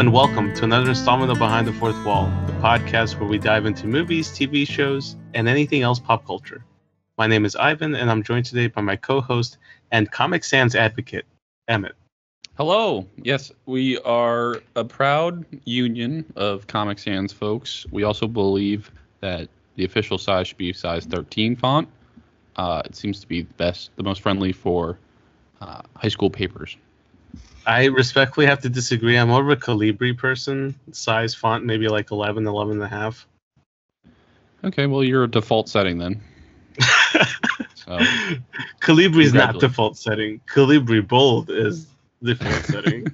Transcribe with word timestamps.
and 0.00 0.14
welcome 0.14 0.54
to 0.54 0.64
another 0.64 0.88
installment 0.88 1.30
of 1.30 1.38
Behind 1.38 1.68
the 1.68 1.74
Fourth 1.74 2.06
Wall, 2.06 2.24
the 2.46 2.54
podcast 2.54 3.20
where 3.20 3.28
we 3.28 3.36
dive 3.36 3.66
into 3.66 3.86
movies, 3.86 4.30
TV 4.30 4.66
shows, 4.66 5.14
and 5.34 5.46
anything 5.46 5.82
else 5.82 5.98
pop 6.00 6.24
culture. 6.24 6.64
My 7.18 7.26
name 7.26 7.44
is 7.44 7.54
Ivan, 7.54 7.94
and 7.94 8.10
I'm 8.10 8.22
joined 8.22 8.46
today 8.46 8.68
by 8.68 8.80
my 8.80 8.96
co 8.96 9.20
host 9.20 9.58
and 9.90 10.10
Comic 10.10 10.42
Sans 10.42 10.74
advocate, 10.74 11.26
Emmett. 11.68 11.96
Hello. 12.56 13.06
Yes, 13.22 13.52
we 13.66 13.98
are 13.98 14.62
a 14.74 14.86
proud 14.86 15.44
union 15.66 16.24
of 16.34 16.66
Comic 16.66 16.98
Sans 16.98 17.30
folks. 17.30 17.84
We 17.90 18.04
also 18.04 18.26
believe 18.26 18.90
that 19.20 19.50
the 19.76 19.84
official 19.84 20.16
size 20.16 20.48
should 20.48 20.56
be 20.56 20.72
size 20.72 21.04
13 21.04 21.56
font. 21.56 21.86
Uh, 22.56 22.80
it 22.86 22.96
seems 22.96 23.20
to 23.20 23.26
be 23.26 23.42
the 23.42 23.54
best, 23.54 23.90
the 23.96 24.02
most 24.02 24.22
friendly 24.22 24.52
for 24.52 24.98
uh, 25.60 25.82
high 25.94 26.08
school 26.08 26.30
papers. 26.30 26.78
I 27.66 27.86
respectfully 27.86 28.46
have 28.46 28.60
to 28.62 28.68
disagree. 28.68 29.16
I'm 29.16 29.28
more 29.28 29.42
of 29.42 29.48
a 29.48 29.56
Calibri 29.56 30.16
person. 30.16 30.74
Size 30.92 31.34
font 31.34 31.64
maybe 31.64 31.88
like 31.88 32.10
11, 32.10 32.46
11 32.46 32.74
and 32.74 32.82
a 32.82 32.88
half. 32.88 33.26
Okay, 34.64 34.86
well, 34.86 35.04
you're 35.04 35.24
a 35.24 35.30
default 35.30 35.68
setting 35.68 35.98
then. 35.98 36.20
so, 37.74 37.98
Calibri 38.80 39.24
is 39.24 39.34
not 39.34 39.58
default 39.58 39.96
setting. 39.96 40.40
Calibri 40.52 41.06
bold 41.06 41.50
is 41.50 41.86
default 42.22 42.64
setting. 42.64 43.06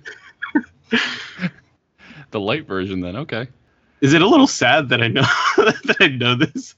the 2.31 2.41
light 2.41 2.67
version 2.67 3.01
then, 3.01 3.17
okay. 3.17 3.47
Is 4.01 4.13
it 4.13 4.23
a 4.23 4.27
little 4.27 4.47
sad 4.47 4.89
that 4.91 5.03
I 5.03 5.09
know 5.09 5.23
that 5.57 5.97
I 6.01 6.09
know 6.09 6.35
this? 6.35 6.75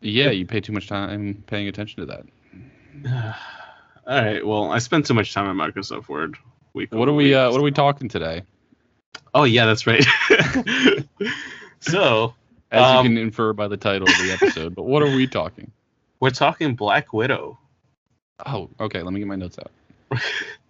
Yeah, 0.00 0.30
you 0.30 0.46
pay 0.46 0.60
too 0.60 0.72
much 0.72 0.88
time 0.88 1.42
paying 1.46 1.68
attention 1.68 2.06
to 2.06 2.06
that. 2.06 3.36
All 4.06 4.22
right. 4.22 4.46
Well, 4.46 4.70
I 4.70 4.78
spent 4.78 5.06
too 5.06 5.14
much 5.14 5.34
time 5.34 5.46
on 5.46 5.56
Microsoft 5.56 6.08
Word. 6.08 6.36
Week 6.76 6.92
what 6.92 7.08
are 7.08 7.14
we? 7.14 7.34
Uh, 7.34 7.50
what 7.50 7.58
are 7.58 7.64
we 7.64 7.70
talking 7.72 8.06
today? 8.06 8.42
Oh 9.32 9.44
yeah, 9.44 9.64
that's 9.64 9.86
right. 9.86 10.04
so, 11.80 12.34
as 12.70 12.82
um, 12.82 13.06
you 13.06 13.10
can 13.10 13.18
infer 13.18 13.54
by 13.54 13.66
the 13.66 13.78
title 13.78 14.06
of 14.06 14.14
the 14.18 14.30
episode, 14.38 14.74
but 14.74 14.82
what 14.82 15.02
are 15.02 15.06
we 15.16 15.26
talking? 15.26 15.72
We're 16.20 16.30
talking 16.30 16.74
Black 16.74 17.14
Widow. 17.14 17.58
Oh, 18.44 18.68
okay. 18.78 19.00
Let 19.00 19.14
me 19.14 19.20
get 19.20 19.26
my 19.26 19.36
notes 19.36 19.58
out. 19.58 20.20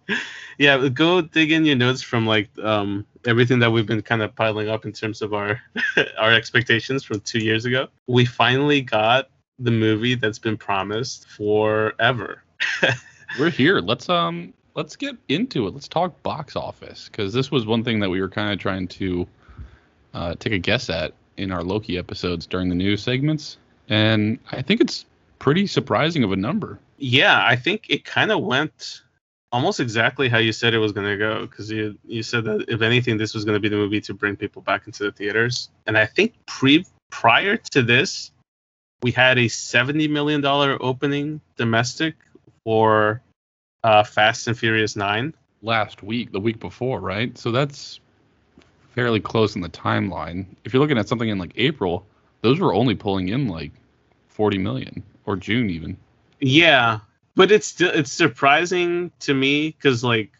yeah, 0.57 0.87
go 0.87 1.19
dig 1.19 1.51
in 1.51 1.65
your 1.65 1.75
notes 1.75 2.01
from 2.01 2.25
like 2.25 2.47
um, 2.63 3.05
everything 3.25 3.59
that 3.59 3.71
we've 3.71 3.85
been 3.85 4.01
kind 4.01 4.21
of 4.21 4.33
piling 4.33 4.69
up 4.69 4.85
in 4.85 4.93
terms 4.93 5.21
of 5.21 5.33
our 5.33 5.61
our 6.17 6.31
expectations 6.31 7.03
from 7.03 7.19
two 7.19 7.39
years 7.39 7.65
ago. 7.65 7.89
We 8.07 8.23
finally 8.23 8.79
got 8.79 9.29
the 9.59 9.71
movie 9.71 10.15
that's 10.15 10.39
been 10.39 10.55
promised 10.55 11.27
forever. 11.27 12.43
We're 13.37 13.49
here. 13.49 13.81
Let's 13.81 14.07
um 14.07 14.53
let's 14.77 14.95
get 14.95 15.17
into 15.27 15.67
it. 15.67 15.73
Let's 15.73 15.87
talk 15.87 16.23
box 16.23 16.55
office 16.55 17.09
because 17.09 17.33
this 17.33 17.51
was 17.51 17.65
one 17.65 17.83
thing 17.83 17.99
that 17.99 18.09
we 18.09 18.21
were 18.21 18.29
kind 18.29 18.53
of 18.53 18.59
trying 18.59 18.87
to 18.89 19.27
uh, 20.13 20.35
take 20.39 20.53
a 20.53 20.59
guess 20.59 20.89
at 20.89 21.13
in 21.35 21.51
our 21.51 21.63
Loki 21.63 21.97
episodes 21.97 22.45
during 22.45 22.69
the 22.69 22.75
news 22.75 23.03
segments, 23.03 23.57
and 23.89 24.39
I 24.51 24.61
think 24.61 24.79
it's 24.79 25.05
pretty 25.39 25.67
surprising 25.67 26.23
of 26.23 26.31
a 26.31 26.35
number. 26.35 26.79
Yeah, 26.97 27.43
I 27.45 27.55
think 27.55 27.89
it 27.89 28.05
kind 28.05 28.31
of 28.31 28.41
went 28.41 29.01
almost 29.51 29.79
exactly 29.79 30.29
how 30.29 30.37
you 30.37 30.51
said 30.51 30.73
it 30.73 30.79
was 30.79 30.91
going 30.91 31.07
to 31.07 31.17
go 31.17 31.41
because 31.41 31.71
you 31.71 31.97
you 32.05 32.21
said 32.21 32.43
that 32.45 32.65
if 32.67 32.81
anything 32.81 33.17
this 33.17 33.33
was 33.33 33.45
going 33.45 33.55
to 33.55 33.59
be 33.59 33.69
the 33.69 33.75
movie 33.75 34.01
to 34.01 34.13
bring 34.13 34.35
people 34.35 34.61
back 34.61 34.85
into 34.87 35.03
the 35.03 35.11
theaters 35.11 35.69
and 35.85 35.97
i 35.97 36.05
think 36.05 36.33
pre 36.47 36.85
prior 37.11 37.55
to 37.55 37.81
this 37.81 38.31
we 39.03 39.11
had 39.11 39.37
a 39.37 39.47
70 39.47 40.09
million 40.09 40.41
dollar 40.41 40.77
opening 40.81 41.39
domestic 41.55 42.15
for 42.65 43.21
uh, 43.87 44.03
fast 44.03 44.47
and 44.47 44.57
furious 44.57 44.95
9 44.95 45.33
last 45.61 46.03
week 46.03 46.31
the 46.31 46.39
week 46.39 46.59
before 46.59 46.99
right? 46.99 47.37
So 47.37 47.51
that's 47.51 47.99
fairly 48.93 49.19
close 49.19 49.55
in 49.55 49.61
the 49.61 49.69
timeline. 49.69 50.45
If 50.63 50.73
you're 50.73 50.81
looking 50.81 50.97
at 50.97 51.07
something 51.07 51.29
in 51.29 51.37
like 51.37 51.53
april 51.55 52.05
those 52.41 52.59
were 52.59 52.73
only 52.73 52.95
pulling 52.95 53.29
in 53.29 53.47
like 53.47 53.71
40 54.27 54.57
million 54.57 55.03
or 55.25 55.35
june 55.35 55.69
even. 55.69 55.97
Yeah 56.39 56.99
but 57.37 57.51
it's 57.51 57.67
still 57.67 57.91
it's 57.93 58.11
surprising 58.11 59.11
to 59.19 59.33
me 59.33 59.69
because 59.69 60.03
like 60.03 60.31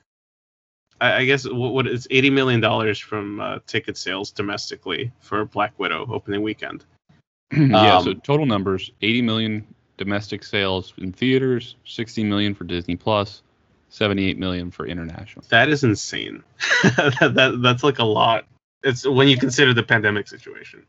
I, 1.00 1.18
I, 1.18 1.26
guess 1.26 1.46
what, 1.46 1.74
what 1.74 1.88
it's 1.88 2.08
eighty 2.10 2.32
million 2.32 2.60
dollars 2.60 3.00
from 3.00 3.40
uh, 3.40 3.60
ticket 3.68 3.96
sales 3.98 4.32
domestically 4.32 5.12
for 5.20 5.46
Black 5.46 5.78
Widow 5.78 6.08
opening 6.12 6.42
weekend. 6.42 6.84
yeah, 7.56 7.98
um, 7.98 8.04
so 8.04 8.14
total 8.16 8.48
numbers: 8.48 8.92
eighty 9.02 9.22
million 9.22 9.66
domestic 9.98 10.44
sales 10.44 10.94
in 10.98 11.12
theaters, 11.12 11.76
sixty 11.86 12.24
million 12.24 12.54
for 12.54 12.64
Disney 12.64 12.96
Plus, 12.96 13.42
seventy-eight 13.90 14.38
million 14.38 14.72
for 14.72 14.86
international. 14.86 15.46
That 15.50 15.70
is 15.70 15.84
insane. 15.84 16.44
that, 16.84 17.32
that 17.36 17.60
that's 17.62 17.84
like 17.84 18.00
a 18.00 18.06
lot. 18.06 18.46
It's 18.84 19.06
when 19.06 19.28
you 19.28 19.38
consider 19.38 19.74
the 19.74 19.84
pandemic 19.84 20.28
situation. 20.28 20.86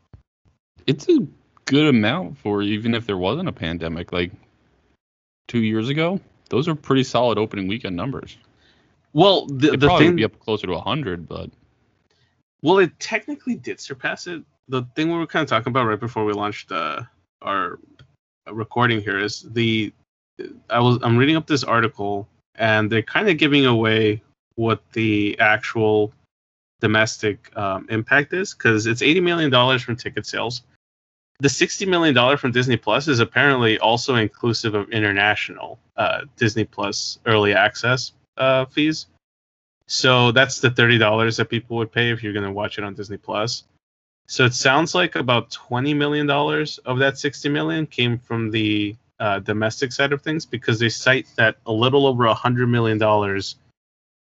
It's 0.87 1.07
a 1.09 1.27
good 1.65 1.87
amount 1.87 2.37
for 2.37 2.61
even 2.61 2.93
if 2.95 3.05
there 3.05 3.17
wasn't 3.17 3.49
a 3.49 3.53
pandemic. 3.53 4.11
Like 4.11 4.31
two 5.47 5.59
years 5.59 5.89
ago, 5.89 6.19
those 6.49 6.67
are 6.67 6.75
pretty 6.75 7.03
solid 7.03 7.37
opening 7.37 7.67
weekend 7.67 7.95
numbers. 7.95 8.37
Well, 9.13 9.47
the, 9.47 9.73
it 9.73 9.79
the 9.79 9.87
probably 9.87 10.07
thing 10.07 10.15
be 10.15 10.23
up 10.23 10.39
closer 10.39 10.67
to 10.67 10.79
hundred, 10.79 11.27
but 11.27 11.49
well, 12.61 12.79
it 12.79 12.99
technically 12.99 13.55
did 13.55 13.79
surpass 13.79 14.27
it. 14.27 14.43
The 14.67 14.83
thing 14.95 15.11
we 15.11 15.17
were 15.17 15.27
kind 15.27 15.43
of 15.43 15.49
talking 15.49 15.71
about 15.71 15.85
right 15.85 15.99
before 15.99 16.25
we 16.25 16.33
launched 16.33 16.71
uh, 16.71 17.01
our 17.41 17.79
recording 18.51 19.01
here 19.01 19.19
is 19.19 19.45
the 19.51 19.93
I 20.69 20.79
was 20.79 20.99
I'm 21.01 21.17
reading 21.17 21.35
up 21.35 21.47
this 21.47 21.63
article 21.63 22.27
and 22.55 22.89
they're 22.89 23.01
kind 23.01 23.29
of 23.29 23.37
giving 23.37 23.65
away 23.65 24.21
what 24.55 24.81
the 24.93 25.37
actual 25.39 26.13
domestic 26.81 27.55
um, 27.57 27.87
impact 27.89 28.33
is 28.33 28.53
because 28.53 28.85
it's 28.85 29.01
80 29.01 29.19
million 29.21 29.49
dollars 29.49 29.81
from 29.81 29.95
ticket 29.95 30.25
sales 30.25 30.63
the 31.39 31.49
sixty 31.49 31.85
million 31.85 32.13
dollar 32.13 32.37
from 32.37 32.51
Disney 32.51 32.77
Plus 32.77 33.07
is 33.07 33.19
apparently 33.19 33.79
also 33.79 34.15
inclusive 34.15 34.75
of 34.75 34.89
international 34.91 35.79
uh, 35.95 36.21
Disney 36.35 36.65
Plus 36.65 37.19
early 37.25 37.53
access 37.53 38.11
uh, 38.37 38.65
fees. 38.65 39.07
So 39.87 40.31
that's 40.31 40.59
the 40.59 40.69
thirty 40.69 40.97
dollars 40.97 41.37
that 41.37 41.45
people 41.45 41.77
would 41.77 41.91
pay 41.91 42.11
if 42.11 42.21
you're 42.21 42.33
going 42.33 42.45
to 42.45 42.51
watch 42.51 42.77
it 42.77 42.83
on 42.83 42.93
Disney 42.93 43.17
Plus. 43.17 43.63
So 44.29 44.45
it 44.45 44.53
sounds 44.53 44.93
like 44.93 45.15
about 45.15 45.49
twenty 45.49 45.95
million 45.95 46.27
dollars 46.27 46.77
of 46.85 46.99
that 46.99 47.17
sixty 47.17 47.49
million 47.49 47.87
came 47.87 48.19
from 48.19 48.51
the 48.51 48.95
uh, 49.19 49.39
domestic 49.39 49.91
side 49.91 50.13
of 50.13 50.21
things 50.21 50.45
because 50.45 50.77
they 50.77 50.89
cite 50.89 51.25
that 51.35 51.57
a 51.65 51.71
little 51.71 52.05
over 52.05 52.25
a 52.25 52.33
hundred 52.35 52.67
million 52.67 52.99
dollars 52.99 53.55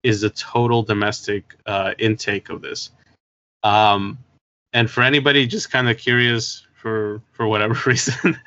is 0.04 0.20
the 0.20 0.30
total 0.30 0.84
domestic 0.84 1.56
uh, 1.66 1.92
intake 1.98 2.50
of 2.50 2.62
this. 2.62 2.90
Um, 3.64 4.18
and 4.72 4.88
for 4.88 5.02
anybody 5.02 5.44
just 5.44 5.72
kind 5.72 5.90
of 5.90 5.98
curious 5.98 6.64
for 6.74 7.20
for 7.32 7.48
whatever 7.48 7.74
reason. 7.86 8.38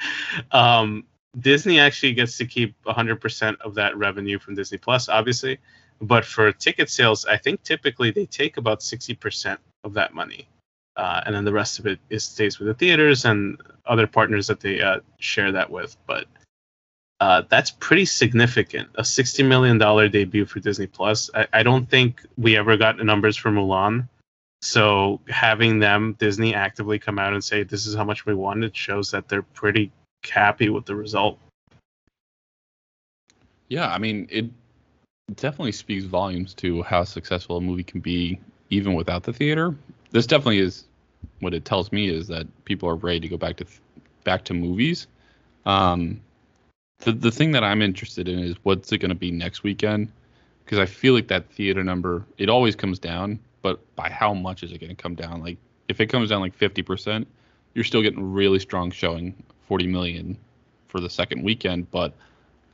um, 0.53 1.03
Disney 1.37 1.77
actually 1.81 2.13
gets 2.13 2.37
to 2.37 2.45
keep 2.45 2.73
100% 2.85 3.57
of 3.61 3.75
that 3.75 3.97
revenue 3.97 4.39
from 4.39 4.55
Disney 4.55 4.77
Plus, 4.77 5.09
obviously. 5.09 5.59
But 5.99 6.23
for 6.23 6.53
ticket 6.53 6.89
sales, 6.89 7.25
I 7.25 7.35
think 7.35 7.63
typically 7.63 8.11
they 8.11 8.25
take 8.25 8.55
about 8.55 8.79
60% 8.79 9.57
of 9.83 9.93
that 9.93 10.13
money. 10.13 10.47
Uh, 10.99 11.21
and 11.25 11.33
then 11.33 11.45
the 11.45 11.53
rest 11.53 11.79
of 11.79 11.87
it 11.87 11.97
is 12.09 12.25
stays 12.25 12.59
with 12.59 12.67
the 12.67 12.73
theaters 12.73 13.23
and 13.23 13.57
other 13.85 14.05
partners 14.05 14.47
that 14.47 14.59
they 14.59 14.81
uh, 14.81 14.99
share 15.17 15.53
that 15.53 15.69
with. 15.69 15.95
But 16.05 16.25
uh, 17.21 17.43
that's 17.47 17.71
pretty 17.71 18.03
significant. 18.03 18.89
A 18.95 19.03
$60 19.03 19.47
million 19.47 19.77
debut 20.11 20.45
for 20.45 20.59
Disney 20.59 20.87
Plus. 20.87 21.29
I, 21.33 21.47
I 21.53 21.63
don't 21.63 21.89
think 21.89 22.25
we 22.37 22.57
ever 22.57 22.75
got 22.75 22.97
the 22.97 23.05
numbers 23.05 23.37
for 23.37 23.49
Mulan. 23.49 24.09
So 24.61 25.21
having 25.29 25.79
them 25.79 26.17
Disney 26.19 26.53
actively 26.53 26.99
come 26.99 27.17
out 27.17 27.31
and 27.31 27.41
say 27.41 27.63
this 27.63 27.87
is 27.87 27.95
how 27.95 28.03
much 28.03 28.25
we 28.25 28.33
want 28.33 28.65
it 28.65 28.75
shows 28.75 29.09
that 29.11 29.29
they're 29.29 29.41
pretty 29.41 29.93
happy 30.29 30.67
with 30.67 30.85
the 30.85 30.95
result. 30.95 31.39
Yeah, 33.69 33.89
I 33.89 33.99
mean 33.99 34.27
it 34.29 34.47
definitely 35.35 35.71
speaks 35.71 36.03
volumes 36.03 36.53
to 36.55 36.83
how 36.83 37.05
successful 37.05 37.55
a 37.55 37.61
movie 37.61 37.85
can 37.85 38.01
be 38.01 38.37
even 38.69 38.95
without 38.95 39.23
the 39.23 39.31
theater. 39.31 39.75
This 40.11 40.27
definitely 40.27 40.59
is 40.59 40.85
what 41.39 41.53
it 41.53 41.65
tells 41.65 41.91
me 41.91 42.09
is 42.09 42.27
that 42.27 42.47
people 42.65 42.89
are 42.89 42.95
ready 42.95 43.19
to 43.21 43.27
go 43.27 43.37
back 43.37 43.57
to 43.57 43.65
back 44.23 44.43
to 44.45 44.53
movies. 44.53 45.07
Um, 45.65 46.21
the 46.99 47.11
the 47.11 47.31
thing 47.31 47.51
that 47.51 47.63
I'm 47.63 47.81
interested 47.81 48.27
in 48.27 48.39
is 48.39 48.55
what's 48.63 48.91
it 48.91 48.97
going 48.97 49.09
to 49.09 49.15
be 49.15 49.31
next 49.31 49.63
weekend 49.63 50.11
because 50.65 50.79
I 50.79 50.85
feel 50.85 51.13
like 51.13 51.27
that 51.29 51.49
theater 51.49 51.83
number 51.83 52.25
it 52.37 52.49
always 52.49 52.75
comes 52.75 52.99
down 52.99 53.39
but 53.61 53.79
by 53.95 54.09
how 54.09 54.33
much 54.33 54.63
is 54.63 54.71
it 54.71 54.79
going 54.79 54.95
to 54.95 55.01
come 55.01 55.15
down? 55.15 55.41
Like 55.41 55.57
if 55.87 55.99
it 55.99 56.07
comes 56.07 56.29
down 56.29 56.41
like 56.41 56.57
50%, 56.57 57.25
you're 57.73 57.83
still 57.83 58.01
getting 58.01 58.31
really 58.31 58.59
strong 58.59 58.91
showing 58.91 59.35
40 59.67 59.87
million 59.87 60.37
for 60.87 60.99
the 60.99 61.09
second 61.09 61.43
weekend, 61.43 61.89
but 61.91 62.13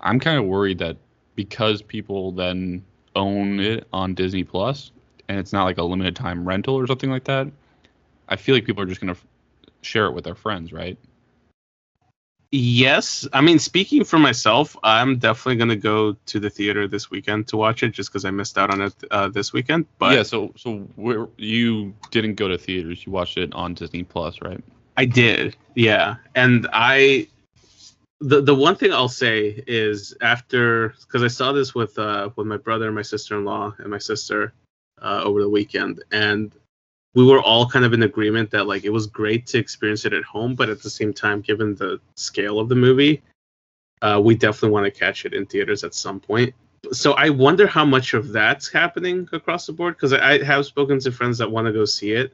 I'm 0.01 0.19
kind 0.19 0.37
of 0.37 0.45
worried 0.45 0.77
that 0.79 0.97
because 1.35 1.81
people 1.81 2.31
then 2.31 2.83
own 3.15 3.59
it 3.59 3.87
on 3.91 4.13
Disney 4.13 4.43
Plus 4.43 4.91
and 5.27 5.39
it's 5.39 5.51
not 5.51 5.65
like 5.65 5.77
a 5.77 5.83
limited 5.83 6.15
time 6.15 6.47
rental 6.47 6.75
or 6.75 6.87
something 6.87 7.09
like 7.09 7.25
that, 7.25 7.47
I 8.27 8.35
feel 8.35 8.55
like 8.55 8.65
people 8.65 8.83
are 8.83 8.87
just 8.87 9.01
going 9.01 9.13
to 9.13 9.21
share 9.81 10.05
it 10.05 10.13
with 10.13 10.23
their 10.23 10.35
friends, 10.35 10.73
right? 10.73 10.97
Yes, 12.57 13.27
I 13.33 13.41
mean 13.41 13.59
speaking 13.59 14.05
for 14.05 14.17
myself, 14.17 14.77
I'm 14.81 15.17
definitely 15.17 15.57
gonna 15.57 15.75
go 15.75 16.13
to 16.13 16.39
the 16.39 16.49
theater 16.49 16.87
this 16.87 17.11
weekend 17.11 17.47
to 17.49 17.57
watch 17.57 17.83
it, 17.83 17.89
just 17.89 18.09
because 18.09 18.23
I 18.23 18.31
missed 18.31 18.57
out 18.57 18.69
on 18.71 18.81
it 18.81 18.93
uh, 19.11 19.27
this 19.27 19.51
weekend. 19.51 19.87
But 19.97 20.15
yeah, 20.15 20.23
so 20.23 20.53
so 20.55 20.77
where 20.95 21.27
you 21.37 21.93
didn't 22.11 22.35
go 22.35 22.47
to 22.47 22.57
theaters, 22.57 23.05
you 23.05 23.11
watched 23.11 23.37
it 23.37 23.53
on 23.53 23.73
Disney 23.73 24.03
Plus, 24.03 24.41
right? 24.41 24.63
I 24.95 25.03
did, 25.03 25.57
yeah. 25.75 26.15
And 26.35 26.67
I, 26.71 27.27
the 28.21 28.41
the 28.41 28.55
one 28.55 28.77
thing 28.77 28.93
I'll 28.93 29.09
say 29.09 29.61
is 29.67 30.15
after 30.21 30.93
because 31.01 31.23
I 31.23 31.27
saw 31.27 31.51
this 31.51 31.75
with 31.75 31.99
uh 31.99 32.29
with 32.37 32.47
my 32.47 32.57
brother, 32.57 32.89
my 32.89 33.01
sister 33.01 33.37
in 33.37 33.43
law, 33.43 33.75
and 33.79 33.89
my 33.89 33.97
sister 33.97 34.53
uh, 35.01 35.21
over 35.25 35.41
the 35.41 35.49
weekend, 35.49 36.03
and 36.11 36.55
we 37.15 37.23
were 37.23 37.41
all 37.41 37.67
kind 37.67 37.85
of 37.85 37.93
in 37.93 38.03
agreement 38.03 38.51
that 38.51 38.67
like 38.67 38.83
it 38.83 38.91
was 38.91 39.07
great 39.07 39.47
to 39.47 39.57
experience 39.57 40.05
it 40.05 40.13
at 40.13 40.23
home, 40.23 40.53
but 40.53 40.69
at 40.69 40.83
the 40.83 40.89
same 40.89 41.13
time, 41.13 41.41
given 41.41 41.73
the 41.73 41.99
scale 42.15 42.59
of 42.59 42.69
the 42.69 42.75
movie, 42.75 43.23
uh, 44.01 44.21
we 44.23 44.35
definitely 44.35 44.69
want 44.69 44.85
to 44.85 44.91
catch 44.91 45.25
it 45.25 45.33
in 45.33 45.45
theaters 45.45 45.83
at 45.83 45.95
some 45.95 46.19
point. 46.19 46.53
So 46.91 47.13
I 47.13 47.29
wonder 47.29 47.65
how 47.65 47.85
much 47.85 48.13
of 48.13 48.31
that's 48.31 48.71
happening 48.71 49.27
across 49.31 49.65
the 49.65 49.73
board 49.73 49.95
because 49.95 50.13
I, 50.13 50.33
I 50.33 50.43
have 50.43 50.65
spoken 50.65 50.99
to 50.99 51.11
friends 51.11 51.37
that 51.37 51.49
want 51.49 51.65
to 51.65 51.73
go 51.73 51.85
see 51.85 52.11
it, 52.11 52.33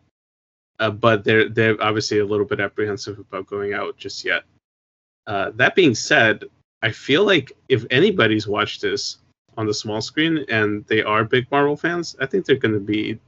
uh, 0.79 0.89
but 0.89 1.23
they're 1.23 1.47
they're 1.47 1.81
obviously 1.81 2.19
a 2.19 2.25
little 2.25 2.45
bit 2.45 2.59
apprehensive 2.59 3.19
about 3.19 3.45
going 3.45 3.73
out 3.73 3.97
just 3.97 4.25
yet. 4.25 4.43
Uh, 5.27 5.51
that 5.55 5.75
being 5.75 5.93
said, 5.93 6.43
I 6.81 6.91
feel 6.91 7.23
like 7.23 7.51
if 7.69 7.85
anybody's 7.91 8.47
watched 8.47 8.81
this 8.81 9.19
on 9.57 9.67
the 9.67 9.73
small 9.73 10.01
screen 10.01 10.43
and 10.49 10.83
they 10.87 11.03
are 11.03 11.23
big 11.23 11.45
Marvel 11.51 11.77
fans, 11.77 12.15
I 12.19 12.25
think 12.25 12.45
they're 12.45 12.55
going 12.55 12.73
to 12.73 12.79
be 12.79 13.19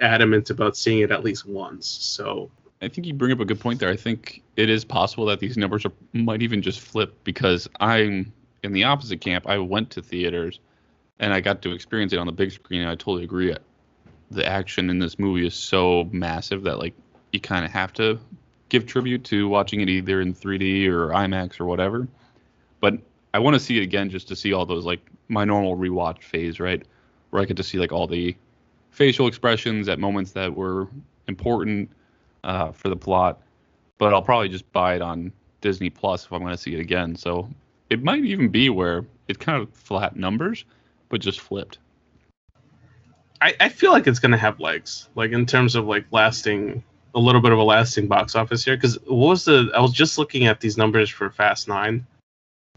adamant 0.00 0.50
about 0.50 0.76
seeing 0.76 1.00
it 1.00 1.10
at 1.10 1.24
least 1.24 1.46
once. 1.46 1.86
So 1.86 2.50
I 2.82 2.88
think 2.88 3.06
you 3.06 3.14
bring 3.14 3.32
up 3.32 3.40
a 3.40 3.44
good 3.44 3.60
point 3.60 3.80
there. 3.80 3.90
I 3.90 3.96
think 3.96 4.42
it 4.56 4.68
is 4.68 4.84
possible 4.84 5.26
that 5.26 5.40
these 5.40 5.56
numbers 5.56 5.84
are, 5.86 5.92
might 6.12 6.42
even 6.42 6.62
just 6.62 6.80
flip 6.80 7.14
because 7.24 7.68
I'm 7.80 8.32
in 8.62 8.72
the 8.72 8.84
opposite 8.84 9.20
camp. 9.20 9.48
I 9.48 9.58
went 9.58 9.90
to 9.90 10.02
theaters 10.02 10.60
and 11.18 11.32
I 11.32 11.40
got 11.40 11.62
to 11.62 11.72
experience 11.72 12.12
it 12.12 12.18
on 12.18 12.26
the 12.26 12.32
big 12.32 12.50
screen, 12.50 12.80
and 12.80 12.90
I 12.90 12.94
totally 12.94 13.24
agree 13.24 13.54
the 14.30 14.46
action 14.46 14.90
in 14.90 14.98
this 14.98 15.18
movie 15.18 15.46
is 15.46 15.54
so 15.54 16.08
massive 16.12 16.64
that 16.64 16.78
like 16.78 16.94
you 17.32 17.40
kind 17.40 17.64
of 17.64 17.70
have 17.70 17.92
to 17.94 18.18
give 18.68 18.86
tribute 18.86 19.24
to 19.24 19.48
watching 19.48 19.80
it 19.80 19.88
either 19.88 20.20
in 20.20 20.34
3D 20.34 20.88
or 20.88 21.08
IMAX 21.10 21.60
or 21.60 21.66
whatever. 21.66 22.08
But 22.80 22.98
I 23.32 23.38
want 23.38 23.54
to 23.54 23.60
see 23.60 23.78
it 23.78 23.82
again 23.82 24.10
just 24.10 24.28
to 24.28 24.36
see 24.36 24.52
all 24.52 24.66
those 24.66 24.84
like 24.84 25.00
my 25.28 25.44
normal 25.44 25.76
rewatch 25.76 26.22
phase, 26.22 26.58
right? 26.58 26.82
Where 27.30 27.42
I 27.42 27.44
get 27.44 27.56
to 27.58 27.62
see 27.62 27.78
like 27.78 27.92
all 27.92 28.06
the 28.06 28.36
facial 28.94 29.26
expressions 29.26 29.88
at 29.88 29.98
moments 29.98 30.32
that 30.32 30.54
were 30.54 30.88
important 31.28 31.90
uh, 32.44 32.72
for 32.72 32.88
the 32.88 32.96
plot. 32.96 33.40
But 33.98 34.14
I'll 34.14 34.22
probably 34.22 34.48
just 34.48 34.70
buy 34.72 34.94
it 34.94 35.02
on 35.02 35.32
Disney 35.60 35.90
Plus 35.90 36.24
if 36.24 36.32
I'm 36.32 36.40
going 36.40 36.52
to 36.52 36.58
see 36.58 36.74
it 36.74 36.80
again. 36.80 37.14
So 37.16 37.48
it 37.90 38.02
might 38.02 38.24
even 38.24 38.48
be 38.48 38.70
where 38.70 39.04
it's 39.28 39.38
kind 39.38 39.62
of 39.62 39.70
flat 39.72 40.16
numbers, 40.16 40.64
but 41.08 41.20
just 41.20 41.40
flipped. 41.40 41.78
I, 43.40 43.54
I 43.60 43.68
feel 43.68 43.92
like 43.92 44.06
it's 44.06 44.18
gonna 44.18 44.38
have 44.38 44.58
legs, 44.58 45.08
like 45.16 45.32
in 45.32 45.44
terms 45.44 45.74
of 45.74 45.86
like 45.86 46.06
lasting 46.10 46.82
a 47.14 47.18
little 47.18 47.40
bit 47.40 47.52
of 47.52 47.58
a 47.58 47.62
lasting 47.62 48.08
box 48.08 48.34
office 48.34 48.64
here. 48.64 48.76
Because 48.76 48.98
what 49.04 49.28
was 49.28 49.44
the? 49.44 49.70
I 49.74 49.80
was 49.80 49.92
just 49.92 50.16
looking 50.16 50.46
at 50.46 50.60
these 50.60 50.78
numbers 50.78 51.10
for 51.10 51.28
Fast 51.30 51.68
Nine, 51.68 52.06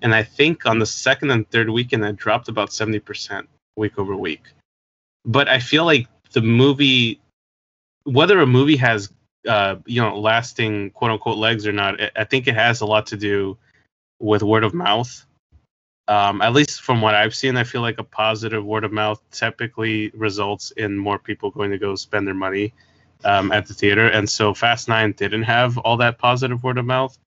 and 0.02 0.14
I 0.14 0.24
think 0.24 0.66
on 0.66 0.80
the 0.80 0.86
second 0.86 1.32
and 1.32 1.50
third 1.50 1.70
weekend 1.70 2.04
it 2.04 2.18
dropped 2.18 2.50
about 2.50 2.74
seventy 2.74 3.00
percent 3.00 3.48
week 3.78 3.98
over 3.98 4.16
week. 4.16 4.42
But 5.28 5.48
I 5.48 5.60
feel 5.60 5.86
like 5.86 6.08
the 6.32 6.42
movie, 6.42 7.22
whether 8.04 8.40
a 8.40 8.48
movie 8.48 8.78
has 8.78 9.14
uh, 9.48 9.76
you 9.86 10.02
know 10.02 10.20
lasting 10.20 10.90
quote 10.92 11.12
unquote 11.12 11.38
legs 11.38 11.68
or 11.68 11.72
not, 11.72 12.00
I 12.16 12.24
think 12.24 12.48
it 12.48 12.56
has 12.56 12.82
a 12.82 12.86
lot 12.88 13.08
to 13.08 13.18
do 13.18 13.58
with 14.20 14.42
word 14.42 14.64
of 14.64 14.74
mouth 14.74 15.28
um, 16.08 16.42
at 16.42 16.54
least 16.54 16.82
from 16.82 17.02
what 17.02 17.16
I've 17.16 17.36
seen, 17.36 17.58
I 17.58 17.64
feel 17.64 17.82
like 17.82 18.00
a 18.00 18.04
positive 18.04 18.64
word 18.66 18.86
of 18.86 18.92
mouth 18.94 19.22
typically 19.32 20.10
results 20.10 20.72
in 20.72 20.98
more 20.98 21.20
people 21.20 21.52
going 21.52 21.72
to 21.72 21.78
go 21.78 21.96
spend 21.96 22.26
their 22.26 22.34
money 22.34 22.74
um, 23.26 23.52
at 23.52 23.66
the 23.68 23.74
theater. 23.74 24.08
And 24.08 24.30
so 24.30 24.54
Fast 24.54 24.88
Nine 24.88 25.12
didn't 25.12 25.44
have 25.44 25.78
all 25.78 25.98
that 25.98 26.18
positive 26.18 26.64
word 26.64 26.78
of 26.78 26.86
mouth. 26.86 27.18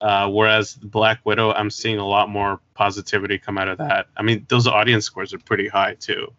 Uh, 0.00 0.30
whereas 0.30 0.74
Black 0.74 1.20
Widow, 1.24 1.52
I'm 1.52 1.70
seeing 1.70 1.98
a 1.98 2.06
lot 2.06 2.30
more 2.30 2.60
positivity 2.74 3.36
come 3.36 3.58
out 3.58 3.68
of 3.68 3.78
that. 3.78 4.06
I 4.16 4.22
mean, 4.22 4.46
those 4.48 4.66
audience 4.68 5.04
scores 5.04 5.34
are 5.34 5.38
pretty 5.38 5.68
high 5.68 5.94
too. 5.94 6.32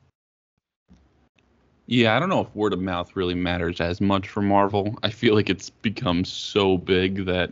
Yeah, 1.91 2.15
I 2.15 2.19
don't 2.19 2.29
know 2.29 2.41
if 2.41 2.55
word 2.55 2.73
of 2.73 2.79
mouth 2.79 3.15
really 3.15 3.33
matters 3.33 3.81
as 3.81 3.99
much 3.99 4.29
for 4.29 4.43
Marvel. 4.43 4.95
I 5.01 5.09
feel 5.09 5.33
like 5.33 5.49
it's 5.49 5.71
become 5.71 6.23
so 6.23 6.77
big 6.77 7.25
that 7.25 7.51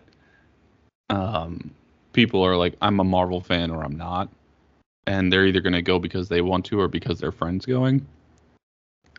um, 1.09 1.71
people 2.13 2.43
are 2.43 2.55
like, 2.55 2.75
I'm 2.79 2.99
a 2.99 3.03
Marvel 3.03 3.41
fan 3.41 3.71
or 3.71 3.83
I'm 3.83 3.95
not, 3.97 4.29
and 5.07 5.33
they're 5.33 5.47
either 5.47 5.59
going 5.59 5.73
to 5.73 5.81
go 5.81 5.97
because 5.97 6.29
they 6.29 6.41
want 6.41 6.65
to 6.65 6.79
or 6.79 6.87
because 6.87 7.19
their 7.19 7.31
friends 7.31 7.65
going. 7.65 8.05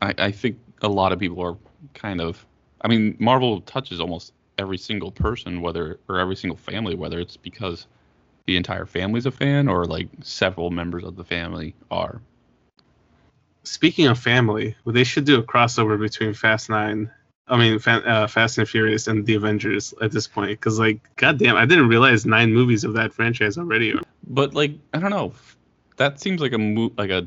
I, 0.00 0.14
I 0.18 0.30
think 0.30 0.56
a 0.82 0.88
lot 0.88 1.10
of 1.10 1.18
people 1.18 1.42
are 1.42 1.56
kind 1.94 2.20
of, 2.20 2.46
I 2.82 2.86
mean, 2.86 3.16
Marvel 3.18 3.60
touches 3.62 3.98
almost 3.98 4.32
every 4.56 4.78
single 4.78 5.10
person, 5.10 5.60
whether 5.60 5.98
or 6.08 6.20
every 6.20 6.36
single 6.36 6.58
family, 6.58 6.94
whether 6.94 7.18
it's 7.18 7.36
because 7.36 7.88
the 8.46 8.56
entire 8.56 8.86
family's 8.86 9.26
a 9.26 9.32
fan 9.32 9.66
or 9.66 9.84
like 9.84 10.06
several 10.22 10.70
members 10.70 11.02
of 11.02 11.16
the 11.16 11.24
family 11.24 11.74
are. 11.90 12.20
Speaking 13.68 14.06
of 14.06 14.18
family, 14.18 14.74
well, 14.84 14.94
they 14.94 15.04
should 15.04 15.24
do 15.24 15.38
a 15.38 15.42
crossover 15.42 15.98
between 15.98 16.34
Fast 16.34 16.70
Nine 16.70 17.10
I 17.48 17.56
mean, 17.56 17.80
uh, 17.86 18.26
Fast 18.26 18.58
and 18.58 18.68
Furious 18.68 19.06
and 19.06 19.24
the 19.24 19.34
Avengers 19.34 19.94
at 20.02 20.12
this 20.12 20.26
point, 20.26 20.50
because 20.50 20.78
like, 20.78 21.00
goddamn, 21.16 21.56
I 21.56 21.64
didn't 21.64 21.88
realize 21.88 22.26
nine 22.26 22.52
movies 22.52 22.84
of 22.84 22.92
that 22.94 23.12
franchise 23.12 23.56
already. 23.56 23.94
But 24.26 24.54
like, 24.54 24.72
I 24.92 24.98
don't 24.98 25.10
know, 25.10 25.32
that 25.96 26.20
seems 26.20 26.40
like 26.40 26.52
a 26.52 26.58
mo- 26.58 26.92
like 26.98 27.10
a 27.10 27.26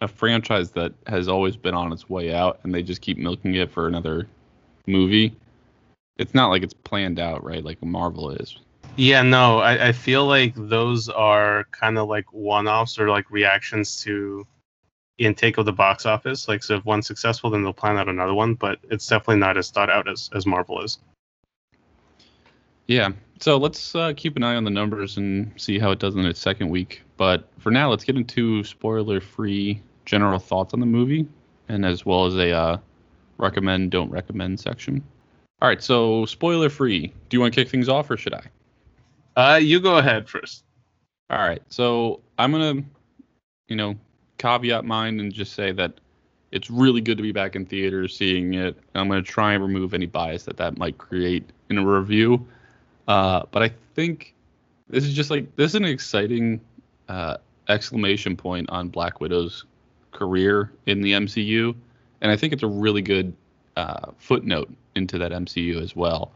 a 0.00 0.08
franchise 0.08 0.72
that 0.72 0.92
has 1.06 1.28
always 1.28 1.56
been 1.56 1.74
on 1.74 1.92
its 1.92 2.10
way 2.10 2.34
out, 2.34 2.58
and 2.64 2.74
they 2.74 2.82
just 2.82 3.00
keep 3.00 3.16
milking 3.16 3.54
it 3.54 3.70
for 3.70 3.86
another 3.86 4.26
movie. 4.88 5.36
It's 6.18 6.34
not 6.34 6.48
like 6.48 6.64
it's 6.64 6.74
planned 6.74 7.20
out, 7.20 7.44
right? 7.44 7.64
Like 7.64 7.82
Marvel 7.82 8.30
is. 8.30 8.58
Yeah, 8.96 9.22
no, 9.22 9.60
I, 9.60 9.88
I 9.88 9.92
feel 9.92 10.26
like 10.26 10.54
those 10.56 11.08
are 11.08 11.64
kind 11.70 11.96
of 11.96 12.08
like 12.08 12.30
one-offs 12.32 12.98
or 12.98 13.08
like 13.08 13.30
reactions 13.30 14.02
to 14.02 14.46
intake 15.18 15.58
of 15.58 15.66
the 15.66 15.72
box 15.72 16.06
office. 16.06 16.48
Like, 16.48 16.62
so 16.62 16.76
if 16.76 16.84
one's 16.84 17.06
successful, 17.06 17.50
then 17.50 17.62
they'll 17.62 17.72
plan 17.72 17.98
out 17.98 18.08
another 18.08 18.34
one. 18.34 18.54
But 18.54 18.78
it's 18.90 19.06
definitely 19.06 19.36
not 19.36 19.56
as 19.56 19.70
thought 19.70 19.90
out 19.90 20.08
as 20.08 20.30
as 20.34 20.46
Marvel 20.46 20.82
is. 20.82 20.98
Yeah. 22.86 23.10
So 23.40 23.56
let's 23.56 23.94
uh, 23.94 24.12
keep 24.16 24.36
an 24.36 24.44
eye 24.44 24.54
on 24.54 24.64
the 24.64 24.70
numbers 24.70 25.16
and 25.16 25.52
see 25.56 25.78
how 25.78 25.90
it 25.90 25.98
does 25.98 26.14
in 26.14 26.24
its 26.24 26.40
second 26.40 26.68
week. 26.68 27.02
But 27.16 27.48
for 27.58 27.70
now, 27.70 27.90
let's 27.90 28.04
get 28.04 28.16
into 28.16 28.62
spoiler-free 28.62 29.80
general 30.04 30.38
thoughts 30.38 30.74
on 30.74 30.80
the 30.80 30.86
movie, 30.86 31.26
and 31.68 31.84
as 31.84 32.06
well 32.06 32.26
as 32.26 32.36
a 32.36 32.50
uh, 32.52 32.76
recommend, 33.38 33.90
don't 33.90 34.10
recommend 34.10 34.60
section. 34.60 35.02
All 35.60 35.68
right. 35.68 35.82
So 35.82 36.24
spoiler-free. 36.26 37.06
Do 37.28 37.36
you 37.36 37.40
want 37.40 37.54
to 37.54 37.60
kick 37.60 37.70
things 37.70 37.88
off, 37.88 38.10
or 38.10 38.16
should 38.16 38.34
I? 38.34 38.44
Uh, 39.34 39.56
you 39.56 39.80
go 39.80 39.98
ahead 39.98 40.28
first. 40.28 40.64
All 41.30 41.38
right. 41.38 41.62
So 41.68 42.20
I'm 42.38 42.52
gonna, 42.52 42.82
you 43.68 43.76
know, 43.76 43.96
caveat 44.38 44.84
mine 44.84 45.20
and 45.20 45.32
just 45.32 45.54
say 45.54 45.72
that 45.72 45.94
it's 46.50 46.70
really 46.70 47.00
good 47.00 47.16
to 47.16 47.22
be 47.22 47.32
back 47.32 47.56
in 47.56 47.64
theaters 47.64 48.16
seeing 48.16 48.54
it. 48.54 48.76
I'm 48.94 49.08
going 49.08 49.22
to 49.22 49.28
try 49.28 49.54
and 49.54 49.62
remove 49.62 49.94
any 49.94 50.06
bias 50.06 50.44
that 50.44 50.58
that 50.58 50.76
might 50.76 50.98
create 50.98 51.48
in 51.70 51.78
a 51.78 51.86
review. 51.86 52.46
Uh, 53.08 53.42
but 53.50 53.62
I 53.62 53.72
think 53.94 54.34
this 54.88 55.04
is 55.04 55.14
just 55.14 55.30
like 55.30 55.56
this 55.56 55.72
is 55.72 55.74
an 55.74 55.84
exciting 55.84 56.60
uh, 57.08 57.38
exclamation 57.68 58.36
point 58.36 58.68
on 58.70 58.88
Black 58.88 59.20
Widow's 59.20 59.64
career 60.12 60.70
in 60.86 61.00
the 61.00 61.12
MCU, 61.12 61.74
and 62.20 62.30
I 62.30 62.36
think 62.36 62.52
it's 62.52 62.62
a 62.62 62.68
really 62.68 63.02
good 63.02 63.34
uh, 63.76 64.10
footnote 64.18 64.70
into 64.94 65.18
that 65.18 65.32
MCU 65.32 65.82
as 65.82 65.96
well. 65.96 66.30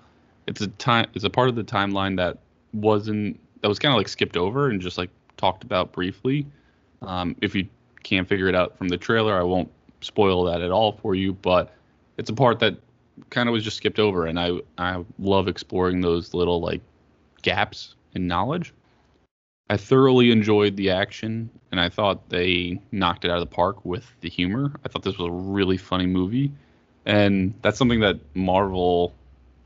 It's 0.47 0.61
a 0.61 0.69
time. 0.69 1.09
It's 1.15 1.25
a 1.25 1.31
part 1.31 1.49
of 1.49 1.55
the 1.55 1.65
timeline 1.65 2.17
that 2.17 2.39
wasn't 2.73 3.39
that 3.61 3.69
was 3.69 3.79
kind 3.79 3.93
of 3.93 3.99
like 3.99 4.09
skipped 4.09 4.37
over 4.37 4.71
and 4.71 4.81
just 4.81 4.99
like 4.99 5.11
talked 5.37 5.63
about 5.63 5.93
briefly. 5.93 6.47
Um, 7.03 7.37
if 7.43 7.55
you 7.55 7.69
can't 8.07 8.29
figure 8.29 8.49
it 8.49 8.55
out 8.55 8.79
from 8.79 8.89
the 8.89 8.97
trailer. 8.97 9.37
I 9.37 9.43
won't 9.43 9.71
spoil 10.01 10.45
that 10.45 10.63
at 10.63 10.71
all 10.71 10.93
for 10.93 11.17
you, 11.17 11.33
but 11.33 11.75
it's 12.17 12.31
a 12.31 12.33
part 12.33 12.61
that 12.61 12.77
kind 13.31 13.49
of 13.49 13.53
was 13.53 13.65
just 13.65 13.77
skipped 13.77 13.99
over, 13.99 14.27
and 14.27 14.39
I 14.39 14.61
I 14.79 15.05
love 15.19 15.49
exploring 15.49 16.01
those 16.01 16.33
little 16.33 16.61
like 16.61 16.81
gaps 17.43 17.97
in 18.15 18.29
knowledge. 18.29 18.73
I 19.69 19.77
thoroughly 19.77 20.31
enjoyed 20.31 20.77
the 20.77 20.91
action, 20.91 21.51
and 21.73 21.81
I 21.81 21.89
thought 21.89 22.29
they 22.29 22.81
knocked 22.93 23.25
it 23.25 23.31
out 23.31 23.43
of 23.43 23.51
the 23.51 23.55
park 23.55 23.85
with 23.85 24.07
the 24.21 24.31
humor. 24.31 24.73
I 24.85 24.89
thought 24.89 25.03
this 25.03 25.19
was 25.19 25.29
a 25.29 25.33
really 25.33 25.77
funny 25.77 26.07
movie, 26.07 26.53
and 27.07 27.55
that's 27.63 27.77
something 27.77 28.01
that 28.01 28.21
Marvel 28.35 29.13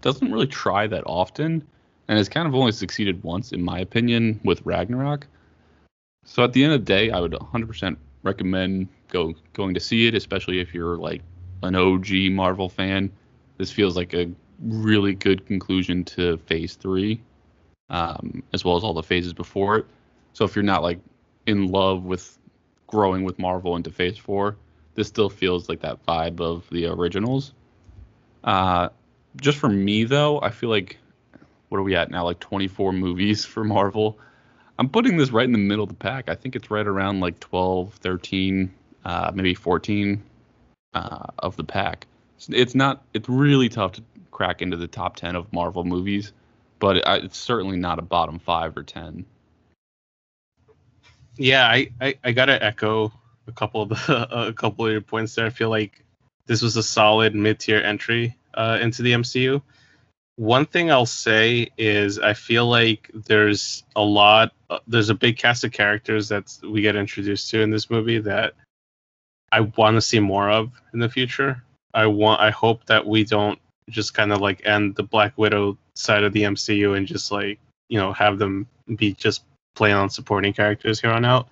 doesn't 0.00 0.32
really 0.32 0.46
try 0.46 0.86
that 0.86 1.04
often, 1.04 1.62
and 2.08 2.16
has 2.16 2.30
kind 2.30 2.48
of 2.48 2.54
only 2.54 2.72
succeeded 2.72 3.22
once, 3.22 3.52
in 3.52 3.62
my 3.62 3.80
opinion, 3.80 4.40
with 4.44 4.64
Ragnarok. 4.64 5.26
So 6.24 6.42
at 6.42 6.54
the 6.54 6.64
end 6.64 6.72
of 6.72 6.80
the 6.80 6.86
day, 6.86 7.10
I 7.10 7.20
would 7.20 7.32
100% 7.32 7.96
recommend 8.22 8.88
go 9.08 9.34
going 9.52 9.74
to 9.74 9.80
see 9.80 10.06
it, 10.06 10.14
especially 10.14 10.60
if 10.60 10.74
you're 10.74 10.96
like 10.96 11.22
an 11.62 11.74
OG 11.74 12.08
Marvel 12.32 12.68
fan. 12.68 13.10
This 13.58 13.70
feels 13.70 13.96
like 13.96 14.14
a 14.14 14.30
really 14.60 15.14
good 15.14 15.46
conclusion 15.46 16.04
to 16.04 16.38
Phase 16.38 16.76
Three, 16.76 17.20
um, 17.88 18.42
as 18.52 18.64
well 18.64 18.76
as 18.76 18.84
all 18.84 18.94
the 18.94 19.02
phases 19.02 19.32
before 19.32 19.78
it. 19.78 19.86
So 20.32 20.44
if 20.44 20.54
you're 20.54 20.62
not 20.62 20.82
like 20.82 20.98
in 21.46 21.68
love 21.68 22.04
with 22.04 22.38
growing 22.86 23.24
with 23.24 23.38
Marvel 23.38 23.76
into 23.76 23.90
Phase 23.90 24.18
Four, 24.18 24.56
this 24.94 25.08
still 25.08 25.30
feels 25.30 25.68
like 25.68 25.80
that 25.80 26.04
vibe 26.06 26.40
of 26.40 26.68
the 26.70 26.86
originals. 26.86 27.52
Uh, 28.42 28.88
just 29.40 29.58
for 29.58 29.68
me 29.68 30.04
though, 30.04 30.40
I 30.40 30.50
feel 30.50 30.70
like 30.70 30.98
what 31.68 31.78
are 31.78 31.82
we 31.82 31.94
at 31.96 32.10
now? 32.10 32.24
Like 32.24 32.40
24 32.40 32.92
movies 32.92 33.44
for 33.46 33.64
Marvel. 33.64 34.18
I'm 34.80 34.88
putting 34.88 35.18
this 35.18 35.30
right 35.30 35.44
in 35.44 35.52
the 35.52 35.58
middle 35.58 35.82
of 35.82 35.90
the 35.90 35.94
pack. 35.94 36.30
I 36.30 36.34
think 36.34 36.56
it's 36.56 36.70
right 36.70 36.86
around 36.86 37.20
like 37.20 37.38
12, 37.38 37.92
13, 37.96 38.72
uh, 39.04 39.30
maybe 39.34 39.54
14 39.54 40.22
uh, 40.94 41.26
of 41.38 41.54
the 41.56 41.64
pack. 41.64 42.06
It's 42.48 42.74
not. 42.74 43.04
It's 43.12 43.28
really 43.28 43.68
tough 43.68 43.92
to 43.92 44.02
crack 44.30 44.62
into 44.62 44.78
the 44.78 44.86
top 44.88 45.16
10 45.16 45.36
of 45.36 45.52
Marvel 45.52 45.84
movies, 45.84 46.32
but 46.78 46.96
it, 46.96 47.04
it's 47.06 47.36
certainly 47.36 47.76
not 47.76 47.98
a 47.98 48.02
bottom 48.02 48.38
five 48.38 48.74
or 48.74 48.82
10. 48.82 49.26
Yeah, 51.36 51.66
I, 51.66 51.90
I, 52.00 52.14
I 52.24 52.32
gotta 52.32 52.62
echo 52.64 53.12
a 53.46 53.52
couple 53.52 53.82
of 53.82 53.90
the, 53.90 54.28
a 54.48 54.52
couple 54.54 54.86
of 54.86 54.92
your 54.92 55.02
points 55.02 55.34
there. 55.34 55.44
I 55.44 55.50
feel 55.50 55.68
like 55.68 56.02
this 56.46 56.62
was 56.62 56.78
a 56.78 56.82
solid 56.82 57.34
mid-tier 57.34 57.82
entry 57.82 58.34
uh, 58.54 58.78
into 58.80 59.02
the 59.02 59.12
MCU. 59.12 59.60
One 60.36 60.64
thing 60.64 60.90
I'll 60.90 61.06
say 61.06 61.68
is 61.76 62.18
I 62.18 62.32
feel 62.32 62.66
like 62.66 63.10
there's 63.12 63.84
a 63.94 64.02
lot, 64.02 64.52
there's 64.86 65.10
a 65.10 65.14
big 65.14 65.36
cast 65.36 65.64
of 65.64 65.72
characters 65.72 66.28
that 66.28 66.56
we 66.62 66.80
get 66.80 66.96
introduced 66.96 67.50
to 67.50 67.60
in 67.60 67.70
this 67.70 67.90
movie 67.90 68.20
that 68.20 68.54
I 69.52 69.60
want 69.60 69.96
to 69.96 70.00
see 70.00 70.20
more 70.20 70.50
of 70.50 70.72
in 70.94 71.00
the 71.00 71.08
future. 71.08 71.62
I 71.92 72.06
want, 72.06 72.40
I 72.40 72.50
hope 72.50 72.86
that 72.86 73.06
we 73.06 73.24
don't 73.24 73.58
just 73.90 74.14
kind 74.14 74.32
of 74.32 74.40
like 74.40 74.64
end 74.64 74.94
the 74.94 75.02
Black 75.02 75.36
Widow 75.36 75.76
side 75.94 76.24
of 76.24 76.32
the 76.32 76.42
MCU 76.42 76.96
and 76.96 77.06
just 77.06 77.30
like 77.30 77.58
you 77.88 77.98
know 77.98 78.12
have 78.12 78.38
them 78.38 78.66
be 78.96 79.12
just 79.12 79.44
playing 79.74 79.96
on 79.96 80.10
supporting 80.10 80.52
characters 80.52 81.00
here 81.00 81.10
on 81.10 81.24
out. 81.24 81.48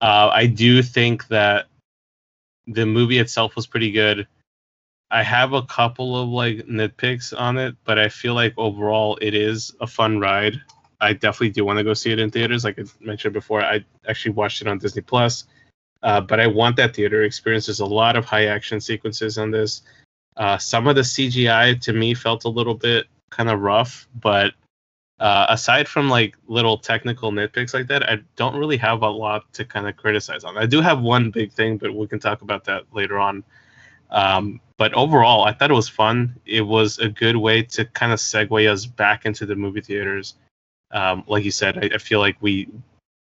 Uh, 0.00 0.30
I 0.32 0.46
do 0.46 0.82
think 0.82 1.28
that 1.28 1.66
the 2.66 2.86
movie 2.86 3.18
itself 3.18 3.56
was 3.56 3.66
pretty 3.66 3.90
good. 3.90 4.26
I 5.10 5.22
have 5.22 5.52
a 5.52 5.62
couple 5.62 6.16
of 6.16 6.28
like 6.28 6.58
nitpicks 6.66 7.38
on 7.38 7.58
it, 7.58 7.74
but 7.84 7.98
I 7.98 8.08
feel 8.08 8.34
like 8.34 8.54
overall 8.56 9.18
it 9.20 9.34
is 9.34 9.74
a 9.80 9.86
fun 9.86 10.20
ride. 10.20 10.60
I 11.00 11.14
definitely 11.14 11.50
do 11.50 11.64
want 11.64 11.78
to 11.78 11.84
go 11.84 11.94
see 11.94 12.12
it 12.12 12.18
in 12.18 12.30
theaters. 12.30 12.64
Like 12.64 12.78
I 12.78 12.84
mentioned 13.00 13.34
before, 13.34 13.62
I 13.62 13.84
actually 14.06 14.32
watched 14.32 14.60
it 14.60 14.68
on 14.68 14.78
Disney 14.78 15.02
Plus, 15.02 15.44
uh, 16.02 16.20
but 16.20 16.38
I 16.38 16.46
want 16.46 16.76
that 16.76 16.94
theater 16.94 17.22
experience. 17.22 17.66
There's 17.66 17.80
a 17.80 17.86
lot 17.86 18.16
of 18.16 18.24
high 18.24 18.46
action 18.46 18.80
sequences 18.80 19.38
on 19.38 19.50
this. 19.50 19.82
Uh, 20.36 20.58
some 20.58 20.86
of 20.86 20.94
the 20.94 21.02
CGI 21.02 21.80
to 21.80 21.92
me 21.92 22.14
felt 22.14 22.44
a 22.44 22.48
little 22.48 22.74
bit 22.74 23.06
kind 23.30 23.50
of 23.50 23.60
rough, 23.60 24.06
but 24.20 24.54
uh, 25.18 25.46
aside 25.48 25.88
from 25.88 26.08
like 26.08 26.36
little 26.46 26.78
technical 26.78 27.32
nitpicks 27.32 27.74
like 27.74 27.86
that, 27.88 28.08
I 28.08 28.20
don't 28.36 28.56
really 28.56 28.76
have 28.78 29.02
a 29.02 29.08
lot 29.08 29.52
to 29.54 29.64
kind 29.64 29.88
of 29.88 29.96
criticize 29.96 30.44
on. 30.44 30.56
I 30.56 30.66
do 30.66 30.80
have 30.80 31.00
one 31.00 31.30
big 31.30 31.52
thing, 31.52 31.78
but 31.78 31.94
we 31.94 32.06
can 32.06 32.20
talk 32.20 32.42
about 32.42 32.64
that 32.64 32.84
later 32.92 33.18
on. 33.18 33.44
Um, 34.10 34.60
but 34.80 34.94
overall, 34.94 35.44
I 35.44 35.52
thought 35.52 35.70
it 35.70 35.74
was 35.74 35.90
fun. 35.90 36.40
It 36.46 36.62
was 36.62 36.98
a 36.98 37.10
good 37.10 37.36
way 37.36 37.62
to 37.64 37.84
kind 37.84 38.12
of 38.12 38.18
segue 38.18 38.66
us 38.66 38.86
back 38.86 39.26
into 39.26 39.44
the 39.44 39.54
movie 39.54 39.82
theaters. 39.82 40.36
Um, 40.90 41.22
like 41.26 41.44
you 41.44 41.50
said, 41.50 41.76
I, 41.76 41.96
I, 41.96 41.98
feel 41.98 42.18
like 42.18 42.38
we 42.40 42.66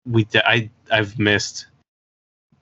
we 0.06 0.26
I 0.34 0.70
I've 0.90 1.18
missed 1.18 1.66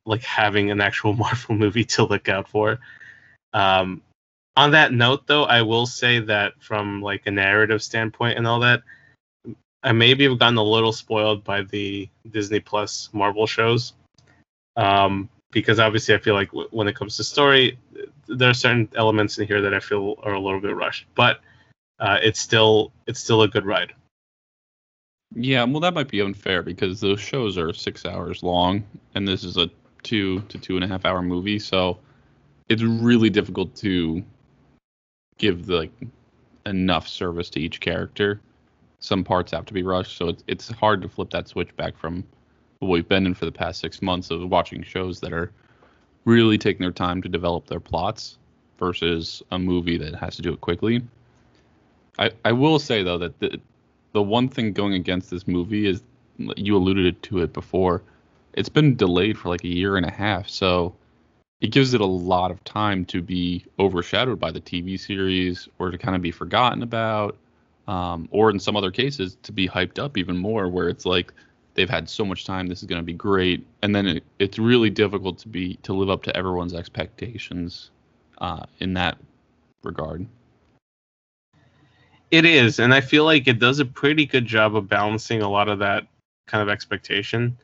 like 0.07 0.25
having 0.25 0.73
an 0.73 0.81
actual 0.81 1.13
Marvel 1.25 1.55
movie 1.55 1.85
to 1.85 2.05
look 2.05 2.29
out 2.29 2.49
for. 2.49 2.81
Um, 3.53 4.03
on 4.57 4.73
that 4.73 4.93
note, 4.93 5.25
though, 5.29 5.45
I 5.45 5.63
will 5.63 5.87
say 5.87 6.19
that 6.19 6.55
from 6.61 7.01
like 7.01 7.29
a 7.29 7.31
narrative 7.31 7.85
standpoint 7.85 8.39
and 8.39 8.47
all 8.49 8.59
that, 8.59 8.83
I 9.85 9.93
maybe 9.93 10.25
have 10.25 10.41
gotten 10.41 10.59
a 10.59 10.65
little 10.65 10.93
spoiled 10.93 11.45
by 11.45 11.63
the 11.63 12.09
Disney 12.29 12.59
Plus 12.59 13.09
Marvel 13.13 13.47
shows. 13.47 13.93
Um, 14.77 15.29
because 15.53 15.79
obviously 15.79 16.17
I 16.17 16.19
feel 16.19 16.35
like 16.35 16.51
w- 16.51 16.69
when 16.73 16.89
it 16.89 16.97
comes 16.97 17.17
to 17.19 17.25
story, 17.25 17.79
there 18.37 18.51
are 18.51 18.55
certain 18.55 18.89
elements 18.97 19.39
in 19.39 19.47
here 19.47 19.61
that 19.61 19.75
I 19.75 19.81
feel 19.81 20.17
are 20.23 20.35
a 20.35 20.41
little 20.41 20.61
bit 20.61 20.75
rushed, 20.75 21.07
but 21.15 21.41
uh, 21.99 22.19
it's 22.23 22.41
still 22.41 22.93
it's 23.07 23.21
still 23.21 23.43
a 23.43 23.49
good 23.49 23.67
ride. 23.67 23.93
Yeah, 25.35 25.65
well, 25.65 25.81
that 25.81 25.95
might 25.95 26.09
be 26.09 26.21
unfair 26.21 26.63
because 26.63 27.01
those 27.01 27.21
shows 27.21 27.57
are 27.57 27.73
six 27.73 28.05
hours 28.05 28.43
long, 28.43 28.85
and 29.15 29.27
this 29.27 29.45
is 29.45 29.57
a 29.57 29.71
two 30.03 30.41
to 30.43 30.59
two 30.59 30.77
and 30.77 30.85
a 30.85 30.89
half 30.89 31.05
hour 31.05 31.23
movie, 31.23 31.59
so 31.59 31.99
it's 32.69 32.83
really 32.83 33.31
difficult 33.31 33.75
to 33.77 34.23
give 35.39 35.67
the, 35.67 35.77
like 35.77 35.93
enough 36.67 37.09
service 37.09 37.51
to 37.51 37.61
each 37.61 37.81
character. 37.81 38.41
Some 38.99 39.25
parts 39.25 39.53
have 39.53 39.67
to 39.67 39.75
be 39.75 39.83
rushed, 39.83 40.17
so 40.17 40.29
it's 40.29 40.45
it's 40.47 40.69
hard 40.69 41.03
to 41.03 41.09
flip 41.09 41.31
that 41.31 41.49
switch 41.49 41.75
back 41.77 41.97
from 41.97 42.25
what 42.81 42.89
we've 42.89 43.09
been 43.09 43.27
in 43.27 43.35
for 43.35 43.45
the 43.45 43.53
past 43.53 43.81
six 43.81 44.03
months 44.03 44.31
of 44.31 44.49
watching 44.49 44.83
shows 44.83 45.21
that 45.21 45.33
are 45.33 45.53
really 46.25 46.59
taking 46.59 46.81
their 46.81 46.93
time 46.93 47.23
to 47.23 47.29
develop 47.29 47.67
their 47.67 47.81
plots 47.81 48.39
versus 48.79 49.43
a 49.51 49.59
movie 49.59 49.97
that 49.99 50.15
has 50.15 50.37
to 50.37 50.43
do 50.43 50.53
it 50.53 50.61
quickly. 50.61 51.03
I, 52.19 52.31
I 52.45 52.53
will 52.53 52.79
say 52.79 53.03
though 53.03 53.19
that 53.19 53.39
the 53.41 53.61
the 54.13 54.23
one 54.23 54.49
thing 54.49 54.73
going 54.73 54.95
against 54.95 55.31
this 55.31 55.47
movie 55.47 55.87
is 55.87 56.03
you 56.57 56.77
alluded 56.77 57.23
to 57.23 57.39
it 57.39 57.53
before. 57.53 58.03
It's 58.55 58.69
been 58.69 58.97
delayed 58.97 59.39
for 59.39 59.49
like 59.49 59.63
a 59.63 59.69
year 59.69 59.97
and 59.97 60.05
a 60.05 60.11
half, 60.11 60.49
so 60.49 60.95
it 61.61 61.71
gives 61.71 61.95
it 61.95 62.01
a 62.01 62.07
lot 62.07 62.51
of 62.51 62.63
time 62.65 63.05
to 63.07 63.23
be 63.23 63.65
overshadowed 63.79 64.41
by 64.41 64.51
the 64.51 64.61
TV 64.61 64.99
series 64.99 65.69
or 65.79 65.91
to 65.91 65.99
kind 65.99 66.17
of 66.17 66.23
be 66.23 66.31
forgotten 66.31 66.83
about, 66.83 67.37
um, 67.87 68.29
or 68.33 68.51
in 68.51 68.59
some 68.59 68.77
other 68.77 68.91
cases 68.91 69.37
to 69.43 69.53
be 69.53 69.69
hyped 69.69 69.99
up 69.99 70.17
even 70.17 70.37
more, 70.37 70.69
where 70.69 70.89
it's 70.89 71.07
like 71.07 71.33
they've 71.81 71.89
had 71.89 72.11
so 72.11 72.27
much 72.27 72.45
time, 72.45 72.67
this 72.67 72.83
is 72.83 72.87
going 72.87 73.01
to 73.01 73.07
be 73.07 73.15
great, 73.15 73.67
and 73.81 73.97
then 73.97 74.07
it, 74.07 74.25
it's 74.39 74.59
really 74.59 74.91
difficult 74.91 75.39
to 75.39 75.49
be 75.49 75.77
to 75.77 75.95
live 75.95 76.11
up 76.11 76.23
to 76.25 76.37
everyone's 76.37 76.75
expectations 76.75 77.91
uh, 78.37 78.67
in 78.81 78.93
that 78.93 79.17
regard. 79.83 80.27
It 82.31 82.45
is, 82.45 82.79
and 82.79 82.93
I 82.93 83.01
feel 83.01 83.25
like 83.25 83.49
it 83.49 83.59
does 83.59 83.79
a 83.79 83.87
pretty 83.87 84.27
good 84.27 84.45
job 84.45 84.77
of 84.77 84.91
balancing 84.91 85.41
a 85.41 85.49
lot 85.49 85.71
of 85.71 85.79
that 85.79 86.07
kind 86.47 86.63
of 86.63 86.69
expectation. 86.69 87.57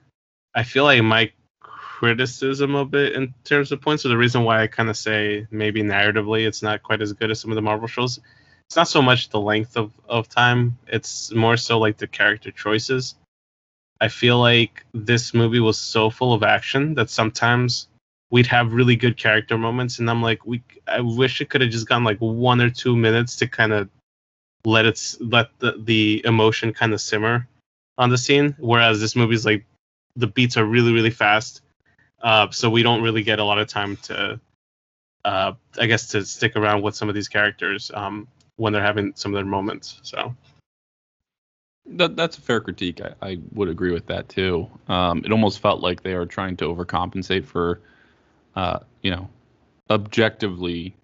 I 0.54 0.62
feel 0.62 0.84
like 0.84 1.02
my 1.02 1.30
criticism 1.60 2.74
of 2.74 2.94
it 2.94 3.12
in 3.12 3.34
terms 3.44 3.70
of 3.70 3.82
points, 3.82 4.02
so 4.02 4.08
the 4.08 4.16
reason 4.16 4.44
why 4.44 4.62
I 4.62 4.66
kind 4.66 4.88
of 4.88 4.96
say 4.96 5.46
maybe 5.50 5.82
narratively 5.82 6.46
it's 6.46 6.62
not 6.62 6.82
quite 6.82 7.02
as 7.02 7.12
good 7.12 7.30
as 7.30 7.38
some 7.38 7.50
of 7.50 7.56
the 7.56 7.62
Marvel 7.62 7.86
shows, 7.86 8.18
it's 8.64 8.76
not 8.76 8.88
so 8.88 9.02
much 9.02 9.28
the 9.28 9.40
length 9.40 9.76
of, 9.76 9.92
of 10.08 10.26
time, 10.26 10.78
it's 10.86 11.34
more 11.34 11.58
so 11.58 11.78
like 11.78 11.98
the 11.98 12.06
character 12.06 12.50
choices. 12.50 13.14
I 14.00 14.08
feel 14.08 14.38
like 14.38 14.84
this 14.92 15.32
movie 15.32 15.60
was 15.60 15.78
so 15.78 16.10
full 16.10 16.34
of 16.34 16.42
action 16.42 16.94
that 16.94 17.10
sometimes 17.10 17.88
we'd 18.30 18.46
have 18.46 18.72
really 18.72 18.96
good 18.96 19.16
character 19.16 19.56
moments, 19.56 19.98
and 19.98 20.10
I'm 20.10 20.22
like, 20.22 20.44
we 20.46 20.62
I 20.86 21.00
wish 21.00 21.40
it 21.40 21.48
could 21.48 21.60
have 21.62 21.70
just 21.70 21.88
gone 21.88 22.04
like 22.04 22.18
one 22.18 22.60
or 22.60 22.70
two 22.70 22.96
minutes 22.96 23.36
to 23.36 23.48
kind 23.48 23.72
of 23.72 23.88
let 24.64 24.84
it 24.84 25.16
let 25.20 25.48
the, 25.60 25.80
the 25.84 26.22
emotion 26.24 26.72
kind 26.72 26.92
of 26.92 27.00
simmer 27.00 27.46
on 27.98 28.10
the 28.10 28.18
scene. 28.18 28.54
Whereas 28.58 29.00
this 29.00 29.16
movie's 29.16 29.46
like 29.46 29.64
the 30.16 30.26
beats 30.26 30.56
are 30.56 30.64
really 30.64 30.92
really 30.92 31.10
fast, 31.10 31.62
uh, 32.22 32.50
so 32.50 32.68
we 32.68 32.82
don't 32.82 33.02
really 33.02 33.22
get 33.22 33.38
a 33.38 33.44
lot 33.44 33.58
of 33.58 33.68
time 33.68 33.96
to, 33.98 34.38
uh, 35.24 35.52
I 35.78 35.86
guess, 35.86 36.08
to 36.08 36.24
stick 36.26 36.56
around 36.56 36.82
with 36.82 36.94
some 36.94 37.08
of 37.08 37.14
these 37.14 37.28
characters 37.28 37.90
um, 37.94 38.28
when 38.56 38.72
they're 38.72 38.82
having 38.82 39.12
some 39.16 39.32
of 39.32 39.36
their 39.36 39.46
moments. 39.46 40.00
So. 40.02 40.34
That, 41.88 42.16
that's 42.16 42.36
a 42.38 42.40
fair 42.40 42.60
critique. 42.60 43.00
I, 43.00 43.14
I 43.22 43.38
would 43.52 43.68
agree 43.68 43.92
with 43.92 44.06
that 44.06 44.28
too. 44.28 44.68
Um, 44.88 45.22
it 45.24 45.32
almost 45.32 45.60
felt 45.60 45.80
like 45.80 46.02
they 46.02 46.14
are 46.14 46.26
trying 46.26 46.56
to 46.58 46.64
overcompensate 46.64 47.44
for, 47.44 47.80
uh, 48.56 48.80
you 49.02 49.10
know, 49.10 49.28
objectively 49.88 50.94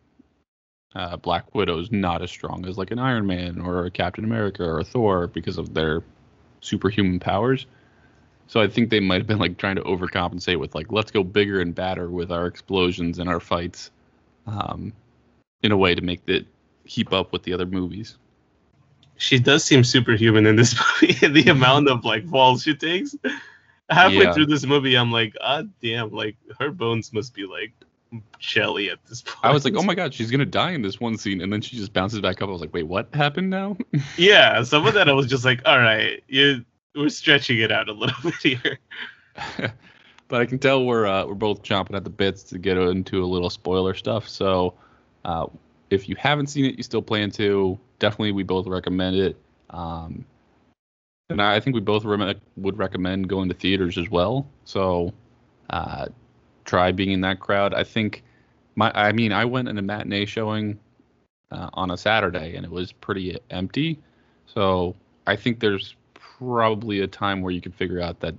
uh, 0.94 1.16
Black 1.16 1.54
Widow's 1.54 1.90
not 1.90 2.22
as 2.22 2.30
strong 2.30 2.66
as 2.66 2.76
like 2.76 2.90
an 2.90 2.98
Iron 2.98 3.26
Man 3.26 3.60
or 3.60 3.86
a 3.86 3.90
Captain 3.90 4.24
America 4.24 4.64
or 4.64 4.80
a 4.80 4.84
Thor 4.84 5.26
because 5.26 5.58
of 5.58 5.72
their 5.72 6.02
superhuman 6.60 7.20
powers. 7.20 7.66
So 8.48 8.60
I 8.60 8.68
think 8.68 8.90
they 8.90 9.00
might 9.00 9.18
have 9.18 9.26
been 9.26 9.38
like 9.38 9.56
trying 9.56 9.76
to 9.76 9.82
overcompensate 9.82 10.58
with 10.58 10.74
like 10.74 10.92
let's 10.92 11.10
go 11.10 11.22
bigger 11.22 11.60
and 11.60 11.74
badder 11.74 12.10
with 12.10 12.30
our 12.30 12.46
explosions 12.46 13.18
and 13.18 13.28
our 13.28 13.40
fights, 13.40 13.90
um, 14.46 14.92
in 15.62 15.72
a 15.72 15.76
way 15.76 15.94
to 15.94 16.02
make 16.02 16.22
it 16.26 16.46
keep 16.86 17.12
up 17.12 17.32
with 17.32 17.44
the 17.44 17.52
other 17.52 17.66
movies. 17.66 18.18
She 19.16 19.38
does 19.38 19.64
seem 19.64 19.84
superhuman 19.84 20.46
in 20.46 20.56
this 20.56 20.74
movie. 21.02 21.26
the 21.28 21.50
amount 21.50 21.88
of 21.88 22.04
like 22.04 22.28
falls 22.28 22.62
she 22.62 22.74
takes. 22.74 23.14
Halfway 23.90 24.24
yeah. 24.24 24.32
through 24.32 24.46
this 24.46 24.64
movie, 24.64 24.96
I'm 24.96 25.12
like, 25.12 25.36
ah, 25.40 25.62
damn! 25.82 26.10
Like 26.10 26.36
her 26.58 26.70
bones 26.70 27.12
must 27.12 27.34
be 27.34 27.46
like 27.46 27.72
jelly 28.38 28.90
at 28.90 29.04
this 29.06 29.22
point. 29.22 29.38
I 29.42 29.52
was 29.52 29.64
like, 29.64 29.74
oh 29.76 29.82
my 29.82 29.94
god, 29.94 30.12
she's 30.14 30.30
gonna 30.30 30.46
die 30.46 30.72
in 30.72 30.82
this 30.82 31.00
one 31.00 31.16
scene, 31.16 31.40
and 31.40 31.52
then 31.52 31.60
she 31.60 31.76
just 31.76 31.92
bounces 31.92 32.20
back 32.20 32.42
up. 32.42 32.48
I 32.48 32.52
was 32.52 32.60
like, 32.60 32.72
wait, 32.72 32.86
what 32.86 33.14
happened 33.14 33.50
now? 33.50 33.76
yeah, 34.16 34.62
some 34.62 34.86
of 34.86 34.94
that 34.94 35.08
I 35.08 35.12
was 35.12 35.26
just 35.26 35.44
like, 35.44 35.60
all 35.66 35.78
right, 35.78 36.22
you 36.28 36.64
we're 36.94 37.08
stretching 37.08 37.58
it 37.58 37.72
out 37.72 37.88
a 37.88 37.92
little 37.92 38.16
bit 38.22 38.34
here. 38.60 38.78
but 40.28 40.40
I 40.40 40.46
can 40.46 40.58
tell 40.58 40.84
we're 40.84 41.06
uh, 41.06 41.26
we're 41.26 41.34
both 41.34 41.62
chomping 41.62 41.96
at 41.96 42.04
the 42.04 42.10
bits 42.10 42.42
to 42.44 42.58
get 42.58 42.76
into 42.76 43.24
a 43.24 43.26
little 43.26 43.50
spoiler 43.50 43.94
stuff. 43.94 44.28
So 44.28 44.74
uh, 45.24 45.46
if 45.90 46.08
you 46.08 46.16
haven't 46.16 46.48
seen 46.48 46.64
it, 46.64 46.76
you 46.76 46.82
still 46.82 47.02
plan 47.02 47.30
to. 47.32 47.78
Definitely, 48.02 48.32
we 48.32 48.42
both 48.42 48.66
recommend 48.66 49.14
it. 49.14 49.36
Um, 49.70 50.24
And 51.30 51.40
I 51.40 51.60
think 51.60 51.74
we 51.74 51.80
both 51.80 52.04
re- 52.04 52.34
would 52.56 52.76
recommend 52.76 53.28
going 53.28 53.48
to 53.48 53.54
theaters 53.54 53.96
as 53.96 54.10
well. 54.10 54.44
So 54.64 55.12
uh, 55.70 56.06
try 56.64 56.90
being 56.90 57.12
in 57.12 57.20
that 57.20 57.38
crowd. 57.38 57.72
I 57.74 57.84
think 57.84 58.24
my 58.74 58.90
I 58.94 59.12
mean 59.12 59.32
I 59.32 59.44
went 59.44 59.68
in 59.68 59.78
a 59.78 59.82
matinee 59.82 60.26
showing 60.26 60.80
uh, 61.52 61.70
on 61.74 61.92
a 61.92 61.96
Saturday 61.96 62.56
and 62.56 62.66
it 62.66 62.72
was 62.72 62.90
pretty 62.90 63.38
empty. 63.50 64.00
So 64.46 64.96
I 65.28 65.36
think 65.36 65.60
there's 65.60 65.94
probably 66.14 67.00
a 67.00 67.06
time 67.06 67.40
where 67.40 67.52
you 67.52 67.60
can 67.60 67.70
figure 67.72 68.00
out 68.00 68.18
that 68.20 68.34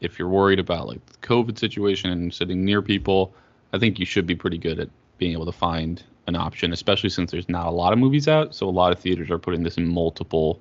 if 0.00 0.18
you're 0.18 0.28
worried 0.28 0.58
about 0.58 0.88
like 0.88 1.06
the 1.06 1.18
COVID 1.18 1.56
situation 1.56 2.10
and 2.10 2.34
sitting 2.34 2.64
near 2.64 2.82
people, 2.82 3.32
I 3.72 3.78
think 3.78 4.00
you 4.00 4.06
should 4.06 4.26
be 4.26 4.34
pretty 4.34 4.58
good 4.58 4.80
at 4.80 4.88
being 5.18 5.32
able 5.32 5.46
to 5.46 5.52
find 5.52 6.02
an 6.26 6.36
option, 6.36 6.72
especially 6.72 7.10
since 7.10 7.30
there's 7.30 7.48
not 7.48 7.66
a 7.66 7.70
lot 7.70 7.92
of 7.92 7.98
movies 7.98 8.28
out. 8.28 8.54
So 8.54 8.68
a 8.68 8.70
lot 8.70 8.92
of 8.92 8.98
theaters 8.98 9.30
are 9.30 9.38
putting 9.38 9.62
this 9.62 9.76
in 9.76 9.86
multiple 9.86 10.60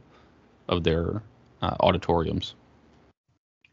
of 0.67 0.83
their 0.83 1.21
uh, 1.61 1.75
auditoriums. 1.79 2.55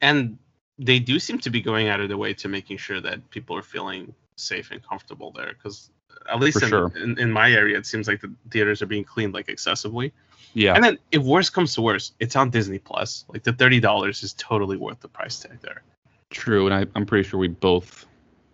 And 0.01 0.39
they 0.79 0.99
do 0.99 1.19
seem 1.19 1.39
to 1.41 1.51
be 1.51 1.61
going 1.61 1.89
out 1.89 2.01
of 2.01 2.09
their 2.09 2.17
way 2.17 2.33
to 2.35 2.49
making 2.49 2.79
sure 2.79 3.01
that 3.01 3.29
people 3.31 3.57
are 3.57 3.63
feeling 3.63 4.15
safe 4.37 4.71
and 4.71 4.83
comfortable 4.83 5.31
there. 5.33 5.53
Because 5.53 5.91
at 6.31 6.41
least 6.41 6.63
in, 6.63 6.69
sure. 6.69 6.93
in, 6.97 7.19
in 7.19 7.31
my 7.31 7.53
area, 7.53 7.77
it 7.77 7.87
seems 7.87 8.09
like 8.09 8.21
the 8.21 8.33
theaters 8.51 8.83
are 8.83 8.87
being 8.87 9.05
cleaned 9.05 9.35
like 9.35 9.49
excessively. 9.49 10.13
Yeah. 10.55 10.75
And 10.75 10.83
then 10.83 10.99
if 11.13 11.23
worse 11.23 11.51
comes 11.51 11.75
to 11.75 11.83
worse, 11.83 12.13
it's 12.19 12.35
on 12.35 12.51
Disney 12.51 12.79
Plus. 12.79 13.25
Like 13.29 13.45
the 13.45 13.53
thirty 13.53 13.79
dollars 13.79 14.23
is 14.23 14.33
totally 14.33 14.77
worth 14.77 15.01
the 15.01 15.09
price 15.09 15.39
tag 15.39 15.61
there. 15.61 15.83
True, 16.31 16.67
and 16.67 16.75
I, 16.75 16.87
I'm 16.95 17.07
pretty 17.07 17.29
sure 17.29 17.39
we 17.39 17.49
both 17.49 18.07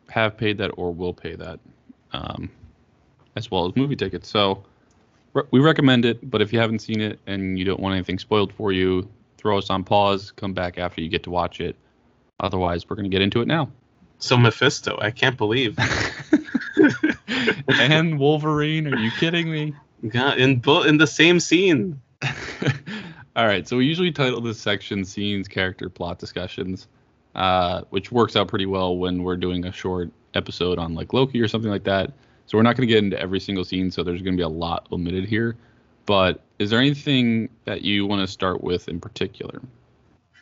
have 0.08 0.36
paid 0.36 0.58
that 0.58 0.70
or 0.76 0.92
will 0.92 1.12
pay 1.12 1.34
that, 1.36 1.60
um, 2.12 2.50
as 3.36 3.50
well 3.50 3.66
as 3.66 3.76
movie 3.76 3.96
tickets. 3.96 4.28
So 4.28 4.64
re- 5.34 5.44
we 5.50 5.60
recommend 5.60 6.04
it, 6.04 6.28
but 6.28 6.42
if 6.42 6.52
you 6.52 6.58
haven't 6.58 6.80
seen 6.80 7.00
it 7.00 7.20
and 7.26 7.58
you 7.58 7.64
don't 7.64 7.80
want 7.80 7.94
anything 7.94 8.18
spoiled 8.18 8.52
for 8.52 8.72
you, 8.72 9.08
throw 9.36 9.58
us 9.58 9.70
on 9.70 9.84
pause. 9.84 10.32
Come 10.32 10.54
back 10.54 10.78
after 10.78 11.00
you 11.00 11.08
get 11.08 11.22
to 11.24 11.30
watch 11.30 11.60
it. 11.60 11.76
Otherwise, 12.40 12.88
we're 12.88 12.96
gonna 12.96 13.08
get 13.08 13.22
into 13.22 13.40
it 13.40 13.46
now. 13.46 13.70
So 14.18 14.36
Mephisto, 14.36 14.98
I 15.00 15.10
can't 15.10 15.36
believe. 15.36 15.78
and 17.68 18.18
Wolverine, 18.18 18.92
are 18.92 18.98
you 18.98 19.10
kidding 19.12 19.50
me? 19.50 19.74
God, 20.08 20.38
in 20.38 20.56
both 20.58 20.86
in 20.86 20.98
the 20.98 21.06
same 21.06 21.40
scene. 21.40 22.00
All 23.36 23.46
right, 23.46 23.68
so 23.68 23.76
we 23.76 23.84
usually 23.84 24.12
title 24.12 24.40
this 24.40 24.58
section 24.58 25.04
"Scenes, 25.04 25.48
Character, 25.48 25.90
Plot 25.90 26.18
Discussions," 26.18 26.88
uh, 27.34 27.82
which 27.90 28.10
works 28.10 28.36
out 28.36 28.48
pretty 28.48 28.66
well 28.66 28.96
when 28.96 29.22
we're 29.22 29.36
doing 29.36 29.66
a 29.66 29.72
short 29.72 30.10
episode 30.34 30.78
on 30.78 30.94
like 30.94 31.12
Loki 31.12 31.40
or 31.40 31.48
something 31.48 31.70
like 31.70 31.84
that. 31.84 32.12
So 32.46 32.56
we're 32.56 32.62
not 32.62 32.76
going 32.76 32.88
to 32.88 32.92
get 32.94 33.02
into 33.04 33.20
every 33.20 33.40
single 33.40 33.64
scene, 33.64 33.90
so 33.90 34.02
there's 34.02 34.22
going 34.22 34.34
to 34.34 34.40
be 34.40 34.44
a 34.44 34.48
lot 34.48 34.86
omitted 34.92 35.26
here. 35.28 35.56
But 36.06 36.40
is 36.58 36.70
there 36.70 36.78
anything 36.80 37.48
that 37.64 37.82
you 37.82 38.06
want 38.06 38.20
to 38.26 38.32
start 38.32 38.62
with 38.62 38.88
in 38.88 39.00
particular? 39.00 39.60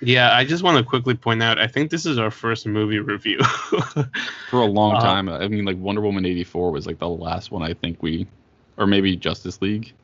Yeah, 0.01 0.35
I 0.35 0.45
just 0.45 0.63
want 0.63 0.77
to 0.77 0.85
quickly 0.85 1.15
point 1.15 1.43
out. 1.43 1.59
I 1.59 1.67
think 1.67 1.91
this 1.91 2.05
is 2.05 2.19
our 2.19 2.31
first 2.31 2.67
movie 2.67 2.99
review. 2.99 3.39
For 4.51 4.61
a 4.61 4.67
long 4.67 4.97
Uh, 4.97 5.01
time, 5.01 5.29
I 5.31 5.49
mean, 5.49 5.65
like 5.65 5.79
Wonder 5.79 6.03
Woman 6.03 6.27
'84 6.27 6.71
was 6.73 6.87
like 6.87 6.99
the 6.99 7.09
last 7.09 7.51
one 7.51 7.63
I 7.63 7.73
think 7.75 8.03
we, 8.03 8.27
or 8.77 8.87
maybe 8.87 9.17
Justice 9.17 9.63
League. 9.63 9.95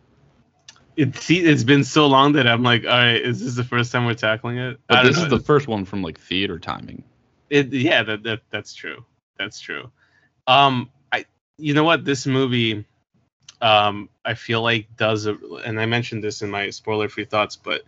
it's 0.97 1.31
it's 1.31 1.65
been 1.65 1.85
so 1.85 2.07
long 2.07 2.33
that 2.33 2.47
I'm 2.47 2.63
like, 2.63 2.85
all 2.85 2.91
right, 2.91 3.21
is 3.21 3.41
this 3.45 3.55
the 3.57 3.65
first 3.65 3.93
time 3.93 4.07
we're 4.07 4.15
tackling 4.15 4.57
it? 4.59 4.81
But 4.89 5.03
this 5.05 5.19
know. 5.19 5.25
is 5.25 5.31
the 5.31 5.41
first 5.41 5.69
one 5.69 5.85
from 5.85 6.03
like 6.03 6.19
theater 6.19 6.59
timing. 6.59 7.03
It, 7.51 7.73
yeah, 7.73 8.03
that, 8.05 8.23
that 8.23 8.41
that's 8.51 8.75
true. 8.75 9.05
That's 9.39 9.61
true. 9.61 9.91
Um, 10.47 10.89
you 11.61 11.75
know 11.75 11.85
what 11.85 12.05
this 12.05 12.27
movie, 12.27 12.85
um, 13.61 14.09
I 14.25 14.35
feel 14.35 14.63
like 14.63 14.87
does 14.97 15.27
a, 15.27 15.37
and 15.65 15.81
I 15.81 15.87
mentioned 15.87 16.25
this 16.25 16.43
in 16.43 16.51
my 16.51 16.71
spoiler-free 16.71 17.27
thoughts, 17.27 17.57
but 17.57 17.83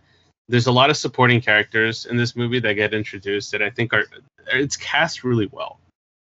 there's 0.49 0.67
a 0.67 0.71
lot 0.71 0.89
of 0.89 0.97
supporting 0.97 1.41
characters 1.41 2.05
in 2.05 2.17
this 2.17 2.35
movie 2.35 2.59
that 2.59 2.73
get 2.73 2.93
introduced 2.93 3.51
that 3.51 3.61
I 3.61 3.69
think 3.69 3.93
are 3.93 4.05
it's 4.47 4.77
cast 4.77 5.23
really 5.23 5.47
well. 5.51 5.79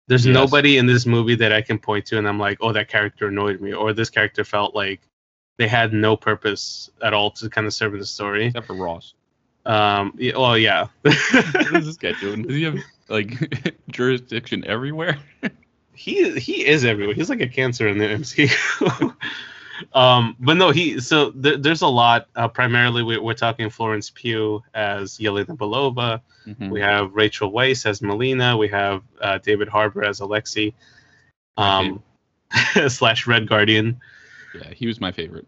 There's 0.08 0.26
Yes. 0.26 0.34
nobody 0.34 0.78
in 0.78 0.86
this 0.86 1.06
movie 1.06 1.36
that 1.36 1.54
I 1.54 1.62
can 1.62 1.80
point 1.80 2.06
to 2.08 2.18
and 2.18 2.28
I'm 2.28 2.38
like, 2.40 2.58
oh, 2.62 2.74
that 2.74 2.90
character 2.90 3.28
annoyed 3.28 3.62
me, 3.62 3.74
or 3.74 3.94
this 3.94 4.10
character 4.10 4.44
felt 4.44 4.76
like 4.76 5.02
they 5.58 5.68
had 5.68 5.94
no 5.94 6.18
purpose 6.18 6.90
at 7.02 7.14
all 7.14 7.32
to 7.32 7.50
kind 7.50 7.66
of 7.66 7.74
serve 7.74 7.94
the 7.94 8.06
story. 8.06 8.48
Except 8.48 8.68
for 8.68 8.74
Ross. 8.76 9.14
Um, 9.66 10.14
yeah, 10.18 10.38
well, 10.38 10.58
yeah. 10.58 10.88
what 11.02 11.76
is 11.76 11.86
this 11.86 11.98
guy 11.98 12.12
doing? 12.20 12.42
Does 12.44 12.56
he 12.56 12.64
have 12.64 12.78
like 13.08 13.76
jurisdiction 13.92 14.66
everywhere? 14.68 15.18
he 15.94 16.40
he 16.40 16.66
is 16.66 16.86
everywhere. 16.86 17.16
He's 17.16 17.30
like 17.30 17.42
a 17.42 17.48
cancer 17.48 17.88
in 17.88 17.98
the 17.98 18.06
MCU. 18.06 19.16
um, 19.94 20.36
but 20.40 20.56
no, 20.56 20.72
he 20.72 21.00
so 21.00 21.32
there, 21.32 21.58
there's 21.58 21.82
a 21.82 21.88
lot. 21.88 22.28
Uh, 22.36 22.48
primarily, 22.48 23.04
we, 23.04 23.18
we're 23.18 23.34
talking 23.34 23.70
Florence 23.70 24.10
Pugh 24.10 24.64
as 24.74 25.18
Yelena 25.18 25.58
Belova. 25.58 26.22
Mhm. 26.48 26.70
We 26.70 26.82
have 26.82 27.14
Rachel 27.14 27.52
Weisz 27.52 27.86
as 27.86 28.02
Melina. 28.02 28.58
We 28.58 28.68
have 28.70 29.04
uh, 29.22 29.38
David 29.38 29.68
Harbour 29.68 30.04
as 30.04 30.20
Alexei. 30.20 30.74
Um, 31.58 32.02
slash 32.88 33.28
Red 33.28 33.48
Guardian. 33.48 34.00
Yeah, 34.56 34.74
he 34.74 34.88
was 34.88 35.00
my 35.00 35.12
favorite. 35.12 35.48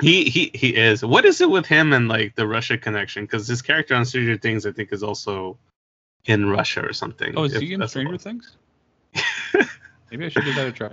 He 0.00 0.24
he 0.24 0.50
he 0.54 0.74
is. 0.74 1.04
What 1.04 1.24
is 1.24 1.40
it 1.40 1.50
with 1.50 1.66
him 1.66 1.92
and 1.92 2.08
like 2.08 2.34
the 2.34 2.46
Russia 2.46 2.76
connection? 2.76 3.24
Because 3.24 3.46
his 3.46 3.62
character 3.62 3.94
on 3.94 4.04
Stranger 4.04 4.36
Things, 4.36 4.66
I 4.66 4.72
think, 4.72 4.92
is 4.92 5.02
also 5.02 5.58
in 6.24 6.48
Russia 6.48 6.84
or 6.84 6.92
something. 6.92 7.34
Oh, 7.36 7.44
is 7.44 7.54
he 7.54 7.72
in 7.72 7.86
Stranger 7.86 8.18
Things? 8.18 8.56
Maybe 10.10 10.26
I 10.26 10.28
should 10.28 10.44
give 10.44 10.56
that 10.56 10.66
a 10.66 10.72
try. 10.72 10.92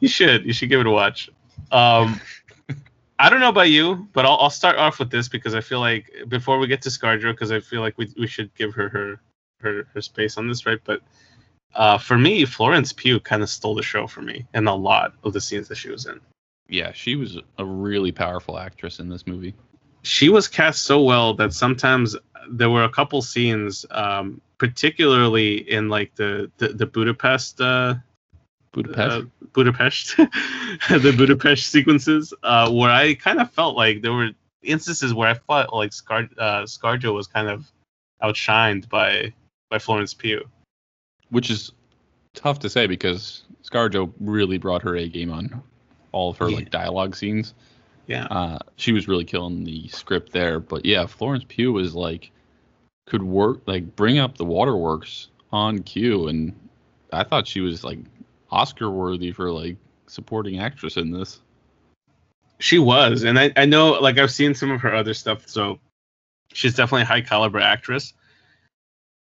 You 0.00 0.08
should. 0.08 0.44
You 0.44 0.52
should 0.52 0.68
give 0.68 0.80
it 0.80 0.86
a 0.86 0.90
watch. 0.90 1.30
Um, 1.72 2.20
I 3.18 3.28
don't 3.28 3.40
know 3.40 3.50
about 3.50 3.70
you, 3.70 4.08
but 4.12 4.24
I'll, 4.24 4.38
I'll 4.38 4.50
start 4.50 4.76
off 4.76 4.98
with 4.98 5.10
this 5.10 5.28
because 5.28 5.54
I 5.54 5.60
feel 5.60 5.80
like 5.80 6.10
before 6.28 6.58
we 6.58 6.66
get 6.66 6.82
to 6.82 6.88
ScarJo, 6.88 7.32
because 7.32 7.52
I 7.52 7.60
feel 7.60 7.80
like 7.80 7.96
we 7.98 8.12
we 8.18 8.26
should 8.26 8.54
give 8.54 8.74
her 8.74 8.88
her 8.88 9.20
her, 9.60 9.86
her 9.94 10.00
space 10.00 10.38
on 10.38 10.48
this, 10.48 10.64
right? 10.66 10.78
But 10.84 11.02
uh, 11.74 11.98
for 11.98 12.18
me, 12.18 12.44
Florence 12.44 12.92
Pugh 12.92 13.20
kind 13.20 13.42
of 13.42 13.50
stole 13.50 13.74
the 13.74 13.82
show 13.82 14.06
for 14.06 14.22
me 14.22 14.46
in 14.54 14.66
a 14.66 14.74
lot 14.74 15.12
of 15.22 15.32
the 15.32 15.40
scenes 15.40 15.68
that 15.68 15.76
she 15.76 15.90
was 15.90 16.06
in. 16.06 16.20
Yeah, 16.68 16.92
she 16.92 17.16
was 17.16 17.38
a 17.58 17.64
really 17.64 18.12
powerful 18.12 18.58
actress 18.58 19.00
in 19.00 19.08
this 19.08 19.26
movie. 19.26 19.54
She 20.02 20.28
was 20.28 20.48
cast 20.48 20.84
so 20.84 21.02
well 21.02 21.34
that 21.34 21.52
sometimes 21.52 22.16
there 22.48 22.70
were 22.70 22.84
a 22.84 22.88
couple 22.88 23.20
scenes, 23.22 23.84
um, 23.90 24.40
particularly 24.60 25.68
in 25.68 25.88
like 25.88 26.14
the 26.14 26.50
the, 26.58 26.68
the 26.68 26.86
Budapest. 26.86 27.60
Uh, 27.60 27.94
Budapest. 28.72 29.00
uh, 29.00 29.22
Budapest, 29.52 30.16
the 30.88 31.12
Budapest 31.16 31.66
sequences, 31.66 32.32
uh, 32.44 32.70
where 32.70 32.90
I 32.90 33.14
kind 33.14 33.40
of 33.40 33.50
felt 33.50 33.74
like 33.76 34.00
there 34.02 34.12
were 34.12 34.30
instances 34.62 35.12
where 35.12 35.28
I 35.28 35.34
felt 35.34 35.74
like 35.74 35.92
Scar 35.92 36.28
uh, 36.38 36.62
ScarJo 36.62 37.12
was 37.12 37.26
kind 37.26 37.48
of 37.48 37.66
outshined 38.22 38.88
by 38.88 39.32
by 39.70 39.80
Florence 39.80 40.14
Pugh. 40.14 40.46
which 41.30 41.50
is 41.50 41.72
tough 42.34 42.60
to 42.60 42.68
say 42.70 42.86
because 42.86 43.42
ScarJo 43.64 44.12
really 44.20 44.58
brought 44.58 44.82
her 44.82 44.94
A 44.96 45.08
game 45.08 45.32
on 45.32 45.62
all 46.12 46.30
of 46.30 46.36
her 46.38 46.48
Yeah. 46.48 46.56
like 46.56 46.70
dialogue 46.70 47.16
scenes. 47.16 47.54
Yeah, 48.06 48.24
Uh, 48.26 48.58
she 48.76 48.92
was 48.92 49.08
really 49.08 49.24
killing 49.24 49.64
the 49.64 49.88
script 49.88 50.30
there. 50.32 50.60
But 50.60 50.84
yeah, 50.84 51.06
Florence 51.06 51.44
Pugh 51.48 51.72
was 51.72 51.94
like 51.94 52.30
could 53.10 53.22
work 53.24 53.60
like 53.66 53.96
bring 53.96 54.18
up 54.18 54.38
the 54.38 54.44
waterworks 54.44 55.28
on 55.52 55.80
cue, 55.80 56.28
and 56.28 56.54
I 57.12 57.24
thought 57.24 57.46
she 57.46 57.60
was 57.60 57.82
like 57.82 57.98
Oscar 58.50 58.88
worthy 58.88 59.32
for 59.32 59.50
like 59.50 59.76
supporting 60.06 60.60
actress 60.60 60.96
in 60.96 61.10
this. 61.10 61.40
she 62.60 62.78
was, 62.78 63.24
and 63.24 63.38
I 63.38 63.52
I 63.56 63.66
know 63.66 63.92
like 63.92 64.18
I've 64.18 64.30
seen 64.30 64.54
some 64.54 64.70
of 64.70 64.80
her 64.80 64.94
other 64.94 65.12
stuff, 65.12 65.48
so 65.48 65.80
she's 66.52 66.74
definitely 66.74 67.02
a 67.02 67.06
high 67.06 67.20
caliber 67.20 67.58
actress. 67.58 68.14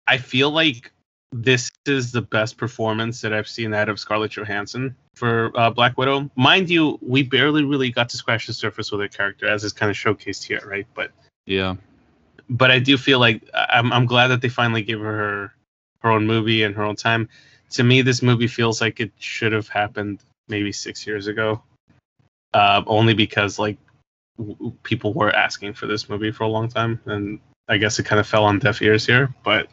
I 0.07 0.19
feel 0.19 0.51
like 0.51 0.93
this 1.33 1.71
is 1.87 2.13
the 2.13 2.23
best 2.23 2.59
performance 2.59 3.21
that 3.23 3.33
I've 3.33 3.49
seen 3.49 3.75
out 3.75 3.89
of 3.89 3.99
Scarlett 3.99 4.33
Johansson 4.33 4.95
for 5.17 5.51
uh, 5.59 5.71
Black 5.71 5.97
Widow. 5.99 6.31
Mind 6.37 6.71
you, 6.71 6.99
we 7.01 7.23
barely 7.23 7.65
really 7.65 7.91
got 7.91 8.11
to 8.11 8.17
scratch 8.17 8.47
the 8.47 8.53
surface 8.53 8.93
with 8.93 9.01
her 9.01 9.09
character, 9.09 9.49
as 9.49 9.65
is 9.65 9.73
kind 9.73 9.91
of 9.91 9.97
showcased 9.97 10.45
here, 10.45 10.63
right? 10.67 10.87
But 10.95 11.11
Yeah, 11.47 11.77
but 12.49 12.71
I 12.71 12.79
do 12.79 12.97
feel 12.97 13.19
like 13.19 13.43
I'm 13.55 13.93
I'm 13.93 14.07
glad 14.07 14.29
that 14.29 14.41
they 14.41 14.49
finally 14.49 14.83
gave 14.83 15.01
her 15.01 15.53
her, 16.01 16.11
own 16.11 16.27
movie 16.27 16.63
and 16.63 16.75
her 16.75 16.83
own 16.83 16.97
time. 16.97 17.29
To 17.71 17.85
me, 17.85 18.03
this 18.03 18.23
movie 18.23 18.49
feels 18.49 18.81
like 18.81 19.01
it 19.01 19.13
should 19.19 19.53
have 19.53 19.69
happened 19.69 20.21
maybe 20.49 20.73
six 20.73 21.07
years 21.07 21.27
ago, 21.27 21.63
uh, 22.55 22.83
only 22.87 23.15
because 23.15 23.59
like 23.59 23.79
w- 24.39 24.73
people 24.83 25.13
were 25.15 25.35
asking 25.35 25.75
for 25.75 25.87
this 25.87 26.09
movie 26.09 26.33
for 26.33 26.45
a 26.45 26.49
long 26.49 26.69
time, 26.69 27.01
and 27.07 27.41
I 27.69 27.79
guess 27.79 27.99
it 27.99 28.05
kind 28.05 28.21
of 28.21 28.27
fell 28.27 28.45
on 28.45 28.59
deaf 28.59 28.83
ears 28.83 29.07
here. 29.07 29.33
But 29.45 29.69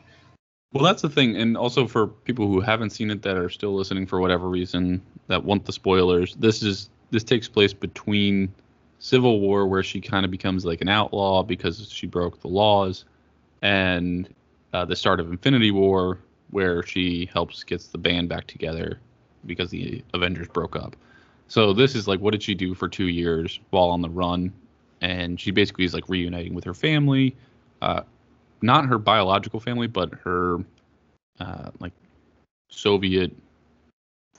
Well, 0.73 0.84
that's 0.84 1.01
the 1.01 1.10
thing, 1.10 1.36
and 1.36 1.58
also 1.58 1.88
for 1.88 2.08
people 2.08 2.47
who 2.47 2.62
haven't 2.62 2.91
seen 2.91 3.10
it 3.10 3.21
that 3.23 3.38
are 3.38 3.49
still 3.49 3.73
listening 3.75 4.05
for 4.05 4.21
whatever 4.21 4.47
reason 4.47 5.01
that 5.27 5.43
want 5.43 5.65
the 5.65 5.73
spoilers, 5.73 6.36
this 6.36 6.62
is 6.62 6.89
this 7.12 7.23
takes 7.23 7.47
place 7.47 7.73
between 7.73 8.53
Civil 8.99 9.39
War, 9.39 9.67
where 9.67 9.83
she 9.83 10.01
kind 10.01 10.25
of 10.25 10.31
becomes 10.31 10.65
like 10.65 10.81
an 10.81 10.89
outlaw 10.89 11.43
because 11.43 11.89
she 11.91 12.07
broke 12.07 12.39
the 12.41 12.47
laws, 12.47 13.05
and 13.62 14.33
uh, 14.73 14.85
the 14.85 14.95
start 14.95 15.19
of 15.19 15.31
Infinity 15.31 15.71
War, 15.71 16.19
where 16.51 16.83
she 16.83 17.29
helps 17.33 17.63
gets 17.63 17.88
the 17.88 17.97
band 17.97 18.29
back 18.29 18.47
together 18.47 18.99
because 19.45 19.69
the 19.71 20.03
Avengers 20.13 20.47
broke 20.47 20.75
up. 20.75 20.95
So 21.47 21.73
this 21.73 21.95
is 21.95 22.07
like, 22.07 22.19
what 22.19 22.31
did 22.31 22.43
she 22.43 22.53
do 22.53 22.75
for 22.75 22.88
two 22.88 23.07
years 23.07 23.59
while 23.71 23.89
on 23.89 24.01
the 24.01 24.09
run? 24.09 24.53
And 25.01 25.39
she 25.39 25.51
basically 25.51 25.85
is 25.85 25.93
like 25.93 26.07
reuniting 26.09 26.53
with 26.53 26.65
her 26.65 26.73
family 26.73 27.35
uh, 27.81 28.01
not 28.62 28.85
her 28.85 28.97
biological 28.97 29.59
family, 29.59 29.88
but 29.88 30.13
her 30.23 30.57
uh, 31.39 31.71
like 31.79 31.93
Soviet 32.69 33.31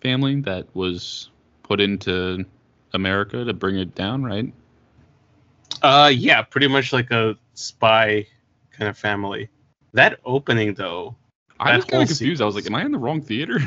family 0.00 0.40
that 0.42 0.66
was 0.74 1.30
put 1.62 1.80
into 1.80 2.44
America 2.92 3.44
to 3.44 3.52
bring 3.52 3.78
it 3.78 3.94
down, 3.94 4.22
right? 4.22 4.52
Uh, 5.82 6.10
yeah, 6.12 6.42
pretty 6.42 6.68
much 6.68 6.92
like 6.92 7.10
a 7.10 7.36
spy 7.54 8.26
kind 8.72 8.88
of 8.88 8.98
family. 8.98 9.48
That 9.92 10.20
opening 10.24 10.74
though, 10.74 11.16
I 11.58 11.76
was 11.76 11.84
kind 11.84 12.02
of 12.02 12.08
confused. 12.08 12.42
I 12.42 12.44
was 12.44 12.54
like, 12.54 12.66
"Am 12.66 12.74
I 12.74 12.84
in 12.84 12.92
the 12.92 12.98
wrong 12.98 13.20
theater?" 13.20 13.58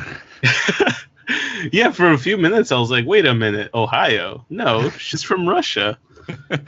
yeah, 1.72 1.92
for 1.92 2.12
a 2.12 2.18
few 2.18 2.38
minutes 2.38 2.72
I 2.72 2.80
was 2.80 2.92
like, 2.92 3.06
wait 3.06 3.26
a 3.26 3.34
minute, 3.34 3.70
Ohio? 3.74 4.46
No, 4.50 4.90
she's 4.92 5.24
from 5.24 5.48
Russia. 5.48 5.98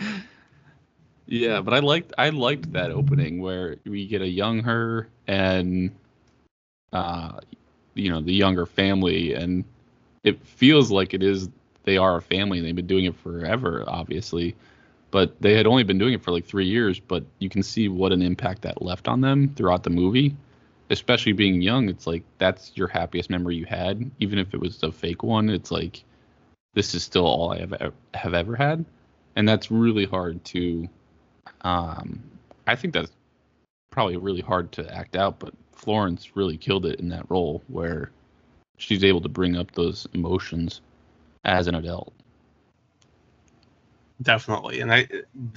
yeah, 1.26 1.62
but 1.62 1.74
I 1.74 1.80
liked 1.80 2.14
I 2.18 2.30
liked 2.30 2.72
that 2.74 2.92
opening 2.92 3.42
where 3.42 3.78
we 3.86 4.08
get 4.08 4.22
a 4.22 4.28
young 4.28 4.64
her 4.64 5.08
and 5.28 5.92
uh 6.94 7.40
you 7.94 8.10
know 8.10 8.22
the 8.22 8.34
younger 8.34 8.66
family 8.66 9.34
and 9.34 9.64
it 10.24 10.40
feels 10.46 10.92
like 10.92 11.14
it 11.14 11.24
is 11.24 11.50
they 11.86 11.98
are 11.98 12.18
a 12.18 12.22
family 12.22 12.58
and 12.58 12.68
they've 12.68 12.76
been 12.76 12.88
doing 12.88 13.06
it 13.06 13.16
forever 13.16 13.84
obviously 13.88 14.56
but 15.16 15.40
they 15.42 15.54
had 15.54 15.66
only 15.66 15.84
been 15.84 15.98
doing 15.98 16.14
it 16.14 16.22
for 16.22 16.32
like 16.32 16.46
3 16.46 16.66
years 16.66 17.00
but 17.00 17.24
you 17.40 17.48
can 17.48 17.64
see 17.64 17.88
what 17.88 18.12
an 18.12 18.22
impact 18.22 18.64
that 18.64 18.82
left 18.82 19.08
on 19.08 19.22
them 19.22 19.54
throughout 19.56 19.84
the 19.84 19.90
movie. 19.90 20.36
Especially 20.90 21.32
being 21.32 21.62
young 21.62 21.88
it's 21.88 22.06
like 22.06 22.24
that's 22.38 22.74
your 22.76 22.90
happiest 22.90 23.30
memory 23.30 23.56
you 23.56 23.66
had. 23.66 24.12
Even 24.20 24.38
if 24.38 24.54
it 24.54 24.60
was 24.60 24.84
a 24.84 24.92
fake 24.92 25.24
one 25.24 25.50
it's 25.50 25.72
like 25.72 26.04
this 26.74 26.94
is 26.94 27.02
still 27.02 27.26
all 27.26 27.54
I 27.54 27.60
have 27.60 27.72
ever 27.72 27.94
have 28.14 28.34
ever 28.34 28.58
had. 28.58 28.84
And 29.38 29.48
that's 29.48 29.72
really 29.72 30.06
hard 30.06 30.44
to 30.46 30.90
um 31.62 32.22
i 32.68 32.76
think 32.76 32.94
that's 32.94 33.12
probably 33.92 34.18
really 34.18 34.42
hard 34.42 34.72
to 34.74 34.94
act 34.94 35.16
out 35.16 35.40
but 35.40 35.54
florence 35.72 36.36
really 36.36 36.58
killed 36.58 36.86
it 36.86 37.00
in 37.00 37.08
that 37.08 37.30
role 37.30 37.62
where 37.68 38.12
she's 38.78 39.04
able 39.04 39.22
to 39.22 39.30
bring 39.30 39.56
up 39.56 39.72
those 39.72 40.08
emotions 40.14 40.82
as 41.46 41.68
an 41.68 41.76
adult. 41.76 42.14
Definitely, 44.22 44.80
and 44.80 44.94
I 44.94 45.08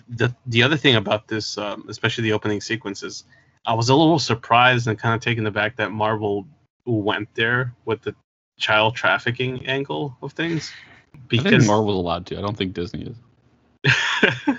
the 0.09 0.35
the 0.47 0.63
other 0.63 0.77
thing 0.77 0.97
about 0.97 1.29
this, 1.29 1.57
um, 1.59 1.85
especially 1.89 2.23
the 2.25 2.33
opening 2.33 2.61
sequences, 2.61 3.25
I 3.65 3.75
was 3.75 3.89
a 3.89 3.95
little 3.95 4.19
surprised 4.19 4.89
and 4.89 4.99
kind 4.99 5.15
of 5.15 5.21
taken 5.21 5.47
aback 5.47 5.77
that 5.77 5.93
Marvel 5.93 6.47
went 6.85 7.33
there 7.35 7.73
with 7.85 8.03
the 8.03 8.15
child 8.59 8.97
trafficking 8.97 9.67
angle 9.67 10.17
of 10.23 10.33
things. 10.33 10.73
Because 11.29 11.67
marvel's 11.67 11.97
allowed 11.97 12.27
to. 12.27 12.39
I 12.39 12.41
don't 12.41 12.57
think 12.57 12.75
disney 12.75 13.15
is. 13.85 14.59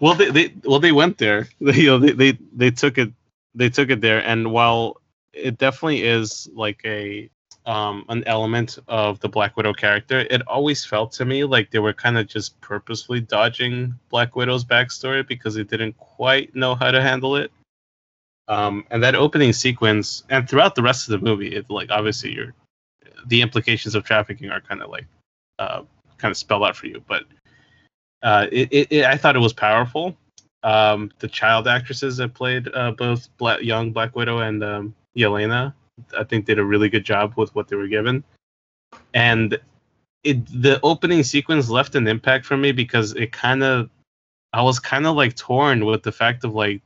Well, 0.00 0.14
they, 0.14 0.30
they 0.30 0.54
well 0.64 0.80
they 0.80 0.92
went 0.92 1.18
there. 1.18 1.48
They, 1.60 1.80
you 1.80 1.86
know, 1.86 1.98
they, 1.98 2.12
they 2.12 2.38
they 2.52 2.70
took 2.70 2.98
it 2.98 3.12
they 3.54 3.70
took 3.70 3.90
it 3.90 4.00
there, 4.00 4.22
and 4.22 4.52
while 4.52 5.00
it 5.32 5.58
definitely 5.58 6.02
is 6.02 6.48
like 6.54 6.80
a 6.84 7.30
um 7.66 8.04
an 8.08 8.22
element 8.26 8.78
of 8.88 9.20
the 9.20 9.28
Black 9.28 9.56
Widow 9.56 9.72
character, 9.72 10.20
it 10.20 10.46
always 10.46 10.84
felt 10.84 11.12
to 11.12 11.24
me 11.24 11.44
like 11.44 11.70
they 11.70 11.78
were 11.78 11.92
kind 11.92 12.18
of 12.18 12.26
just 12.26 12.60
purposefully 12.60 13.20
dodging 13.20 13.94
Black 14.10 14.36
Widow's 14.36 14.64
backstory 14.64 15.26
because 15.26 15.54
they 15.54 15.64
didn't 15.64 15.96
quite 15.96 16.54
know 16.54 16.74
how 16.74 16.90
to 16.90 17.00
handle 17.00 17.36
it. 17.36 17.50
Um, 18.48 18.84
and 18.90 19.02
that 19.02 19.14
opening 19.14 19.54
sequence, 19.54 20.24
and 20.28 20.48
throughout 20.48 20.74
the 20.74 20.82
rest 20.82 21.08
of 21.08 21.18
the 21.18 21.24
movie, 21.24 21.54
it 21.54 21.70
like 21.70 21.90
obviously 21.90 22.32
you're 22.32 22.54
the 23.26 23.40
implications 23.40 23.94
of 23.94 24.04
trafficking 24.04 24.50
are 24.50 24.60
kind 24.60 24.82
of 24.82 24.90
like 24.90 25.06
uh, 25.58 25.82
kind 26.18 26.30
of 26.30 26.36
spelled 26.36 26.62
out 26.62 26.76
for 26.76 26.86
you, 26.86 27.02
but 27.06 27.24
uh, 28.22 28.46
it, 28.50 28.68
it, 28.72 28.88
it, 28.90 29.04
I 29.04 29.16
thought 29.16 29.36
it 29.36 29.40
was 29.40 29.52
powerful. 29.52 30.16
Um, 30.62 31.12
the 31.18 31.28
child 31.28 31.68
actresses 31.68 32.16
that 32.16 32.32
played 32.32 32.68
uh, 32.74 32.92
both 32.92 33.28
Black, 33.36 33.60
young 33.60 33.92
Black 33.92 34.16
Widow 34.16 34.38
and 34.38 34.64
um, 34.64 34.94
Yelena, 35.16 35.74
I 36.16 36.24
think 36.24 36.46
did 36.46 36.58
a 36.58 36.64
really 36.64 36.88
good 36.88 37.04
job 37.04 37.34
with 37.36 37.54
what 37.54 37.68
they 37.68 37.76
were 37.76 37.88
given. 37.88 38.24
And 39.12 39.58
it 40.22 40.46
the 40.46 40.80
opening 40.82 41.22
sequence 41.22 41.68
left 41.68 41.94
an 41.94 42.08
impact 42.08 42.46
for 42.46 42.56
me 42.56 42.72
because 42.72 43.12
it 43.14 43.32
kind 43.32 43.62
of 43.62 43.90
I 44.52 44.62
was 44.62 44.78
kind 44.78 45.06
of 45.06 45.16
like 45.16 45.36
torn 45.36 45.84
with 45.84 46.02
the 46.02 46.12
fact 46.12 46.44
of 46.44 46.54
like 46.54 46.80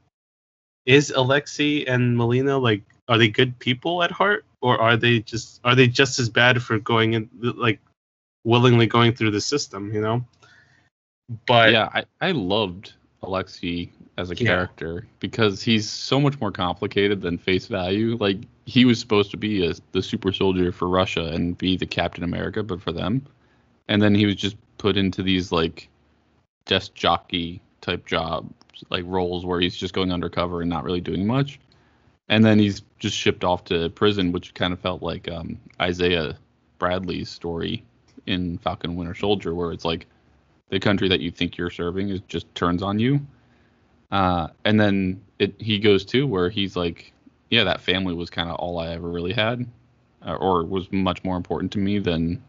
is 0.86 1.10
Alexei 1.10 1.84
and 1.84 2.16
Melina 2.16 2.58
like 2.58 2.82
are 3.08 3.18
they 3.18 3.28
good 3.28 3.58
people 3.58 4.02
at 4.02 4.10
heart 4.10 4.44
or 4.60 4.80
are 4.80 4.96
they 4.96 5.20
just 5.20 5.60
are 5.64 5.74
they 5.74 5.86
just 5.86 6.18
as 6.18 6.28
bad 6.28 6.62
for 6.62 6.78
going 6.78 7.14
in 7.14 7.28
like 7.40 7.80
willingly 8.44 8.86
going 8.86 9.14
through 9.14 9.30
the 9.30 9.40
system, 9.40 9.92
you 9.92 10.00
know? 10.00 10.24
But 11.46 11.72
yeah, 11.72 11.88
I, 11.92 12.04
I 12.20 12.30
loved 12.32 12.94
Alexei 13.22 13.90
as 14.18 14.30
a 14.32 14.34
Yeah. 14.34 14.46
character 14.48 15.06
because 15.20 15.62
he's 15.62 15.88
so 15.88 16.20
much 16.20 16.38
more 16.40 16.50
complicated 16.50 17.22
than 17.22 17.38
face 17.38 17.66
value. 17.66 18.16
Like 18.20 18.38
he 18.66 18.84
was 18.84 18.98
supposed 19.00 19.30
to 19.30 19.36
be 19.38 19.64
a, 19.64 19.72
the 19.92 20.02
super 20.02 20.32
soldier 20.32 20.72
for 20.72 20.88
Russia 20.88 21.26
and 21.26 21.56
be 21.56 21.76
the 21.76 21.86
Captain 21.86 22.24
America, 22.24 22.62
but 22.62 22.82
for 22.82 22.92
them, 22.92 23.24
and 23.86 24.02
then 24.02 24.14
he 24.14 24.26
was 24.26 24.36
just 24.36 24.56
put 24.76 24.96
into 24.96 25.22
these 25.22 25.52
like 25.52 25.88
desk 26.66 26.94
jockey 26.94 27.62
type 27.80 28.04
jobs, 28.06 28.52
like 28.90 29.04
roles 29.06 29.46
where 29.46 29.60
he's 29.60 29.76
just 29.76 29.94
going 29.94 30.12
undercover 30.12 30.60
and 30.60 30.68
not 30.68 30.84
really 30.84 31.00
doing 31.00 31.26
much. 31.26 31.60
And 32.28 32.44
then 32.44 32.58
he's 32.58 32.82
just 32.98 33.16
shipped 33.16 33.44
off 33.44 33.64
to 33.66 33.88
prison, 33.90 34.32
which 34.32 34.52
kind 34.52 34.72
of 34.72 34.80
felt 34.80 35.00
like 35.00 35.28
um, 35.30 35.58
Isaiah 35.80 36.36
Bradley's 36.78 37.30
story 37.30 37.84
in 38.26 38.58
Falcon 38.58 38.96
Winter 38.96 39.14
Soldier, 39.14 39.54
where 39.54 39.72
it's 39.72 39.84
like 39.86 40.06
the 40.68 40.78
country 40.80 41.08
that 41.08 41.20
you 41.20 41.30
think 41.30 41.56
you're 41.56 41.70
serving 41.70 42.10
is 42.10 42.20
just 42.28 42.52
turns 42.54 42.82
on 42.82 42.98
you. 42.98 43.20
Uh, 44.10 44.48
and 44.64 44.80
then 44.80 45.20
it 45.38 45.54
he 45.60 45.78
goes 45.78 46.04
to 46.06 46.26
where 46.26 46.48
he's 46.50 46.76
like, 46.76 47.12
yeah, 47.50 47.64
that 47.64 47.80
family 47.80 48.14
was 48.14 48.30
kind 48.30 48.48
of 48.48 48.56
all 48.56 48.78
I 48.78 48.88
ever 48.88 49.08
really 49.08 49.32
had, 49.32 49.66
uh, 50.26 50.34
or 50.34 50.64
was 50.64 50.90
much 50.92 51.22
more 51.24 51.36
important 51.36 51.72
to 51.72 51.78
me 51.78 51.98
than 51.98 52.42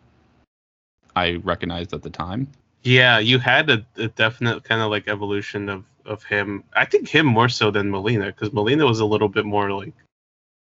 I 1.15 1.35
recognized 1.35 1.93
at 1.93 2.01
the 2.01 2.09
time. 2.09 2.47
Yeah, 2.83 3.19
you 3.19 3.39
had 3.39 3.69
a, 3.69 3.85
a 3.97 4.07
definite 4.07 4.63
kind 4.63 4.81
of 4.81 4.89
like 4.89 5.07
evolution 5.07 5.69
of 5.69 5.83
of 6.05 6.23
him. 6.23 6.63
I 6.73 6.85
think 6.85 7.07
him 7.07 7.25
more 7.25 7.49
so 7.49 7.71
than 7.71 7.91
Melina 7.91 8.27
because 8.27 8.53
Melina 8.53 8.85
was 8.85 8.99
a 8.99 9.05
little 9.05 9.29
bit 9.29 9.45
more 9.45 9.71
like 9.71 9.93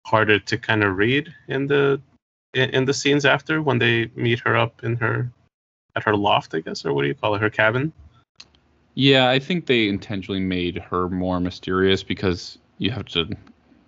harder 0.04 0.38
to 0.38 0.58
kind 0.58 0.82
of 0.82 0.96
read 0.96 1.32
in 1.48 1.68
the 1.68 2.00
in, 2.54 2.70
in 2.70 2.84
the 2.84 2.94
scenes 2.94 3.24
after 3.24 3.62
when 3.62 3.78
they 3.78 4.10
meet 4.14 4.40
her 4.40 4.56
up 4.56 4.82
in 4.82 4.96
her 4.96 5.30
at 5.94 6.04
her 6.04 6.16
loft, 6.16 6.54
I 6.54 6.60
guess, 6.60 6.84
or 6.84 6.92
what 6.92 7.02
do 7.02 7.08
you 7.08 7.14
call 7.14 7.34
it, 7.34 7.40
her 7.40 7.50
cabin? 7.50 7.92
Yeah, 8.94 9.28
I 9.30 9.38
think 9.38 9.66
they 9.66 9.88
intentionally 9.88 10.40
made 10.40 10.76
her 10.78 11.08
more 11.08 11.40
mysterious 11.40 12.02
because 12.02 12.58
you 12.78 12.90
have 12.90 13.06
to 13.06 13.28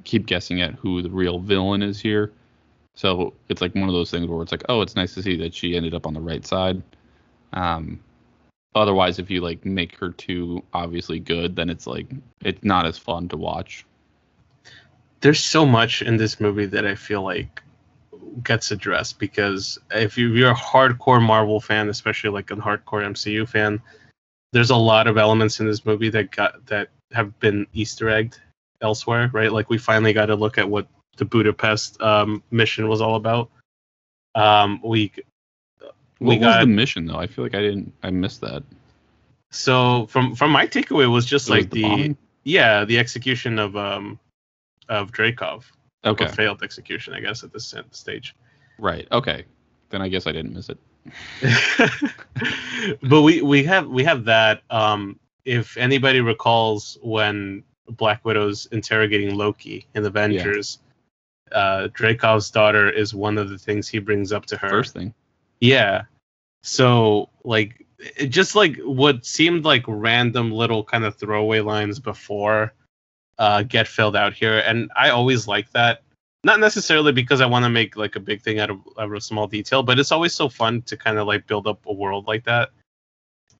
keep 0.04 0.26
guessing 0.26 0.60
at 0.62 0.74
who 0.74 1.02
the 1.02 1.10
real 1.10 1.38
villain 1.38 1.82
is 1.82 2.00
here. 2.00 2.32
So 2.94 3.34
it's 3.48 3.60
like 3.60 3.74
one 3.74 3.88
of 3.88 3.92
those 3.92 4.10
things 4.10 4.26
where 4.28 4.42
it's 4.42 4.52
like, 4.52 4.64
oh, 4.68 4.80
it's 4.80 4.96
nice 4.96 5.14
to 5.14 5.22
see 5.22 5.36
that 5.38 5.54
she 5.54 5.76
ended 5.76 5.94
up 5.94 6.06
on 6.06 6.14
the 6.14 6.20
right 6.20 6.46
side. 6.46 6.82
Um, 7.52 8.00
otherwise, 8.74 9.18
if 9.18 9.30
you 9.30 9.40
like 9.40 9.64
make 9.64 9.96
her 9.98 10.10
too 10.10 10.62
obviously 10.72 11.18
good, 11.18 11.56
then 11.56 11.68
it's 11.70 11.86
like 11.86 12.06
it's 12.42 12.64
not 12.64 12.86
as 12.86 12.96
fun 12.98 13.28
to 13.28 13.36
watch. 13.36 13.84
There's 15.20 15.40
so 15.42 15.66
much 15.66 16.02
in 16.02 16.16
this 16.16 16.40
movie 16.40 16.66
that 16.66 16.86
I 16.86 16.94
feel 16.94 17.22
like 17.22 17.62
gets 18.42 18.70
addressed 18.70 19.18
because 19.18 19.78
if 19.90 20.18
you- 20.18 20.30
if 20.32 20.36
you're 20.36 20.50
a 20.50 20.54
hardcore 20.54 21.22
Marvel 21.22 21.60
fan, 21.60 21.88
especially 21.88 22.30
like 22.30 22.50
a 22.50 22.56
hardcore 22.56 23.04
MCU 23.04 23.46
fan, 23.46 23.80
there's 24.54 24.70
a 24.70 24.76
lot 24.76 25.08
of 25.08 25.18
elements 25.18 25.58
in 25.58 25.66
this 25.66 25.84
movie 25.84 26.08
that 26.10 26.30
got 26.30 26.64
that 26.66 26.88
have 27.12 27.38
been 27.40 27.66
Easter 27.74 28.08
egged 28.08 28.40
elsewhere, 28.80 29.28
right? 29.32 29.52
Like 29.52 29.68
we 29.68 29.78
finally 29.78 30.12
got 30.12 30.26
to 30.26 30.36
look 30.36 30.58
at 30.58 30.68
what 30.70 30.86
the 31.16 31.24
Budapest 31.24 32.00
um, 32.00 32.40
mission 32.52 32.88
was 32.88 33.00
all 33.00 33.16
about. 33.16 33.50
Um, 34.36 34.80
we 34.82 35.12
we 36.20 36.36
What 36.36 36.40
was 36.40 36.40
got 36.40 36.60
the 36.60 36.66
mission 36.68 37.04
though? 37.06 37.16
I 37.18 37.26
feel 37.26 37.44
like 37.44 37.54
I 37.56 37.60
didn't. 37.62 37.92
I 38.04 38.10
missed 38.10 38.40
that. 38.42 38.62
so 39.50 40.06
from 40.06 40.34
from 40.36 40.52
my 40.52 40.66
takeaway 40.68 41.10
was 41.10 41.26
just 41.26 41.48
It 41.48 41.52
was 41.52 41.64
like 41.64 41.70
the, 41.70 42.16
yeah 42.44 42.84
the 42.84 42.98
execution 42.98 43.58
of 43.58 43.76
um 43.76 44.20
of 44.88 45.10
Dreykov, 45.10 45.64
Okay. 46.04 46.28
failed 46.28 46.62
execution, 46.62 47.12
I 47.14 47.20
guess 47.20 47.42
at 47.42 47.52
this 47.52 47.74
stage. 47.90 48.36
Right. 48.78 49.08
Okay. 49.10 49.44
Then 49.90 50.00
I 50.02 50.08
guess 50.08 50.26
I 50.28 50.32
didn't 50.32 50.52
miss 50.52 50.68
it. 50.68 50.78
but 53.02 53.22
we 53.22 53.42
we 53.42 53.64
have 53.64 53.88
we 53.88 54.04
have 54.04 54.24
that. 54.24 54.62
Um, 54.70 55.18
if 55.44 55.76
anybody 55.76 56.20
recalls 56.20 56.98
when 57.02 57.62
Black 57.88 58.24
Widow's 58.24 58.66
interrogating 58.66 59.34
Loki 59.34 59.86
in 59.94 60.04
Avengers, 60.04 60.78
uh, 61.52 61.88
Dreykov's 61.88 62.50
daughter 62.50 62.88
is 62.90 63.14
one 63.14 63.38
of 63.38 63.50
the 63.50 63.58
things 63.58 63.88
he 63.88 63.98
brings 63.98 64.32
up 64.32 64.46
to 64.46 64.56
her. 64.56 64.70
First 64.70 64.94
thing. 64.94 65.12
Yeah. 65.60 66.02
So 66.62 67.28
like 67.44 67.86
it 67.98 68.28
just 68.28 68.54
like 68.54 68.78
what 68.78 69.24
seemed 69.24 69.64
like 69.64 69.84
random 69.86 70.50
little 70.50 70.84
kind 70.84 71.04
of 71.04 71.16
throwaway 71.16 71.60
lines 71.60 71.98
before 71.98 72.72
uh 73.38 73.62
get 73.62 73.88
filled 73.88 74.16
out 74.16 74.32
here 74.32 74.58
and 74.60 74.90
I 74.96 75.10
always 75.10 75.46
like 75.46 75.70
that. 75.72 76.02
Not 76.44 76.60
necessarily 76.60 77.10
because 77.10 77.40
I 77.40 77.46
want 77.46 77.64
to 77.64 77.70
make 77.70 77.96
like 77.96 78.16
a 78.16 78.20
big 78.20 78.42
thing 78.42 78.60
out 78.60 78.70
of, 78.70 78.78
out 78.98 79.06
of 79.06 79.12
a 79.14 79.20
small 79.20 79.46
detail, 79.46 79.82
but 79.82 79.98
it's 79.98 80.12
always 80.12 80.34
so 80.34 80.48
fun 80.48 80.82
to 80.82 80.96
kind 80.96 81.18
of 81.18 81.26
like 81.26 81.46
build 81.46 81.66
up 81.66 81.84
a 81.86 81.92
world 81.92 82.26
like 82.28 82.44
that. 82.44 82.70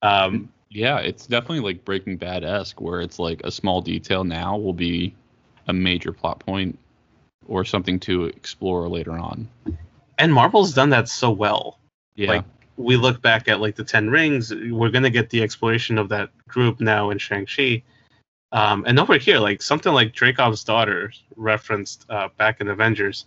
Um 0.01 0.49
Yeah, 0.69 0.99
it's 0.99 1.25
definitely 1.25 1.61
like 1.61 1.83
Breaking 1.83 2.15
Bad 2.15 2.43
esque, 2.43 2.79
where 2.79 3.01
it's 3.01 3.17
like 3.17 3.41
a 3.43 3.51
small 3.51 3.81
detail 3.81 4.23
now 4.23 4.55
will 4.57 4.73
be 4.73 5.15
a 5.67 5.73
major 5.73 6.11
plot 6.11 6.39
point 6.39 6.77
or 7.47 7.65
something 7.65 7.99
to 8.01 8.25
explore 8.25 8.87
later 8.87 9.13
on. 9.13 9.47
And 10.17 10.33
Marvel's 10.33 10.73
done 10.73 10.91
that 10.91 11.09
so 11.09 11.31
well. 11.31 11.79
Yeah. 12.15 12.29
Like 12.29 12.45
we 12.77 12.97
look 12.97 13.21
back 13.21 13.47
at 13.47 13.61
like 13.61 13.75
the 13.75 13.83
Ten 13.83 14.09
Rings, 14.09 14.53
we're 14.53 14.89
gonna 14.89 15.09
get 15.09 15.29
the 15.31 15.41
exploration 15.41 15.97
of 15.97 16.09
that 16.09 16.29
group 16.47 16.79
now 16.79 17.09
in 17.09 17.17
Shang 17.17 17.45
Chi. 17.45 17.81
Um, 18.51 18.85
and 18.87 18.99
over 18.99 19.17
here, 19.17 19.39
like 19.39 19.61
something 19.61 19.91
like 19.91 20.13
Dreykov's 20.13 20.63
daughter 20.63 21.11
referenced 21.35 22.05
uh, 22.09 22.29
back 22.37 22.61
in 22.61 22.69
Avengers, 22.69 23.25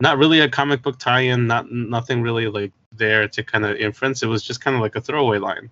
not 0.00 0.18
really 0.18 0.40
a 0.40 0.48
comic 0.48 0.82
book 0.82 0.98
tie-in, 0.98 1.46
not 1.46 1.70
nothing 1.70 2.22
really 2.22 2.48
like 2.48 2.72
there 2.92 3.26
to 3.28 3.42
kind 3.42 3.64
of 3.64 3.76
inference. 3.76 4.22
It 4.22 4.26
was 4.26 4.42
just 4.42 4.60
kind 4.60 4.76
of 4.76 4.82
like 4.82 4.96
a 4.96 5.00
throwaway 5.00 5.38
line. 5.38 5.70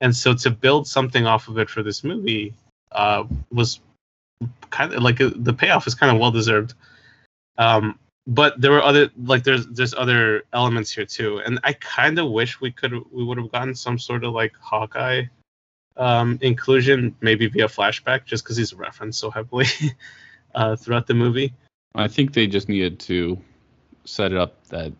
And 0.00 0.16
so 0.16 0.32
to 0.34 0.50
build 0.50 0.86
something 0.86 1.26
off 1.26 1.48
of 1.48 1.58
it 1.58 1.68
for 1.68 1.82
this 1.82 2.04
movie 2.04 2.54
uh, 2.92 3.24
was 3.50 3.80
kind 4.70 4.94
of 4.94 5.02
like 5.02 5.18
the 5.18 5.52
payoff 5.52 5.86
is 5.86 5.94
kind 5.94 6.14
of 6.14 6.20
well 6.20 6.30
deserved. 6.30 6.74
Um, 7.58 7.98
but 8.26 8.60
there 8.60 8.70
were 8.70 8.82
other 8.82 9.10
like 9.24 9.42
there's 9.42 9.66
there's 9.68 9.94
other 9.94 10.44
elements 10.52 10.92
here 10.92 11.06
too, 11.06 11.38
and 11.38 11.58
I 11.64 11.72
kind 11.72 12.18
of 12.18 12.30
wish 12.30 12.60
we 12.60 12.70
could 12.70 12.92
we 13.10 13.24
would 13.24 13.38
have 13.38 13.50
gotten 13.50 13.74
some 13.74 13.98
sort 13.98 14.22
of 14.22 14.34
like 14.34 14.52
Hawkeye 14.60 15.24
um, 15.98 16.38
inclusion, 16.40 17.14
maybe 17.20 17.46
via 17.46 17.66
flashback, 17.66 18.24
just 18.24 18.44
because 18.44 18.56
he's 18.56 18.72
referenced 18.72 19.18
so 19.18 19.30
heavily 19.30 19.66
uh, 20.54 20.76
throughout 20.76 21.06
the 21.06 21.14
movie. 21.14 21.52
I 21.94 22.08
think 22.08 22.32
they 22.32 22.46
just 22.46 22.68
needed 22.68 22.98
to 23.00 23.38
set 24.04 24.32
it 24.32 24.38
up 24.38 24.64
that 24.68 24.92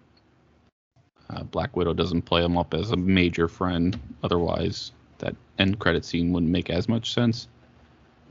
uh, 1.31 1.43
Black 1.45 1.77
Widow 1.77 1.95
doesn't 1.95 2.23
play 2.23 2.43
him 2.43 2.57
up 2.59 2.75
as 2.75 2.91
a 2.91 2.97
major 2.97 3.49
friend. 3.49 3.99
Otherwise, 4.23 4.93
that 5.19 5.37
end 5.59 5.79
credit 5.79 6.05
scene 6.05 6.33
wouldn't 6.33 6.51
make 6.51 6.71
as 6.71 6.89
much 6.89 7.13
sense. 7.13 7.49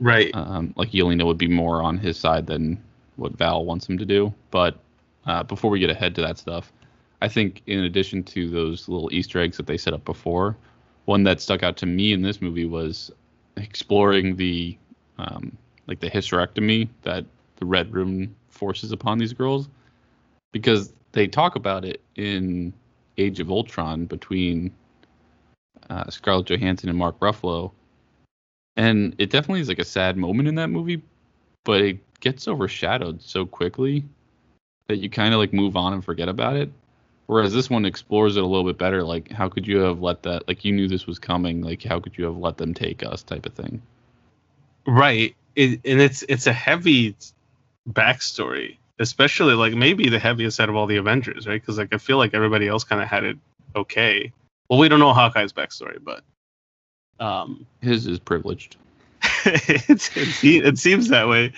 Right. 0.00 0.30
Um, 0.34 0.74
like 0.76 0.90
Yelena 0.90 1.24
would 1.24 1.38
be 1.38 1.48
more 1.48 1.82
on 1.82 1.98
his 1.98 2.18
side 2.18 2.46
than 2.46 2.82
what 3.16 3.32
Val 3.32 3.64
wants 3.64 3.88
him 3.88 3.98
to 3.98 4.04
do. 4.04 4.32
But 4.50 4.78
uh, 5.26 5.42
before 5.42 5.70
we 5.70 5.80
get 5.80 5.90
ahead 5.90 6.14
to 6.16 6.20
that 6.22 6.38
stuff, 6.38 6.72
I 7.20 7.28
think 7.28 7.62
in 7.66 7.80
addition 7.80 8.22
to 8.24 8.48
those 8.48 8.88
little 8.88 9.12
Easter 9.12 9.40
eggs 9.40 9.56
that 9.56 9.66
they 9.66 9.76
set 9.76 9.92
up 9.92 10.04
before, 10.04 10.56
one 11.08 11.24
that 11.24 11.40
stuck 11.40 11.62
out 11.62 11.78
to 11.78 11.86
me 11.86 12.12
in 12.12 12.20
this 12.20 12.42
movie 12.42 12.66
was 12.66 13.10
exploring 13.56 14.36
the 14.36 14.76
um, 15.16 15.56
like 15.86 16.00
the 16.00 16.10
hysterectomy 16.10 16.86
that 17.02 17.24
the 17.56 17.64
Red 17.64 17.90
Room 17.94 18.36
forces 18.50 18.92
upon 18.92 19.16
these 19.16 19.32
girls, 19.32 19.70
because 20.52 20.92
they 21.12 21.26
talk 21.26 21.56
about 21.56 21.86
it 21.86 22.02
in 22.16 22.74
Age 23.16 23.40
of 23.40 23.50
Ultron 23.50 24.04
between 24.04 24.70
uh, 25.88 26.10
Scarlett 26.10 26.50
Johansson 26.50 26.90
and 26.90 26.98
Mark 26.98 27.18
Ruffalo, 27.20 27.72
and 28.76 29.14
it 29.16 29.30
definitely 29.30 29.62
is 29.62 29.68
like 29.68 29.78
a 29.78 29.86
sad 29.86 30.18
moment 30.18 30.46
in 30.46 30.56
that 30.56 30.68
movie, 30.68 31.00
but 31.64 31.80
it 31.80 32.20
gets 32.20 32.46
overshadowed 32.46 33.22
so 33.22 33.46
quickly 33.46 34.04
that 34.88 34.98
you 34.98 35.08
kind 35.08 35.32
of 35.32 35.40
like 35.40 35.54
move 35.54 35.74
on 35.74 35.94
and 35.94 36.04
forget 36.04 36.28
about 36.28 36.56
it. 36.56 36.70
Whereas 37.28 37.52
this 37.52 37.68
one 37.68 37.84
explores 37.84 38.38
it 38.38 38.42
a 38.42 38.46
little 38.46 38.64
bit 38.64 38.78
better. 38.78 39.02
Like, 39.02 39.30
how 39.30 39.50
could 39.50 39.66
you 39.66 39.80
have 39.80 40.00
let 40.00 40.22
that? 40.22 40.48
Like, 40.48 40.64
you 40.64 40.72
knew 40.72 40.88
this 40.88 41.06
was 41.06 41.18
coming. 41.18 41.60
Like, 41.60 41.82
how 41.82 42.00
could 42.00 42.16
you 42.16 42.24
have 42.24 42.38
let 42.38 42.56
them 42.56 42.72
take 42.72 43.02
us? 43.02 43.22
Type 43.22 43.44
of 43.44 43.52
thing. 43.52 43.82
Right. 44.86 45.36
It, 45.54 45.80
and 45.84 46.00
it's 46.00 46.24
it's 46.30 46.46
a 46.46 46.54
heavy 46.54 47.14
backstory, 47.90 48.78
especially 48.98 49.54
like 49.54 49.74
maybe 49.74 50.08
the 50.08 50.18
heaviest 50.18 50.58
out 50.58 50.70
of 50.70 50.76
all 50.76 50.86
the 50.86 50.96
Avengers, 50.96 51.46
right? 51.46 51.60
Because 51.60 51.76
like 51.76 51.92
I 51.92 51.98
feel 51.98 52.16
like 52.16 52.32
everybody 52.32 52.66
else 52.66 52.82
kind 52.82 53.02
of 53.02 53.08
had 53.08 53.24
it 53.24 53.36
okay. 53.76 54.32
Well, 54.70 54.78
we 54.78 54.88
don't 54.88 55.00
know 55.00 55.12
Hawkeye's 55.12 55.52
backstory, 55.52 55.98
but 56.02 56.22
um, 57.20 57.66
his 57.82 58.06
is 58.06 58.18
privileged. 58.18 58.76
it, 59.44 60.02
it 60.42 60.78
seems 60.78 61.08
that 61.08 61.28
way. 61.28 61.52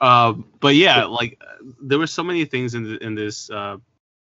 um, 0.00 0.44
but 0.60 0.76
yeah, 0.76 1.04
like 1.04 1.42
there 1.82 1.98
were 1.98 2.06
so 2.06 2.22
many 2.22 2.44
things 2.44 2.76
in 2.76 2.84
the, 2.84 3.04
in 3.04 3.16
this 3.16 3.50
uh, 3.50 3.78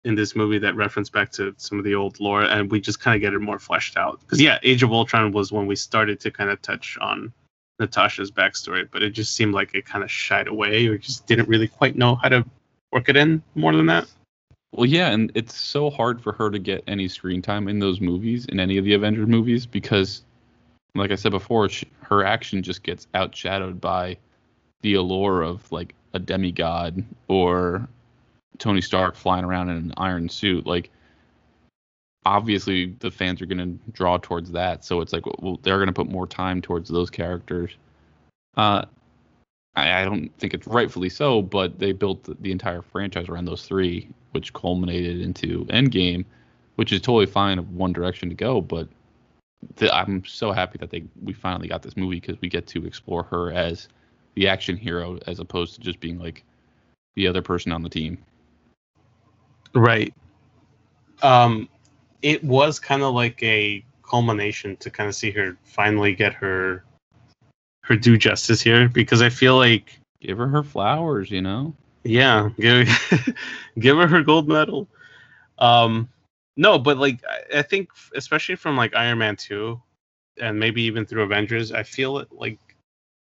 in 0.04 0.14
this 0.14 0.36
movie 0.36 0.58
that 0.58 0.76
reference 0.76 1.08
back 1.08 1.32
to 1.32 1.54
some 1.56 1.78
of 1.78 1.84
the 1.84 1.94
old 1.94 2.20
lore, 2.20 2.42
and 2.42 2.70
we 2.70 2.80
just 2.80 3.00
kind 3.00 3.14
of 3.14 3.20
get 3.20 3.32
it 3.32 3.38
more 3.38 3.58
fleshed 3.58 3.96
out. 3.96 4.20
Because 4.20 4.40
yeah, 4.40 4.58
Age 4.62 4.82
of 4.82 4.92
Ultron 4.92 5.32
was 5.32 5.50
when 5.50 5.66
we 5.66 5.76
started 5.76 6.20
to 6.20 6.30
kind 6.30 6.50
of 6.50 6.60
touch 6.62 6.98
on 7.00 7.32
Natasha's 7.80 8.30
backstory, 8.30 8.88
but 8.90 9.02
it 9.02 9.10
just 9.10 9.34
seemed 9.34 9.54
like 9.54 9.74
it 9.74 9.86
kind 9.86 10.04
of 10.04 10.10
shied 10.10 10.46
away, 10.46 10.86
or 10.86 10.98
just 10.98 11.26
didn't 11.26 11.48
really 11.48 11.68
quite 11.68 11.96
know 11.96 12.14
how 12.16 12.28
to 12.28 12.44
work 12.92 13.08
it 13.08 13.16
in 13.16 13.42
more 13.54 13.74
than 13.74 13.86
that. 13.86 14.06
Well, 14.72 14.86
yeah, 14.86 15.10
and 15.10 15.30
it's 15.34 15.54
so 15.54 15.88
hard 15.88 16.20
for 16.20 16.32
her 16.32 16.50
to 16.50 16.58
get 16.58 16.82
any 16.86 17.08
screen 17.08 17.40
time 17.40 17.68
in 17.68 17.78
those 17.78 18.00
movies, 18.00 18.44
in 18.46 18.58
any 18.58 18.76
of 18.76 18.84
the 18.84 18.94
Avengers 18.94 19.28
movies, 19.28 19.66
because, 19.66 20.22
like 20.94 21.12
I 21.12 21.14
said 21.14 21.30
before, 21.30 21.68
she, 21.68 21.86
her 22.00 22.24
action 22.24 22.62
just 22.62 22.82
gets 22.82 23.06
outshadowed 23.14 23.80
by 23.80 24.16
the 24.82 24.94
allure 24.94 25.42
of 25.42 25.70
like 25.72 25.94
a 26.12 26.18
demigod 26.18 27.04
or 27.28 27.88
Tony 28.58 28.80
Stark 28.80 29.16
flying 29.16 29.44
around 29.44 29.70
in 29.70 29.76
an 29.76 29.94
iron 29.96 30.28
suit. 30.28 30.66
Like, 30.66 30.90
obviously, 32.24 32.94
the 32.98 33.10
fans 33.10 33.42
are 33.42 33.46
going 33.46 33.58
to 33.58 33.92
draw 33.92 34.18
towards 34.18 34.50
that, 34.52 34.84
so 34.84 35.00
it's 35.00 35.12
like, 35.12 35.24
well, 35.42 35.58
they're 35.62 35.78
going 35.78 35.86
to 35.86 35.92
put 35.92 36.08
more 36.08 36.26
time 36.26 36.62
towards 36.62 36.88
those 36.88 37.10
characters. 37.10 37.72
Uh, 38.56 38.84
I, 39.76 40.02
I 40.02 40.04
don't 40.04 40.30
think 40.38 40.54
it's 40.54 40.66
rightfully 40.66 41.08
so, 41.08 41.42
but 41.42 41.78
they 41.78 41.92
built 41.92 42.24
the, 42.24 42.36
the 42.40 42.52
entire 42.52 42.82
franchise 42.82 43.28
around 43.28 43.46
those 43.46 43.66
three, 43.66 44.08
which 44.32 44.52
culminated 44.52 45.20
into 45.20 45.64
Endgame, 45.66 46.24
which 46.76 46.92
is 46.92 47.00
totally 47.00 47.26
fine 47.26 47.58
of 47.58 47.72
one 47.74 47.92
direction 47.92 48.28
to 48.28 48.34
go. 48.34 48.60
But 48.60 48.88
the, 49.76 49.94
I'm 49.94 50.24
so 50.24 50.52
happy 50.52 50.78
that 50.78 50.90
they 50.90 51.04
we 51.22 51.32
finally 51.32 51.68
got 51.68 51.82
this 51.82 51.96
movie 51.96 52.20
because 52.20 52.40
we 52.40 52.48
get 52.48 52.66
to 52.68 52.86
explore 52.86 53.22
her 53.24 53.52
as 53.52 53.88
the 54.34 54.48
action 54.48 54.76
hero 54.76 55.18
as 55.26 55.40
opposed 55.40 55.74
to 55.74 55.80
just 55.80 56.00
being 56.00 56.18
like 56.18 56.44
the 57.14 57.26
other 57.26 57.42
person 57.42 57.72
on 57.72 57.82
the 57.82 57.88
team. 57.88 58.18
Right. 59.74 60.14
Um, 61.22 61.68
it 62.22 62.42
was 62.44 62.78
kind 62.78 63.02
of 63.02 63.14
like 63.14 63.42
a 63.42 63.84
culmination 64.02 64.76
to 64.76 64.90
kind 64.90 65.08
of 65.08 65.14
see 65.14 65.30
her 65.32 65.56
finally 65.64 66.14
get 66.14 66.34
her 66.34 66.84
her 67.82 67.96
due 67.96 68.16
justice 68.16 68.62
here 68.62 68.88
because 68.88 69.20
I 69.20 69.28
feel 69.28 69.56
like 69.56 69.98
give 70.20 70.38
her 70.38 70.48
her 70.48 70.62
flowers, 70.62 71.30
you 71.30 71.42
know. 71.42 71.74
Yeah, 72.04 72.50
give 72.58 72.88
give 73.78 73.96
her 73.96 74.06
her 74.06 74.22
gold 74.22 74.48
medal. 74.48 74.88
Um, 75.58 76.08
no, 76.56 76.78
but 76.78 76.98
like 76.98 77.20
I, 77.28 77.58
I 77.58 77.62
think 77.62 77.90
especially 78.14 78.56
from 78.56 78.76
like 78.76 78.94
Iron 78.94 79.18
Man 79.18 79.36
two, 79.36 79.80
and 80.40 80.58
maybe 80.58 80.82
even 80.82 81.04
through 81.04 81.22
Avengers, 81.22 81.72
I 81.72 81.82
feel 81.82 82.18
it 82.18 82.28
like 82.32 82.58